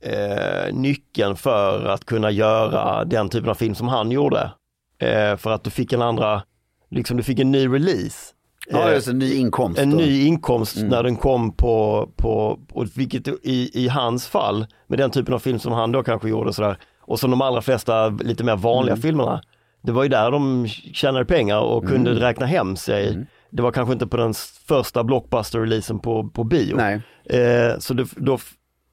eh, 0.00 0.72
nyckeln 0.74 1.36
för 1.36 1.84
att 1.86 2.04
kunna 2.04 2.30
göra 2.30 3.04
den 3.04 3.28
typen 3.28 3.50
av 3.50 3.54
film 3.54 3.74
som 3.74 3.88
han 3.88 4.10
gjorde. 4.10 4.50
Eh, 4.98 5.36
för 5.36 5.50
att 5.50 5.64
du 5.64 5.70
fick 5.70 5.92
en 5.92 6.02
andra, 6.02 6.42
liksom 6.90 7.16
du 7.16 7.22
fick 7.22 7.38
en 7.38 7.52
ny 7.52 7.68
release. 7.68 8.32
Ja, 8.70 8.88
Eh, 8.88 8.94
just 8.94 9.08
en 9.08 9.18
ny 9.18 9.34
inkomst. 9.34 9.80
en 9.80 9.92
och- 9.92 9.96
ny 9.98 10.26
inkomst 10.26 10.76
när 10.82 11.02
den 11.02 11.16
kom 11.16 11.52
på, 11.52 12.08
på 12.16 12.58
och 12.72 12.86
vilket 12.94 13.28
i, 13.28 13.70
i 13.84 13.88
hans 13.88 14.26
fall, 14.26 14.66
med 14.86 14.98
den 14.98 15.10
typen 15.10 15.34
av 15.34 15.38
film 15.38 15.58
som 15.58 15.72
han 15.72 15.92
då 15.92 16.02
kanske 16.02 16.28
gjorde 16.28 16.52
sådär, 16.52 16.78
och 17.00 17.20
som 17.20 17.30
de 17.30 17.40
allra 17.40 17.62
flesta 17.62 18.08
lite 18.08 18.44
mer 18.44 18.56
vanliga 18.56 18.96
filmerna, 18.96 19.40
det 19.82 19.92
var 19.92 20.02
ju 20.02 20.08
där 20.08 20.30
de 20.30 20.66
tjänade 20.68 21.24
pengar 21.24 21.58
och 21.60 21.88
kunde 21.88 22.10
räkna 22.14 22.46
hem 22.46 22.76
sig. 22.76 23.26
Det 23.50 23.62
var 23.62 23.70
kanske 23.72 23.92
inte 23.92 24.06
på 24.06 24.16
den 24.16 24.34
första 24.68 25.02
blockbuster-releasen 25.04 25.98
på, 25.98 26.28
på 26.28 26.44
bio. 26.44 26.76
Eh, 27.24 27.78
så 27.78 27.94
det, 27.94 28.06
då, 28.16 28.38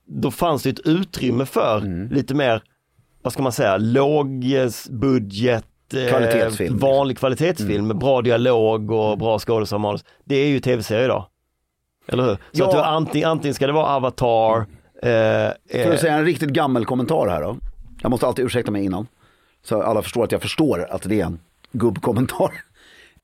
då 0.07 0.31
fanns 0.31 0.63
det 0.63 0.69
ett 0.69 0.79
utrymme 0.88 1.45
för 1.45 1.77
Mm. 1.77 2.09
lite 2.12 2.36
mer, 2.36 2.62
vad 3.21 3.33
ska 3.33 3.43
man 3.43 3.51
säga, 3.51 3.77
lågbudget, 3.77 5.65
Kvalitetsfilm. 6.10 6.77
vanlig 6.77 7.17
kvalitetsfilm 7.17 7.88
med 7.88 7.97
bra 7.97 8.21
dialog 8.21 8.91
och 8.91 9.17
bra 9.17 9.39
skådespelarmanus. 9.39 10.06
Det 10.23 10.36
är 10.36 10.47
ju 10.47 10.60
tv-serie 10.60 11.06
idag. 11.06 11.25
Eller 12.08 12.23
hur? 12.23 12.36
Så 12.36 12.39
Ja. 12.51 12.65
att 12.65 12.71
du 12.71 12.77
antingen, 12.79 13.29
antingen 13.29 13.53
ska 13.56 13.67
det 13.67 13.73
vara 13.73 13.86
Avatar, 13.95 14.58
eh, 14.60 14.65
För 15.01 15.56
eh, 15.69 15.91
att 15.93 15.99
säga 15.99 16.13
en 16.13 16.25
riktigt 16.25 16.49
gammal 16.49 16.86
kommentar 16.86 17.27
här 17.27 17.41
då. 17.41 17.58
Jag 18.01 18.10
måste 18.10 18.27
alltid 18.27 18.45
ursäkta 18.45 18.71
mig 18.71 18.86
innan. 18.86 19.08
Så 19.63 19.82
alla 19.82 20.01
förstår 20.01 20.23
att 20.23 20.32
jag 20.32 20.41
förstår 20.41 20.88
att 20.89 21.01
det 21.01 21.21
är 21.21 21.25
en 21.25 21.39
gubbkommentar. 21.71 22.51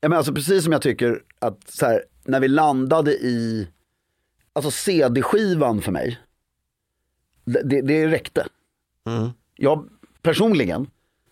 Ja, 0.02 0.08
men 0.08 0.18
alltså 0.18 0.32
precis 0.34 0.64
som 0.64 0.72
jag 0.72 0.82
tycker 0.82 1.22
att 1.38 1.70
så 1.70 1.86
här, 1.86 2.02
när 2.24 2.40
vi 2.40 2.48
landade 2.48 3.12
i, 3.12 3.68
alltså 4.52 4.70
CD-skivan 4.70 5.80
för 5.82 5.92
mig, 5.92 6.18
det, 7.44 7.62
det, 7.64 7.80
det 7.80 8.06
räckte. 8.08 8.46
Mm. 9.06 9.28
Jag 9.56 9.88
personligen, 10.22 10.86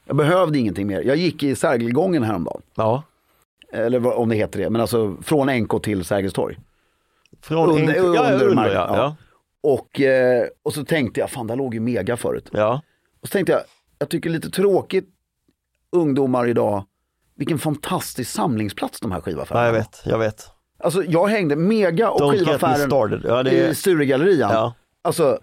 jag 0.08 0.16
behövde 0.16 0.58
ingenting 0.58 0.86
mer. 0.86 1.02
Jag 1.02 1.16
gick 1.16 1.42
i 1.42 1.54
Sergelgången 1.54 2.22
häromdagen. 2.22 2.62
ja, 2.74 3.02
Eller 3.72 3.98
vad- 3.98 4.14
om 4.14 4.28
det 4.28 4.34
heter 4.36 4.58
det, 4.60 4.70
men 4.70 4.80
alltså 4.80 5.16
från 5.22 5.48
NK 5.48 5.80
till 5.82 6.04
Sergels 6.04 6.32
torg. 6.34 6.58
från 7.42 7.70
Under- 7.70 7.94
en, 7.94 8.14
ja, 8.14 8.32
under 8.32 8.46
under, 8.48 8.74
ja, 8.74 8.96
ja. 8.96 9.16
Och, 9.60 10.00
eh, 10.00 10.46
och 10.62 10.74
så 10.74 10.84
tänkte 10.84 11.20
jag, 11.20 11.30
fan 11.30 11.46
där 11.46 11.56
låg 11.56 11.74
ju 11.74 11.80
Mega 11.80 12.16
förut. 12.16 12.48
ja. 12.52 12.80
Och 13.22 13.28
så 13.28 13.32
tänkte 13.32 13.52
jag, 13.52 13.60
jag 13.98 14.08
tycker 14.08 14.30
lite 14.30 14.50
tråkigt 14.50 15.08
ungdomar 15.92 16.46
idag, 16.48 16.84
vilken 17.36 17.58
fantastisk 17.58 18.30
samlingsplats 18.30 19.00
de 19.00 19.12
här 19.12 19.20
skivaffärerna 19.20 19.60
ja 19.62 19.66
jag 19.66 19.72
vet, 19.72 20.02
jag 20.04 20.18
vet. 20.18 20.46
Alltså 20.78 21.04
jag 21.04 21.26
hängde 21.26 21.56
Mega 21.56 22.10
och 22.10 22.20
Don't 22.20 22.30
skivaffären. 22.38 23.20
Ja, 23.24 23.42
det 23.42 23.68
i 23.68 23.74
Sturegallerian. 23.74 24.50
ja. 24.52 24.74
Alltså, 25.02 25.38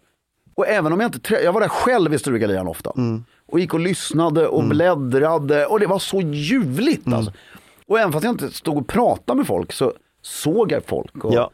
och 0.56 0.68
även 0.68 0.94
om 0.94 1.00
jag 1.00 1.08
inte, 1.08 1.20
trä- 1.20 1.42
jag 1.44 1.54
var 1.54 1.62
där 1.62 1.68
själv 1.68 2.14
i 2.14 2.20
Sturegallerian 2.20 2.68
ofta. 2.68 2.92
Mm. 2.98 3.26
Och 3.48 3.60
gick 3.60 3.74
och 3.74 3.80
lyssnade 3.80 4.48
och 4.48 4.64
bläddrade 4.64 5.66
och 5.66 5.80
det 5.80 5.88
var 5.88 6.00
så 6.00 6.22
ljuvligt 6.22 7.06
Mm. 7.08 7.18
alltså. 7.20 7.34
Och 7.88 8.00
även 8.00 8.12
fast 8.12 8.24
jag 8.24 8.34
inte 8.34 8.52
stod 8.52 8.78
och 8.78 8.88
pratade 8.88 9.38
med 9.38 9.48
folk 9.48 9.74
så 9.74 9.94
såg 10.22 10.72
jag 10.72 10.86
folk. 10.86 11.26
Och, 11.26 11.34
Ja. 11.34 11.52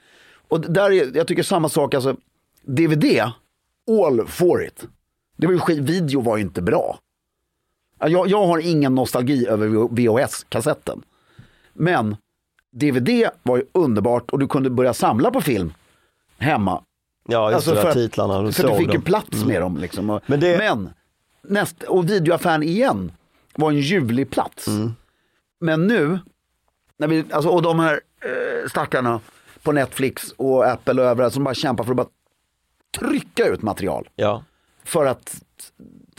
och 0.48 0.62
där 0.62 0.92
är, 0.92 1.18
jag 1.18 1.28
tycker 1.28 1.44
samma 1.44 1.70
sak, 1.70 1.94
alltså 1.94 2.16
DVD, 2.64 3.32
all 4.02 4.28
for 4.28 4.64
it. 4.66 4.88
Det 5.38 5.48
var 5.48 5.54
ju 5.54 5.60
skit, 5.60 5.78
video 5.80 6.22
var 6.22 6.38
ju 6.38 6.44
inte 6.44 6.62
bra. 6.62 7.00
Ja, 8.00 8.08
Jag, 8.08 8.28
jag 8.28 8.46
har 8.48 8.60
ingen 8.60 8.96
nostalgi 8.96 9.48
över 9.48 9.68
VHS-kassetten. 9.96 11.02
Men 11.74 12.16
DVD 12.72 13.30
var 13.44 13.58
ju 13.58 13.66
underbart 13.72 14.30
och 14.32 14.40
du 14.40 14.48
kunde 14.48 14.70
börja 14.70 14.94
samla 14.94 15.32
på 15.32 15.42
film 15.42 15.74
hemma. 16.38 16.84
Ja 17.28 17.52
just 17.52 17.56
Alltså 17.56 17.70
det, 17.72 17.76
för 17.76 17.84
där 17.84 17.90
att- 17.90 17.96
titlarna, 17.96 18.42
du 18.42 18.52
För 18.52 18.64
du 18.68 18.70
fick 18.78 18.88
ju 18.88 18.94
dem. 18.94 19.02
plats 19.02 19.46
med 19.46 19.62
dem. 19.62 19.78
Liksom. 19.78 20.10
Och, 20.10 20.22
Men 20.26 20.40
men, 20.40 20.84
det- 20.84 20.90
näst, 21.42 21.84
och 21.84 22.10
videoaffären 22.10 22.64
igen. 22.64 23.12
var 23.56 23.72
en 23.72 23.80
ljuvlig 23.80 24.30
plats. 24.30 24.68
Men 25.60 25.88
nu, 25.88 26.20
när 26.98 27.08
vi, 27.08 27.26
alltså, 27.32 27.50
och 27.50 27.62
de 27.62 27.80
här 27.80 27.94
eh, 28.26 28.70
stackarna 28.70 29.20
på 29.64 29.72
Netflix 29.72 30.32
och 30.38 30.66
Apple 30.68 31.02
och 31.02 31.08
överallt 31.08 31.34
som 31.34 31.44
bara 31.44 31.54
kämpar 31.54 31.84
för 31.84 31.92
att 31.92 31.98
bara 31.98 32.08
trycka 33.00 33.46
ut 33.48 33.62
material. 33.62 34.10
Ja. 34.16 34.44
För 34.84 35.06
att, 35.06 35.42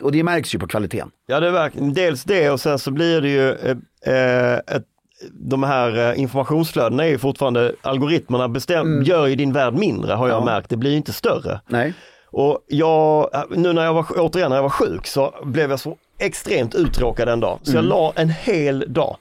och 0.00 0.12
det 0.12 0.22
märks 0.22 0.54
ju 0.54 0.58
på 0.58 0.66
kvaliteten. 0.66 1.10
Ja, 1.26 1.40
det 1.40 1.46
är 1.46 1.50
verkligen 1.52 1.94
dels 1.94 2.24
det 2.24 2.50
och 2.50 2.60
sen 2.60 2.78
så 2.78 2.90
blir 2.90 3.20
det 3.20 3.28
ju 3.28 3.50
eh, 3.52 3.76
eh, 4.14 4.58
ett, 4.76 4.86
de 5.32 5.62
här 5.62 6.10
eh, 6.12 6.20
informationsflödena 6.20 7.04
är 7.04 7.08
ju 7.08 7.18
fortfarande, 7.18 7.74
algoritmerna 7.82 8.48
bestäm, 8.48 9.02
gör 9.02 9.26
ju 9.26 9.34
din 9.36 9.52
värld 9.52 9.74
mindre 9.74 10.12
har 10.12 10.28
jag 10.28 10.40
Ja. 10.40 10.44
märkt, 10.44 10.70
det 10.70 10.76
blir 10.76 10.96
inte 10.96 11.12
större. 11.12 11.60
Nej. 11.68 11.94
Och 12.26 12.64
jag, 12.68 13.30
nu 13.50 13.72
när 13.72 13.84
jag 13.84 13.94
var, 13.94 14.06
återigen 14.16 14.48
när 14.50 14.56
jag 14.56 14.62
var 14.62 14.70
sjuk 14.70 15.06
så 15.06 15.34
blev 15.44 15.70
jag 15.70 15.80
så 15.80 15.96
extremt 16.18 16.74
uttråkad 16.74 17.28
en 17.28 17.40
dag. 17.40 17.58
Så 17.62 17.76
jag 17.76 17.84
la 17.84 18.12
en 18.16 18.28
hel 18.28 18.84
dag 18.88 19.16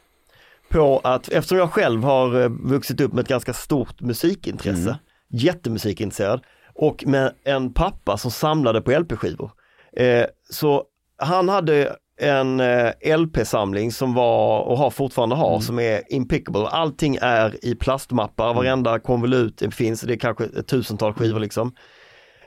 på 0.69 1.01
att, 1.03 1.29
eftersom 1.29 1.57
jag 1.57 1.71
själv 1.71 2.03
har 2.03 2.41
eh, 2.41 2.49
vuxit 2.49 3.01
upp 3.01 3.13
med 3.13 3.21
ett 3.23 3.27
ganska 3.29 3.53
stort 3.53 4.01
musikintresse, 4.01 4.97
jättemusikintresserad 5.29 6.41
och 6.75 7.03
med 7.07 7.31
en 7.43 7.73
pappa 7.73 8.17
som 8.17 8.31
samlade 8.31 8.81
på 8.81 8.91
LP-skivor. 8.99 9.51
Eh, 9.97 10.25
så 10.49 10.83
han 11.17 11.49
hade 11.49 11.95
en 12.21 12.59
eh, 12.59 13.17
LP-samling 13.17 13.91
som 13.91 14.13
var 14.13 14.59
och 14.59 14.77
har 14.77 14.89
fortfarande 14.89 15.35
har 15.35 15.59
som 15.59 15.79
är 15.79 16.01
impeccable. 16.13 16.67
Allting 16.67 17.17
är 17.21 17.65
i 17.65 17.75
plastmappar, 17.75 18.53
varenda 18.53 18.99
konvolut 18.99 19.63
finns, 19.71 20.01
det 20.01 20.13
är 20.13 20.17
kanske 20.17 20.43
ett 20.43 20.67
tusental 20.67 21.13
skivor 21.13 21.39
liksom. 21.39 21.73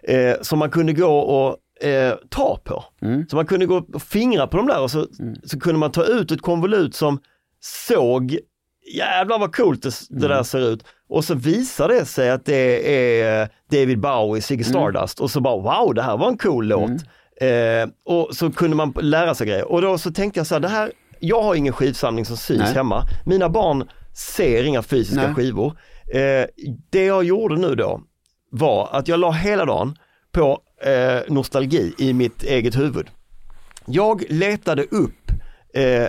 Eh, 0.03 0.35
som 0.41 0.59
man 0.59 0.71
kunde 0.71 0.93
gå 0.93 1.19
och 1.19 1.87
eh, 1.87 2.15
ta 2.31 2.59
på. 2.65 2.85
Så 3.29 3.37
man 3.37 3.47
kunde 3.47 3.67
gå 3.67 3.77
och 3.95 4.03
fingra 4.03 4.47
på 4.47 4.57
de 4.57 4.67
där 4.67 4.81
och 4.83 4.91
så, 4.91 5.07
så 5.45 5.61
kunde 5.61 5.79
man 5.79 5.93
ta 5.93 6.05
ut 6.05 6.31
ett 6.31 6.43
konvolut 6.43 6.95
som 6.95 7.19
såg, 7.61 8.39
jävlar 8.97 9.39
vad 9.39 9.57
coolt 9.57 9.83
det, 9.83 9.91
det 10.11 10.29
där 10.29 10.43
ser 10.43 10.73
ut. 10.73 10.85
Och 11.09 11.25
så 11.25 11.35
visar 11.35 11.89
det 11.89 12.05
sig 12.05 12.31
att 12.31 12.45
det 12.45 13.01
är 13.23 13.49
David 13.71 14.01
Bowie, 14.01 14.43
Ziggy 14.43 14.65
Stardust. 14.65 15.21
Och 15.21 15.31
så 15.31 15.41
bara 15.41 15.57
wow, 15.57 15.95
det 15.95 16.03
här 16.03 16.17
var 16.17 16.29
en 16.29 16.39
cool 16.39 16.67
låt. 16.67 16.91
Eh, 17.41 17.89
och 18.05 18.37
så 18.37 18.53
kunde 18.53 18.77
man 18.77 18.95
lära 19.01 19.35
sig 19.35 19.47
grejer. 19.47 19.73
Och 19.73 19.83
då 19.83 19.99
så 19.99 20.11
tänkte 20.13 20.41
jag 20.41 20.47
så 20.47 20.55
här, 20.55 20.61
det 20.61 20.69
här, 20.69 20.93
jag 21.21 21.43
har 21.43 21.55
ingen 21.55 21.73
skivsamling 21.73 22.25
som 22.25 22.37
syns 22.37 22.61
Nej. 22.61 22.75
hemma. 22.75 23.05
Mina 23.27 23.49
barn 23.49 23.89
ser 24.15 24.65
inga 24.65 24.83
fysiska 24.83 25.27
Nej. 25.27 25.35
skivor. 25.35 25.79
Eh, 26.13 26.47
det 26.91 27.05
jag 27.05 27.25
gjorde 27.25 27.57
nu 27.57 27.75
då, 27.75 28.01
var 28.51 28.89
att 28.93 29.09
jag 29.09 29.21
la 29.21 29.31
hela 29.31 29.65
dagen 29.65 29.99
på 30.33 30.61
eh, 30.83 31.19
nostalgi 31.29 31.95
i 31.99 32.13
mitt 32.13 32.43
eget 32.43 32.77
huvud. 32.79 33.07
Jag 33.87 34.25
letade 34.29 34.83
upp 34.83 35.31
eh, 35.75 36.09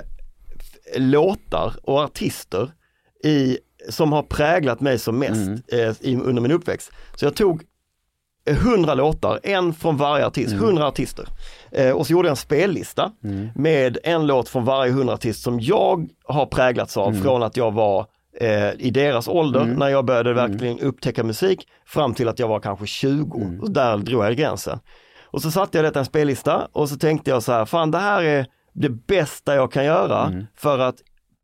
låtar 0.98 1.74
och 1.84 2.00
artister 2.00 2.72
i, 3.24 3.58
som 3.90 4.12
har 4.12 4.24
präglat 4.24 4.82
mig 4.82 5.00
som 5.00 5.20
mest 5.20 5.50
eh, 5.74 5.94
i, 6.00 6.16
under 6.16 6.42
min 6.42 6.52
uppväxt. 6.52 6.92
Så 7.16 7.26
jag 7.26 7.36
tog 7.36 7.56
eh, 7.62 7.66
100 8.46 8.93
låtar, 8.93 9.39
en 9.43 9.74
från 9.74 9.98
varje 9.98 10.26
artist, 10.26 10.54
100 10.54 10.88
artister. 10.88 11.26
Eh, 11.72 11.91
och 11.91 12.08
så 12.08 12.14
gjorde 12.14 12.28
jag 12.28 12.32
en 12.32 12.36
spellista 12.36 13.12
med 13.56 13.98
en 14.04 14.28
låt 14.28 14.50
från 14.50 14.66
varje 14.66 14.91
100 14.91 15.14
artist 15.14 15.43
som 15.43 15.60
jag 15.60 16.08
har 16.26 16.46
präglats 16.46 16.98
av 16.98 17.12
från 17.24 17.43
att 17.43 17.58
jag 17.58 17.72
var 17.72 18.06
eh, 18.39 18.72
i 18.80 18.91
deras 18.91 19.28
ålder 19.28 19.60
när 19.78 19.88
jag 19.89 20.06
började 20.06 20.34
verkligen 20.34 20.80
upptäcka 20.80 21.24
musik 21.24 21.68
fram 21.86 22.14
till 22.14 22.28
att 22.28 22.39
jag 22.39 22.48
var 22.48 22.60
kanske 22.60 22.86
20. 22.86 23.60
Och 23.62 23.72
där 23.72 23.98
drog 23.98 24.24
jag 24.26 24.36
gränsen. 24.36 24.80
Och 25.24 25.41
så 25.41 25.52
satte 25.52 25.78
jag 25.78 25.86
detta 25.86 26.00
i 26.00 26.02
en 26.02 26.06
spellista 26.06 26.68
och 26.72 26.89
så 26.89 26.96
tänkte 26.98 27.32
jag 27.32 27.43
så 27.43 27.52
här, 27.52 27.66
fan 27.66 27.91
det 27.91 27.98
här 27.98 28.24
är 28.24 28.46
det 28.74 28.89
bästa 28.89 29.56
jag 29.56 29.72
kan 29.72 29.86
göra 29.86 30.26
för 30.58 30.80
att 30.80 30.96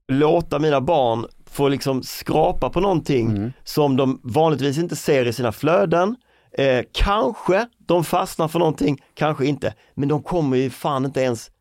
låta 0.07 0.59
mina 0.59 0.81
barn 0.81 1.25
få 1.49 1.67
liksom 1.69 2.03
skrapa 2.03 2.69
på 2.69 2.79
någonting 2.79 3.27
som 3.63 3.97
de 3.97 4.19
vanligtvis 4.23 4.77
inte 4.77 4.95
ser 4.95 5.25
i 5.27 5.33
sina 5.33 5.51
flöden. 5.51 6.15
Eh, 6.51 6.85
kanske 6.91 7.67
de 7.77 8.03
fastnar 8.03 8.47
för 8.47 8.59
någonting, 8.59 9.03
kanske 9.13 9.45
inte. 9.45 9.73
Men 9.93 10.09
de 10.09 10.23
kommer 10.23 10.57
ju 10.57 10.69
fan 10.69 11.05
inte 11.05 11.21
ens 11.21 11.51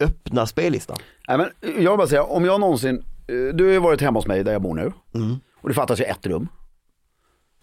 öppna 0.00 0.46
spellistan. 0.46 0.96
Nej, 1.28 1.38
men 1.38 1.50
jag 1.60 1.90
vill 1.90 1.98
bara 1.98 2.06
säga, 2.06 2.22
om 2.24 2.44
jag 2.44 2.60
någonsin, 2.60 3.04
eh, 3.28 3.54
du 3.54 3.64
har 3.64 3.72
ju 3.72 3.78
varit 3.78 4.00
hemma 4.00 4.18
hos 4.18 4.26
mig 4.26 4.44
där 4.44 4.52
jag 4.52 4.62
bor 4.62 4.74
nu. 4.74 4.92
Och 5.60 5.68
det 5.68 5.74
fattas 5.74 6.00
ju 6.00 6.04
ett 6.04 6.26
rum. 6.26 6.48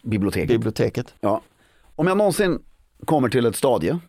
Biblioteket. 0.03 0.47
Biblioteket. 0.47 1.13
Ja. 1.19 1.41
Om 1.95 2.07
jag 2.07 2.17
någonsin 2.17 2.59
kommer 3.05 3.29
till 3.29 3.45
ett 3.45 3.55
stadie 3.55 3.99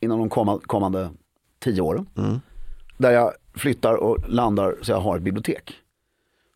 inom 0.00 0.18
de 0.18 0.30
komma, 0.30 0.60
kommande 0.66 1.10
tio 1.58 1.80
åren. 1.80 2.06
Där 2.98 3.10
jag 3.10 3.32
flyttar 3.54 3.94
och 3.94 4.28
landar 4.28 4.76
så 4.82 4.92
jag 4.92 5.00
har 5.00 5.16
ett 5.16 5.22
bibliotek. 5.22 5.74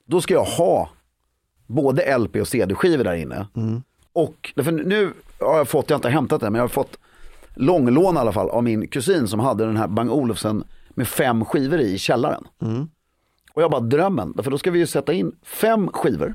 Då 0.05 0.21
ska 0.21 0.35
jag 0.35 0.45
ha 0.45 0.91
både 1.67 2.19
LP 2.19 2.37
och 2.37 2.49
CD-skivor 2.49 3.05
där 3.05 3.15
inne. 3.15 3.47
Och 4.13 4.53
för 4.57 4.73
nu 4.73 5.13
har 5.41 5.57
jag 5.57 5.69
fått, 5.69 5.91
jag 5.91 5.95
har 5.95 5.99
inte 5.99 6.09
hämtat 6.09 6.41
det, 6.41 6.51
men 6.51 6.55
jag 6.59 6.63
har 6.63 6.69
fått 6.69 6.99
långlån 7.55 8.17
i 8.17 8.19
alla 8.19 8.33
fall 8.33 8.51
av 8.51 8.65
min 8.65 8.89
kusin 8.89 9.29
som 9.29 9.41
hade 9.41 9.65
den 9.67 9.77
här 9.77 9.89
Bang 9.89 10.11
Olufsen 10.13 10.65
med 10.91 11.09
fem 11.09 11.45
skivor 11.45 11.81
i, 11.81 11.95
i 11.95 11.99
källaren. 11.99 12.45
Och 13.53 13.63
jag 13.63 13.71
bara 13.71 13.81
drömmen, 13.81 14.35
för 14.43 14.51
då 14.51 14.59
ska 14.59 14.71
vi 14.71 14.79
ju 14.79 14.87
sätta 14.87 15.13
in 15.13 15.33
fem 15.43 15.89
skivor. 15.93 16.35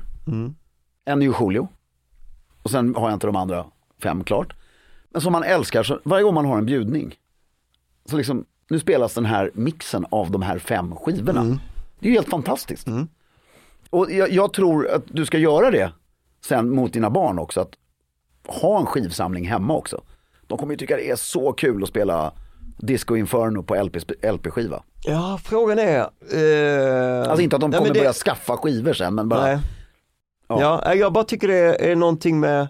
En 1.04 1.22
är 1.22 1.26
ju 1.26 1.32
Julio. 1.40 1.68
Och 2.62 2.70
sen 2.70 2.94
har 2.94 3.08
jag 3.08 3.16
inte 3.16 3.26
de 3.26 3.36
andra 3.36 3.64
fem 4.02 4.24
klart. 4.24 4.52
Men 5.10 5.20
som 5.20 5.32
man 5.32 5.42
älskar, 5.42 5.82
så 5.82 6.00
varje 6.04 6.24
gång 6.24 6.34
man 6.34 6.44
har 6.44 6.58
en 6.58 6.66
bjudning. 6.66 7.14
Så 8.04 8.16
liksom, 8.16 8.44
nu 8.70 8.78
spelas 8.78 9.14
den 9.14 9.24
här 9.24 9.50
mixen 9.54 10.06
av 10.10 10.30
de 10.30 10.42
här 10.42 10.58
fem 10.58 10.96
skivorna. 10.96 11.40
Det 11.98 12.06
är 12.06 12.10
ju 12.10 12.16
helt 12.16 12.28
fantastiskt. 12.30 12.88
Och 13.90 14.12
jag, 14.12 14.30
jag 14.30 14.52
tror 14.52 14.88
att 14.88 15.02
du 15.06 15.26
ska 15.26 15.38
göra 15.38 15.70
det 15.70 15.92
sen 16.44 16.70
mot 16.74 16.92
dina 16.92 17.10
barn 17.10 17.38
också. 17.38 17.60
Att 17.60 17.72
ha 18.46 18.80
en 18.80 18.86
skivsamling 18.86 19.48
hemma 19.48 19.74
också. 19.76 20.02
De 20.46 20.58
kommer 20.58 20.72
ju 20.72 20.76
tycka 20.76 20.96
det 20.96 21.10
är 21.10 21.16
så 21.16 21.52
kul 21.52 21.82
att 21.82 21.88
spela 21.88 22.32
Disco 22.78 23.16
Inferno 23.16 23.62
på 23.62 23.74
LP, 23.82 23.96
LP-skiva. 24.22 24.82
Ja, 25.04 25.38
frågan 25.44 25.78
är... 25.78 25.98
Eh... 26.00 27.28
Alltså 27.28 27.42
inte 27.42 27.56
att 27.56 27.60
de 27.60 27.72
kommer 27.72 27.88
det- 27.94 28.00
börja 28.00 28.12
skaffa 28.12 28.56
skivor 28.56 28.92
sen, 28.92 29.14
men 29.14 29.28
bara... 29.28 29.42
Nej. 29.42 29.58
Ja. 30.48 30.94
jag 30.94 31.12
bara 31.12 31.24
tycker 31.24 31.48
det 31.48 31.90
är 31.90 31.96
någonting 31.96 32.40
med, 32.40 32.68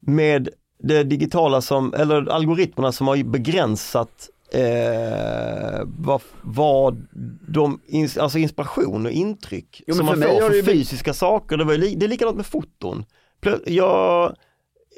med 0.00 0.48
det 0.78 1.02
digitala 1.04 1.60
som, 1.60 1.94
eller 1.94 2.28
algoritmerna 2.30 2.92
som 2.92 3.08
har 3.08 3.24
begränsat 3.24 4.28
eh, 4.52 5.80
vad, 5.84 6.20
vad 6.42 7.06
de, 7.48 7.80
alltså 8.20 8.38
inspiration 8.38 9.06
och 9.06 9.12
intryck 9.12 9.82
Jo, 9.86 9.94
som 9.94 10.06
man 10.06 10.14
får 10.22 10.40
för 10.40 10.50
det 10.56 10.62
fysiska 10.62 11.14
saker. 11.14 11.56
Det, 11.56 11.64
var, 11.64 11.74
li- 11.74 11.94
det 11.94 12.06
är 12.06 12.08
likadant 12.08 12.36
med 12.36 12.46
foton. 12.46 13.04
Plö- 13.42 13.62
Jag, 13.66 14.36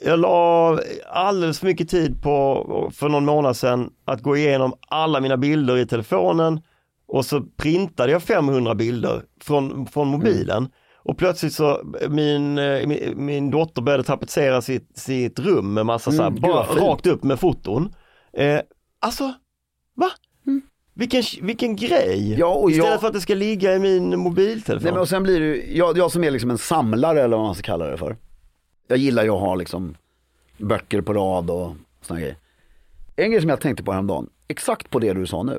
jag 0.04 0.18
la 0.20 0.78
alldeles 1.10 1.58
för 1.58 1.66
mycket 1.66 1.88
tid 1.88 2.22
på, 2.22 2.90
för 2.94 3.08
någon 3.08 3.24
månad 3.24 3.56
sedan, 3.56 3.90
att 4.04 4.22
gå 4.22 4.36
igenom 4.36 4.72
alla 4.88 5.20
mina 5.20 5.36
bilder 5.36 5.76
i 5.76 5.86
telefonen 5.86 6.60
och 7.06 7.24
så 7.24 7.40
printade 7.56 8.12
jag 8.12 8.22
500 8.22 8.74
bilder 8.74 9.22
från, 9.40 9.86
från 9.86 10.08
mobilen. 10.08 10.68
Och 11.06 11.18
plötsligt 11.18 11.52
så, 11.52 11.80
min, 12.08 12.58
eh, 12.58 12.86
min, 12.86 13.12
min 13.16 13.50
dotter 13.50 13.82
började 13.82 14.04
tapetsera 14.04 14.62
sitt, 14.62 14.98
sitt 14.98 15.38
rum 15.38 15.74
med 15.74 15.86
massa 15.86 16.10
så 16.12 16.22
här, 16.22 16.28
Mm, 16.28 16.40
bara 16.40 16.66
fint. 16.66 16.80
rakt 16.80 17.06
upp 17.06 17.22
med 17.24 17.40
foton. 17.40 17.94
Eh, 18.32 18.60
alltså, 19.00 19.24
va? 19.96 20.10
Vilken, 20.96 21.22
vilken 21.42 21.76
grej! 21.76 22.26
Mm. 22.26 22.38
Ja, 22.38 22.46
och 22.54 22.70
Istället 22.70 22.90
jag- 22.90 23.00
för 23.00 23.06
att 23.08 23.12
det 23.14 23.20
ska 23.20 23.34
ligga 23.34 23.74
i 23.74 23.78
min 23.78 24.18
mobiltelefon. 24.18 24.84
Nej, 24.84 24.92
men 24.92 25.00
och 25.00 25.08
sen 25.08 25.22
blir 25.22 25.40
det 25.40 25.46
ju, 25.46 25.76
jag, 25.76 25.98
jag 25.98 26.10
som 26.12 26.24
är 26.24 26.30
liksom 26.30 26.50
en 26.50 26.58
samlare 26.58 27.22
eller 27.22 27.36
vad 27.36 27.46
man 27.46 27.54
ska 27.54 27.62
kalla 27.62 27.86
det 27.86 27.96
för. 27.96 28.16
Jag 28.86 28.98
gillar 28.98 29.24
ju 29.24 29.30
att 29.30 29.40
ha 29.40 29.54
liksom 29.54 29.96
böcker 30.58 31.00
på 31.00 31.12
rad 31.12 31.50
och 31.50 31.72
sådana 32.02 32.20
grejer. 32.20 32.36
En 33.16 33.30
grej 33.30 33.40
som 33.40 33.50
jag 33.50 33.60
tänkte 33.60 33.82
på 33.84 33.92
häromdagen, 33.92 34.30
exakt 34.48 34.90
på 34.90 34.98
det 34.98 35.12
du 35.12 35.26
sa 35.26 35.42
nu. 35.42 35.58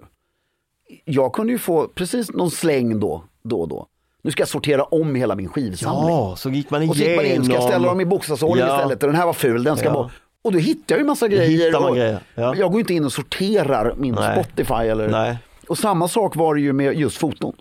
Jag 1.05 1.33
kunde 1.33 1.53
ju 1.53 1.59
få 1.59 1.87
precis 1.87 2.31
någon 2.31 2.51
släng 2.51 2.99
då, 2.99 3.23
då 3.43 3.61
och 3.61 3.67
då. 3.67 3.87
Nu 4.21 4.31
ska 4.31 4.41
jag 4.41 4.47
sortera 4.49 4.83
om 4.83 5.15
hela 5.15 5.35
min 5.35 5.49
skivsamling. 5.49 6.09
Ja, 6.15 6.35
så 6.37 6.49
gick 6.49 6.69
man 6.69 6.81
igenom. 6.81 6.89
och 6.91 6.97
så 6.97 7.03
gick 7.03 7.15
man 7.17 7.25
in, 7.25 7.43
ska 7.45 7.53
jag 7.53 7.63
ställa 7.63 7.87
dem 7.87 8.01
i 8.01 8.05
bokstavsordning 8.05 8.65
Ja. 8.65 8.75
istället? 8.77 8.99
Den 8.99 9.15
här 9.15 9.25
var 9.25 9.33
ful, 9.33 9.63
den 9.63 9.77
ska 9.77 9.85
Ja. 9.87 9.93
bort. 9.93 10.11
Och 10.41 10.51
då 10.51 10.57
hittar 10.59 10.95
jag 10.95 10.99
ju 10.99 11.05
massa 11.05 11.27
grejer. 11.27 11.85
och 11.89 11.95
grejer, 11.95 12.19
ja. 12.35 12.55
Jag 12.55 12.71
går 12.71 12.79
inte 12.79 12.93
in 12.93 13.05
och 13.05 13.13
sorterar 13.13 13.93
min 13.97 14.15
Nej. 14.15 14.43
Spotify 14.43 14.73
eller... 14.73 15.09
Nej. 15.09 15.37
Och 15.67 15.77
samma 15.77 16.07
sak 16.07 16.35
var 16.35 16.55
det 16.55 16.61
ju 16.61 16.73
med 16.73 16.93
just 16.99 17.17
foton. 17.17 17.55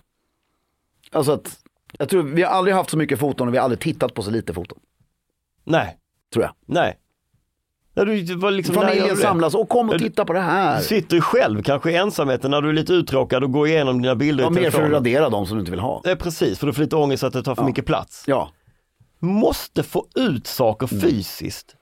Alltså 1.11 1.31
att, 1.31 1.59
jag 1.99 2.09
tror 2.09 2.23
vi 2.23 2.41
har 2.43 2.49
aldrig 2.49 2.75
haft 2.75 2.89
så 2.89 2.97
mycket 2.97 3.19
foton 3.19 3.47
och 3.47 3.53
vi 3.53 3.57
har 3.57 3.63
aldrig 3.63 3.79
tittat 3.79 4.13
på 4.13 4.23
så 4.23 4.31
lite 4.31 4.53
foton. 4.53 4.79
Nej, 5.65 5.97
Tror 6.33 6.43
jag. 6.45 6.51
nej. 6.65 6.97
När 7.93 8.05
du, 8.05 8.35
var 8.35 8.51
liksom, 8.51 8.75
Familjen 8.75 9.17
samlas 9.17 9.55
och 9.55 9.69
kom 9.69 9.89
och 9.89 9.95
Ja, 9.95 9.99
titta 9.99 10.25
på 10.25 10.33
det 10.33 10.39
här. 10.39 10.77
Du 10.77 10.83
sitter 10.83 11.19
själv 11.21 11.63
kanske 11.63 11.91
i 11.91 11.95
ensamheten 11.95 12.51
när 12.51 12.61
du 12.61 12.69
är 12.69 12.73
lite 12.73 12.93
uttråkad 12.93 13.43
och 13.43 13.51
går 13.51 13.67
igenom 13.67 14.01
dina 14.01 14.15
bilder 14.15 14.43
Ja, 14.43 14.49
i 14.49 14.53
mer 14.53 14.69
för 14.69 14.83
att 14.83 14.91
radera 14.91 15.29
dem 15.29 15.45
som 15.45 15.57
du 15.57 15.59
inte 15.59 15.71
vill 15.71 15.79
ha. 15.79 16.01
Är 16.05 16.15
precis, 16.15 16.59
för 16.59 16.67
du 16.67 16.73
får 16.73 16.81
lite 16.83 16.95
ångest 16.95 17.23
att 17.23 17.33
det 17.33 17.43
tar 17.43 17.55
för 17.55 17.63
mycket 17.63 17.85
plats. 17.85 18.23
Ja. 18.27 18.49
Måste 19.19 19.83
få 19.83 20.07
ut 20.15 20.47
saker 20.47 20.87
fysiskt. 20.87 21.75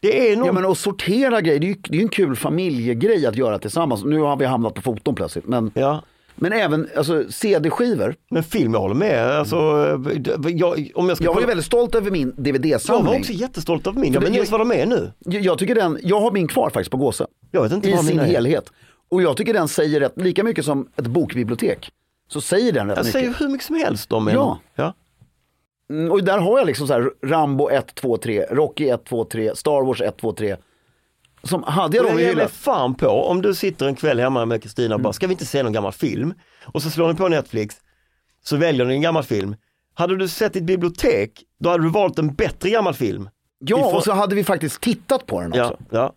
Det 0.00 0.32
är 0.32 0.36
nog... 0.36 0.48
ja 0.48 0.52
men 0.52 0.66
att 0.66 0.78
sortera 0.78 1.40
grejer, 1.40 1.60
det 1.60 1.66
är 1.66 1.68
ju 1.68 1.76
det 1.88 1.98
är 1.98 2.02
en 2.02 2.08
kul 2.08 2.36
familjegrej 2.36 3.26
att 3.26 3.36
göra 3.36 3.58
tillsammans. 3.58 4.04
Nu 4.04 4.18
har 4.18 4.36
vi 4.36 4.44
hamnat 4.44 4.74
på 4.74 4.82
foton 4.82 5.14
plötsligt. 5.14 5.46
Men 5.46 5.70
Ja. 5.74 6.02
Men 6.36 6.52
även 6.52 6.88
alltså, 6.96 7.24
CD-skivor. 7.30 8.14
Men 8.30 8.42
film, 8.42 8.72
jag 8.74 8.80
håller 8.80 8.94
med. 8.94 9.30
Alltså, 9.30 9.56
jag, 10.48 10.90
om 10.94 11.08
jag, 11.08 11.16
ska 11.16 11.24
Jag 11.24 11.34
var 11.34 11.40
ju 11.40 11.46
väldigt 11.46 11.66
stolt 11.66 11.94
över 11.94 12.10
min 12.10 12.32
jag 12.36 12.44
DVD-samling. 12.44 13.06
var 13.06 13.18
också 13.18 13.32
jättestolt 13.32 13.86
över 13.86 14.00
min. 14.00 14.12
Jag 14.12 14.20
vet 14.20 14.28
inte 14.28 14.36
jag- 14.38 14.46
ens 14.46 14.50
vad 14.50 14.60
de 14.60 14.72
är 14.72 14.86
nu. 14.86 15.12
Jag, 15.18 15.42
jag 15.42 15.58
tycker 15.58 15.74
den, 15.74 15.98
jag 16.02 16.20
har 16.20 16.30
min 16.30 16.48
kvar 16.48 16.70
faktiskt 16.70 16.90
på 16.90 16.96
Gåse. 16.96 17.26
Jag 17.50 17.62
vet 17.62 17.72
inte 17.72 17.90
I 17.90 17.96
sin 17.98 18.18
är. 18.20 18.24
helhet. 18.24 18.72
Och 19.10 19.22
jag 19.22 19.36
tycker 19.36 19.52
den 19.54 19.68
säger 19.68 20.00
rätt, 20.00 20.12
lika 20.16 20.44
mycket 20.44 20.64
som 20.64 20.88
ett 20.96 21.06
bokbibliotek. 21.06 21.90
Så 22.28 22.40
säger 22.40 22.72
den 22.72 22.88
rätt 22.88 22.96
Jag 22.96 23.04
mycket. 23.06 23.12
säger 23.20 23.34
hur 23.38 23.48
mycket 23.48 23.66
som 23.66 23.76
helst 23.76 24.12
om 24.12 24.28
en. 24.28 24.34
Ja. 24.34 24.58
ja. 24.74 24.94
Mm, 25.90 26.12
Och 26.12 26.24
där 26.24 26.38
har 26.38 26.58
jag 26.58 26.66
liksom 26.66 26.86
så 26.86 26.92
här 26.92 27.10
Rambo 27.24 27.68
1, 27.70 27.94
2, 27.94 28.16
3, 28.16 28.44
Rocky 28.50 28.88
1, 28.88 29.04
2, 29.04 29.24
3, 29.24 29.56
Star 29.56 29.86
Wars 29.86 30.00
1, 30.00 30.16
2, 30.16 30.32
3. 30.32 30.56
Som 31.44 31.62
hade 31.62 31.96
jag 31.96 32.06
dem 32.06 32.18
i 32.18 32.24
hyllan. 32.24 32.48
fan 32.48 32.94
på, 32.94 33.08
om 33.08 33.42
du 33.42 33.54
sitter 33.54 33.86
en 33.86 33.94
kväll 33.94 34.20
hemma 34.20 34.46
med 34.46 34.62
Kristina 34.62 34.86
och 34.94 35.00
Mm. 35.00 35.02
bara, 35.02 35.12
ska 35.12 35.26
vi 35.26 35.32
inte 35.32 35.46
se 35.46 35.62
någon 35.62 35.72
gammal 35.72 35.92
film? 35.92 36.34
Och 36.64 36.82
så 36.82 36.90
slår 36.90 37.08
ni 37.08 37.14
på 37.14 37.28
Netflix, 37.28 37.76
så 38.44 38.56
väljer 38.56 38.84
ni 38.86 38.94
en 38.94 39.02
gammal 39.02 39.22
film. 39.24 39.56
Hade 39.94 40.16
du 40.16 40.28
sett 40.28 40.52
ditt 40.52 40.64
bibliotek, 40.64 41.42
då 41.58 41.70
hade 41.70 41.82
du 41.84 41.88
valt 41.90 42.18
en 42.18 42.34
bättre 42.34 42.70
gammal 42.70 42.94
film. 42.94 43.28
Ja, 43.58 43.76
får- 43.90 43.94
och 43.96 44.04
så 44.04 44.12
hade 44.12 44.34
vi 44.34 44.44
faktiskt 44.44 44.80
tittat 44.80 45.26
på 45.26 45.40
den 45.40 45.48
också. 45.50 45.78
Ja, 45.90 45.98
ja. 45.98 46.12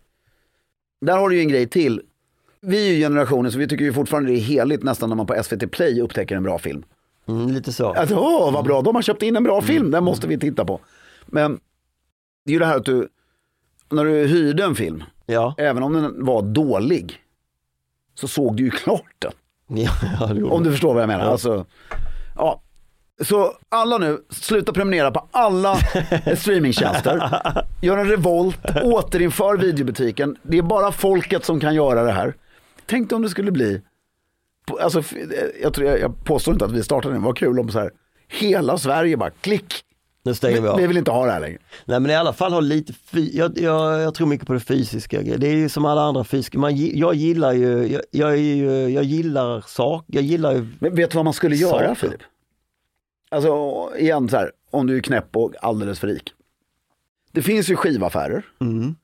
Där 1.00 1.16
har 1.18 1.28
du 1.28 1.36
ju 1.36 1.42
en 1.42 1.48
grej 1.48 1.68
till. 1.68 2.02
Vi 2.60 2.88
är 2.88 2.92
ju 2.92 2.98
generationen 3.00 3.52
så 3.52 3.58
vi 3.58 3.68
tycker 3.68 3.84
ju 3.84 3.92
fortfarande 3.92 4.30
det 4.30 4.36
är 4.38 4.40
heligt 4.40 4.82
nästan 4.82 5.08
när 5.08 5.16
man 5.16 5.26
på 5.26 5.42
SVT 5.42 5.66
Play 5.70 6.00
upptäcker 6.00 6.36
en 6.36 6.42
bra 6.42 6.58
film. 6.58 6.84
Mm, 7.28 7.48
lite 7.48 7.72
så. 7.72 7.90
Att, 7.92 8.12
åh, 8.12 8.52
vad 8.52 8.64
bra, 8.64 8.82
de 8.82 8.94
har 8.94 9.02
köpt 9.02 9.22
in 9.22 9.36
en 9.36 9.44
bra 9.44 9.60
film, 9.62 9.90
den 9.90 10.04
måste 10.04 10.26
vi 10.28 10.38
titta 10.38 10.64
på. 10.64 10.80
Men 11.26 11.60
det 12.44 12.50
är 12.50 12.52
ju 12.52 12.58
det 12.58 12.66
här 12.66 12.76
att 12.76 12.84
du, 12.84 13.08
när 13.90 14.04
du 14.04 14.10
hyrde 14.26 14.64
en 14.64 14.74
film, 14.74 15.04
Ja, 15.30 15.54
även 15.58 15.82
om 15.82 15.92
den 15.92 16.24
var 16.24 16.42
dålig, 16.42 17.16
så 18.14 18.28
såg 18.28 18.56
du 18.56 18.62
ju 18.64 18.70
klart 18.84 19.14
den. 19.18 19.32
ja, 20.20 20.50
Om 20.50 20.64
du 20.64 20.70
förstår 20.70 20.94
vad 20.94 21.02
jag 21.02 21.08
menar. 21.08 21.24
Ja. 21.24 21.30
Alltså, 21.30 21.66
ja. 22.36 22.62
Så 23.20 23.52
alla 23.68 23.98
nu, 23.98 24.18
sluta 24.30 24.72
prenumerera 24.72 25.10
på 25.10 25.28
alla 25.30 25.76
streamingtjänster. 26.36 27.22
Gör 27.82 27.98
en 27.98 28.08
revolt, 28.08 28.58
återinför 28.82 29.56
videobutiken. 29.56 30.36
Det 30.42 30.58
är 30.58 30.62
bara 30.62 30.92
folket 30.92 31.44
som 31.44 31.60
kan 31.60 31.74
göra 31.74 32.02
det 32.02 32.12
här. 32.12 32.34
Tänk 32.86 33.08
dig 33.08 33.16
om 33.16 33.22
det 33.22 33.28
skulle 33.28 33.50
bli, 33.52 33.82
alltså, 34.80 35.02
jag, 35.62 35.74
tror, 35.74 35.86
jag, 35.88 36.00
jag 36.00 36.24
påstår 36.24 36.54
inte 36.54 36.64
att 36.64 36.72
vi 36.72 36.82
startade 36.82 37.14
den, 37.14 37.22
vad 37.22 37.36
kul 37.38 37.58
om 37.58 37.68
så 37.68 37.78
här, 37.78 37.90
hela 38.28 38.78
Sverige 38.78 39.16
bara 39.16 39.30
klick. 39.30 39.74
Nu 40.28 40.34
stänger 40.34 40.56
vi 40.56 40.62
Vi, 40.62 40.68
av. 40.68 40.76
vi 40.78 40.86
vill 40.86 40.96
inte 40.96 41.10
ha 41.10 41.26
det 41.26 41.32
här 41.32 41.40
längre. 41.40 41.58
Nej 41.84 42.00
men 42.00 42.10
i 42.10 42.14
alla 42.14 42.32
fall 42.32 42.52
ha 42.52 42.60
lite, 42.60 42.92
jag, 43.12 43.58
jag, 43.58 44.00
jag 44.00 44.14
tror 44.14 44.26
mycket 44.26 44.46
på 44.46 44.52
det 44.52 44.60
fysiska. 44.60 45.22
Det 45.22 45.48
är 45.48 45.56
ju 45.56 45.68
som 45.68 45.84
alla 45.84 46.00
andra 46.02 46.24
fysiska, 46.24 46.58
Man, 46.58 46.76
jag 46.76 47.14
gillar 47.14 47.52
ju, 47.52 47.86
jag, 47.86 48.02
jag, 48.10 48.38
jag 48.90 49.04
gillar 49.04 49.60
sak, 49.60 50.04
jag 50.06 50.22
gillar 50.22 50.52
ju, 50.54 50.66
Men 50.78 50.94
vet 50.94 51.10
du 51.10 51.16
vad 51.16 51.24
man 51.24 51.34
skulle 51.34 51.56
göra 51.56 51.70
Saker. 51.70 51.94
Filip? 51.94 52.20
Alltså 53.30 53.90
igen 53.98 54.28
så 54.28 54.36
här, 54.36 54.52
om 54.70 54.86
du 54.86 54.96
är 54.96 55.00
knäpp 55.00 55.36
och 55.36 55.52
alldeles 55.62 55.98
för 56.00 56.06
rik. 56.08 56.32
Det 57.32 57.42
finns 57.42 57.70
ju 57.70 57.76
skivaffärer. 57.76 58.44
Mm. 58.60 58.96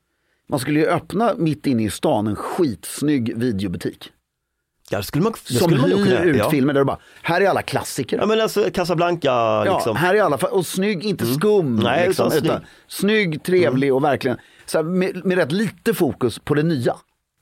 Man 0.49 0.59
skulle 0.59 0.81
ju 0.81 0.87
öppna 0.87 1.35
mitt 1.37 1.67
inne 1.67 1.85
i 1.85 1.91
stan 1.91 2.27
en 2.27 2.37
skitsnygg 2.37 3.37
videobutik. 3.39 4.11
Ja 4.91 4.99
det 4.99 5.05
skulle 5.05 5.25
man, 5.25 5.33
det 5.49 5.55
som 5.55 5.71
skulle 5.71 5.97
hyr 5.97 6.25
ut 6.25 6.37
ja. 6.37 6.51
filmer 6.51 6.73
där 6.73 6.81
du 6.81 6.85
bara, 6.85 6.99
här 7.23 7.41
är 7.41 7.49
alla 7.49 7.63
klassiker. 7.63 8.19
Ja 8.19 8.27
men 8.27 8.41
alltså 8.41 8.71
Casablanca 8.75 9.29
Ja, 9.29 9.75
liksom. 9.75 9.97
här 9.97 10.15
är 10.15 10.23
alla, 10.23 10.37
och 10.37 10.67
snygg, 10.67 11.05
inte 11.05 11.27
skum. 11.27 11.77
Nej, 11.77 12.07
liksom, 12.07 12.27
utan 12.27 12.39
snygg. 12.39 12.51
utan 12.51 12.65
snygg, 12.89 13.43
trevlig 13.43 13.95
och 13.95 14.05
verkligen 14.05 14.39
så 14.67 14.79
här, 14.79 14.83
med, 14.85 15.25
med 15.25 15.39
rätt 15.39 15.53
lite 15.53 15.95
fokus 15.95 16.39
på 16.39 16.55
det 16.55 16.63
nya. 16.63 16.95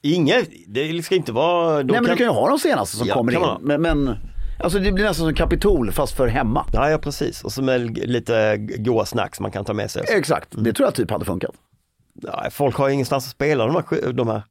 Inget, 0.03 0.49
det 0.67 1.05
ska 1.05 1.15
inte 1.15 1.33
vara... 1.33 1.75
Nej 1.75 1.85
men 1.87 2.05
du 2.05 2.09
kan 2.17 2.27
ju 2.27 2.33
ha 2.33 2.49
de 2.49 2.59
senaste 2.59 2.97
som 2.97 3.07
Ja, 3.07 3.15
kommer 3.15 3.33
in. 3.33 3.39
kan 3.39 3.49
man. 3.49 3.63
Men, 3.63 3.83
men 3.83 4.17
alltså 4.59 4.79
det 4.79 4.93
blir 4.93 5.05
nästan 5.05 5.27
som 5.27 5.35
Kapitol 5.35 5.93
fast 5.93 6.17
för 6.17 6.27
hemma. 6.27 6.67
Ja, 6.73 6.91
ja 6.91 6.99
precis, 6.99 7.45
och 7.45 7.53
så 7.53 7.63
med 7.63 7.99
lite 8.09 8.57
goa 8.59 9.05
snacks 9.07 9.41
man 9.41 9.51
kan 9.51 9.65
ta 9.65 9.73
med 9.73 9.91
sig. 9.91 10.05
Exakt, 10.09 10.49
det 10.51 10.73
tror 10.73 10.87
jag 10.87 10.95
typ 10.95 11.11
hade 11.11 11.25
funkat. 11.25 11.51
Ja, 12.23 12.49
folk 12.51 12.77
har 12.77 12.89
ingenstans 12.89 13.25
att 13.25 13.31
spela 13.31 13.67
de 13.67 13.75
här, 13.75 14.13
de 14.13 14.29
här. 14.29 14.43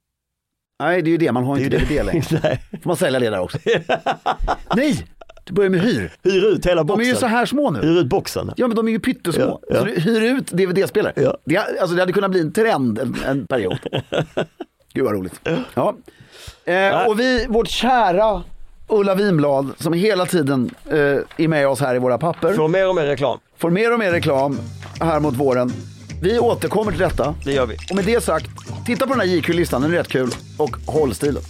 Nej 0.82 1.02
det 1.02 1.10
är 1.10 1.12
ju 1.12 1.18
det, 1.18 1.32
man 1.32 1.44
har 1.44 1.56
Det 1.58 1.64
inte 1.64 1.78
DVD 1.78 2.06
längre. 2.06 2.22
Får 2.72 2.88
man 2.90 2.98
sälja 2.98 3.20
det 3.20 3.30
där 3.30 3.40
också? 3.40 3.58
Nej, 4.76 5.06
det 5.46 5.54
börjar 5.54 5.70
med 5.70 5.82
hyr. 5.82 6.12
Hyr 6.24 6.46
ut 6.46 6.66
hela 6.66 6.76
De 6.84 6.88
boxen. 6.88 7.06
är 7.06 7.10
ju 7.10 7.16
så 7.16 7.26
här 7.26 7.46
små 7.46 7.70
nu. 7.72 7.80
Hyr 7.80 8.00
ut 8.00 8.08
boxen. 8.08 8.52
Ja 8.58 8.68
men 8.68 8.76
de 8.76 8.88
är 8.88 8.92
ju 8.92 9.00
pyttesmå. 9.00 9.44
Ja, 9.44 9.60
ja. 9.70 9.80
Så 9.80 9.86
du 9.86 9.92
hyr 10.00 10.22
ut 10.22 10.52
DVD-spelare. 10.52 11.14
Ja. 11.16 11.38
Det, 11.46 11.58
alltså, 11.58 11.96
det 11.96 12.02
hade 12.02 12.14
kunnat 12.14 12.32
bli 12.32 12.40
en 12.42 12.54
trend 12.54 13.00
en, 13.00 13.16
en 13.28 13.48
period. 13.48 13.78
Gud 14.94 15.06
vad 15.06 15.14
roligt. 15.14 15.50
Ja. 15.74 15.96
Eh, 16.66 17.06
och 17.08 17.20
vi, 17.20 17.46
vårt 17.50 17.68
kära 17.68 18.44
Ulla 18.88 19.16
Vinblad 19.16 19.70
som 19.78 19.94
hela 19.94 20.26
tiden 20.26 20.70
eh, 20.90 20.98
är 21.38 21.48
med 21.48 21.68
oss 21.68 21.80
här 21.80 21.96
i 21.96 22.00
våra 22.00 22.18
papper. 22.18 22.54
Får 22.54 22.68
mer 22.68 22.90
och 22.90 22.96
mer 22.96 23.06
reklam. 23.06 23.40
Får 23.58 23.70
mer 23.70 23.94
och 23.94 24.00
mer 24.00 24.12
reklam 24.12 24.60
här 25.00 25.20
mot 25.20 25.36
våren. 25.36 25.72
Vi 26.22 26.40
återkommer 26.40 26.92
till 26.92 27.00
detta. 27.00 27.36
Det 27.44 27.54
gör 27.54 27.66
vi. 27.66 27.78
Och 27.90 27.96
med 27.96 28.06
det 28.06 28.24
sagt, 28.24 28.46
titta 28.86 29.08
på 29.08 29.14
den 29.14 29.20
här 29.20 29.28
JQ-listan, 29.28 29.82
den 29.82 29.92
är 29.92 29.96
rätt 29.96 30.08
kul. 30.08 30.32
Och 30.58 30.78
håll 30.88 31.16
stilen. 31.16 31.44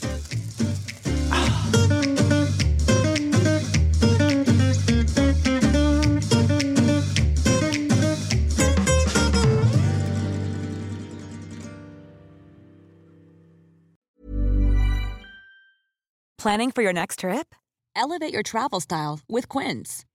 Planning 16.42 16.72
for 16.72 16.84
your 16.84 16.94
next 16.94 17.20
trip? 17.20 17.56
Elevate 17.96 18.34
your 18.34 18.44
travel 18.44 18.82
style 18.82 19.20
with 19.28 19.48
Quince. 19.48 20.06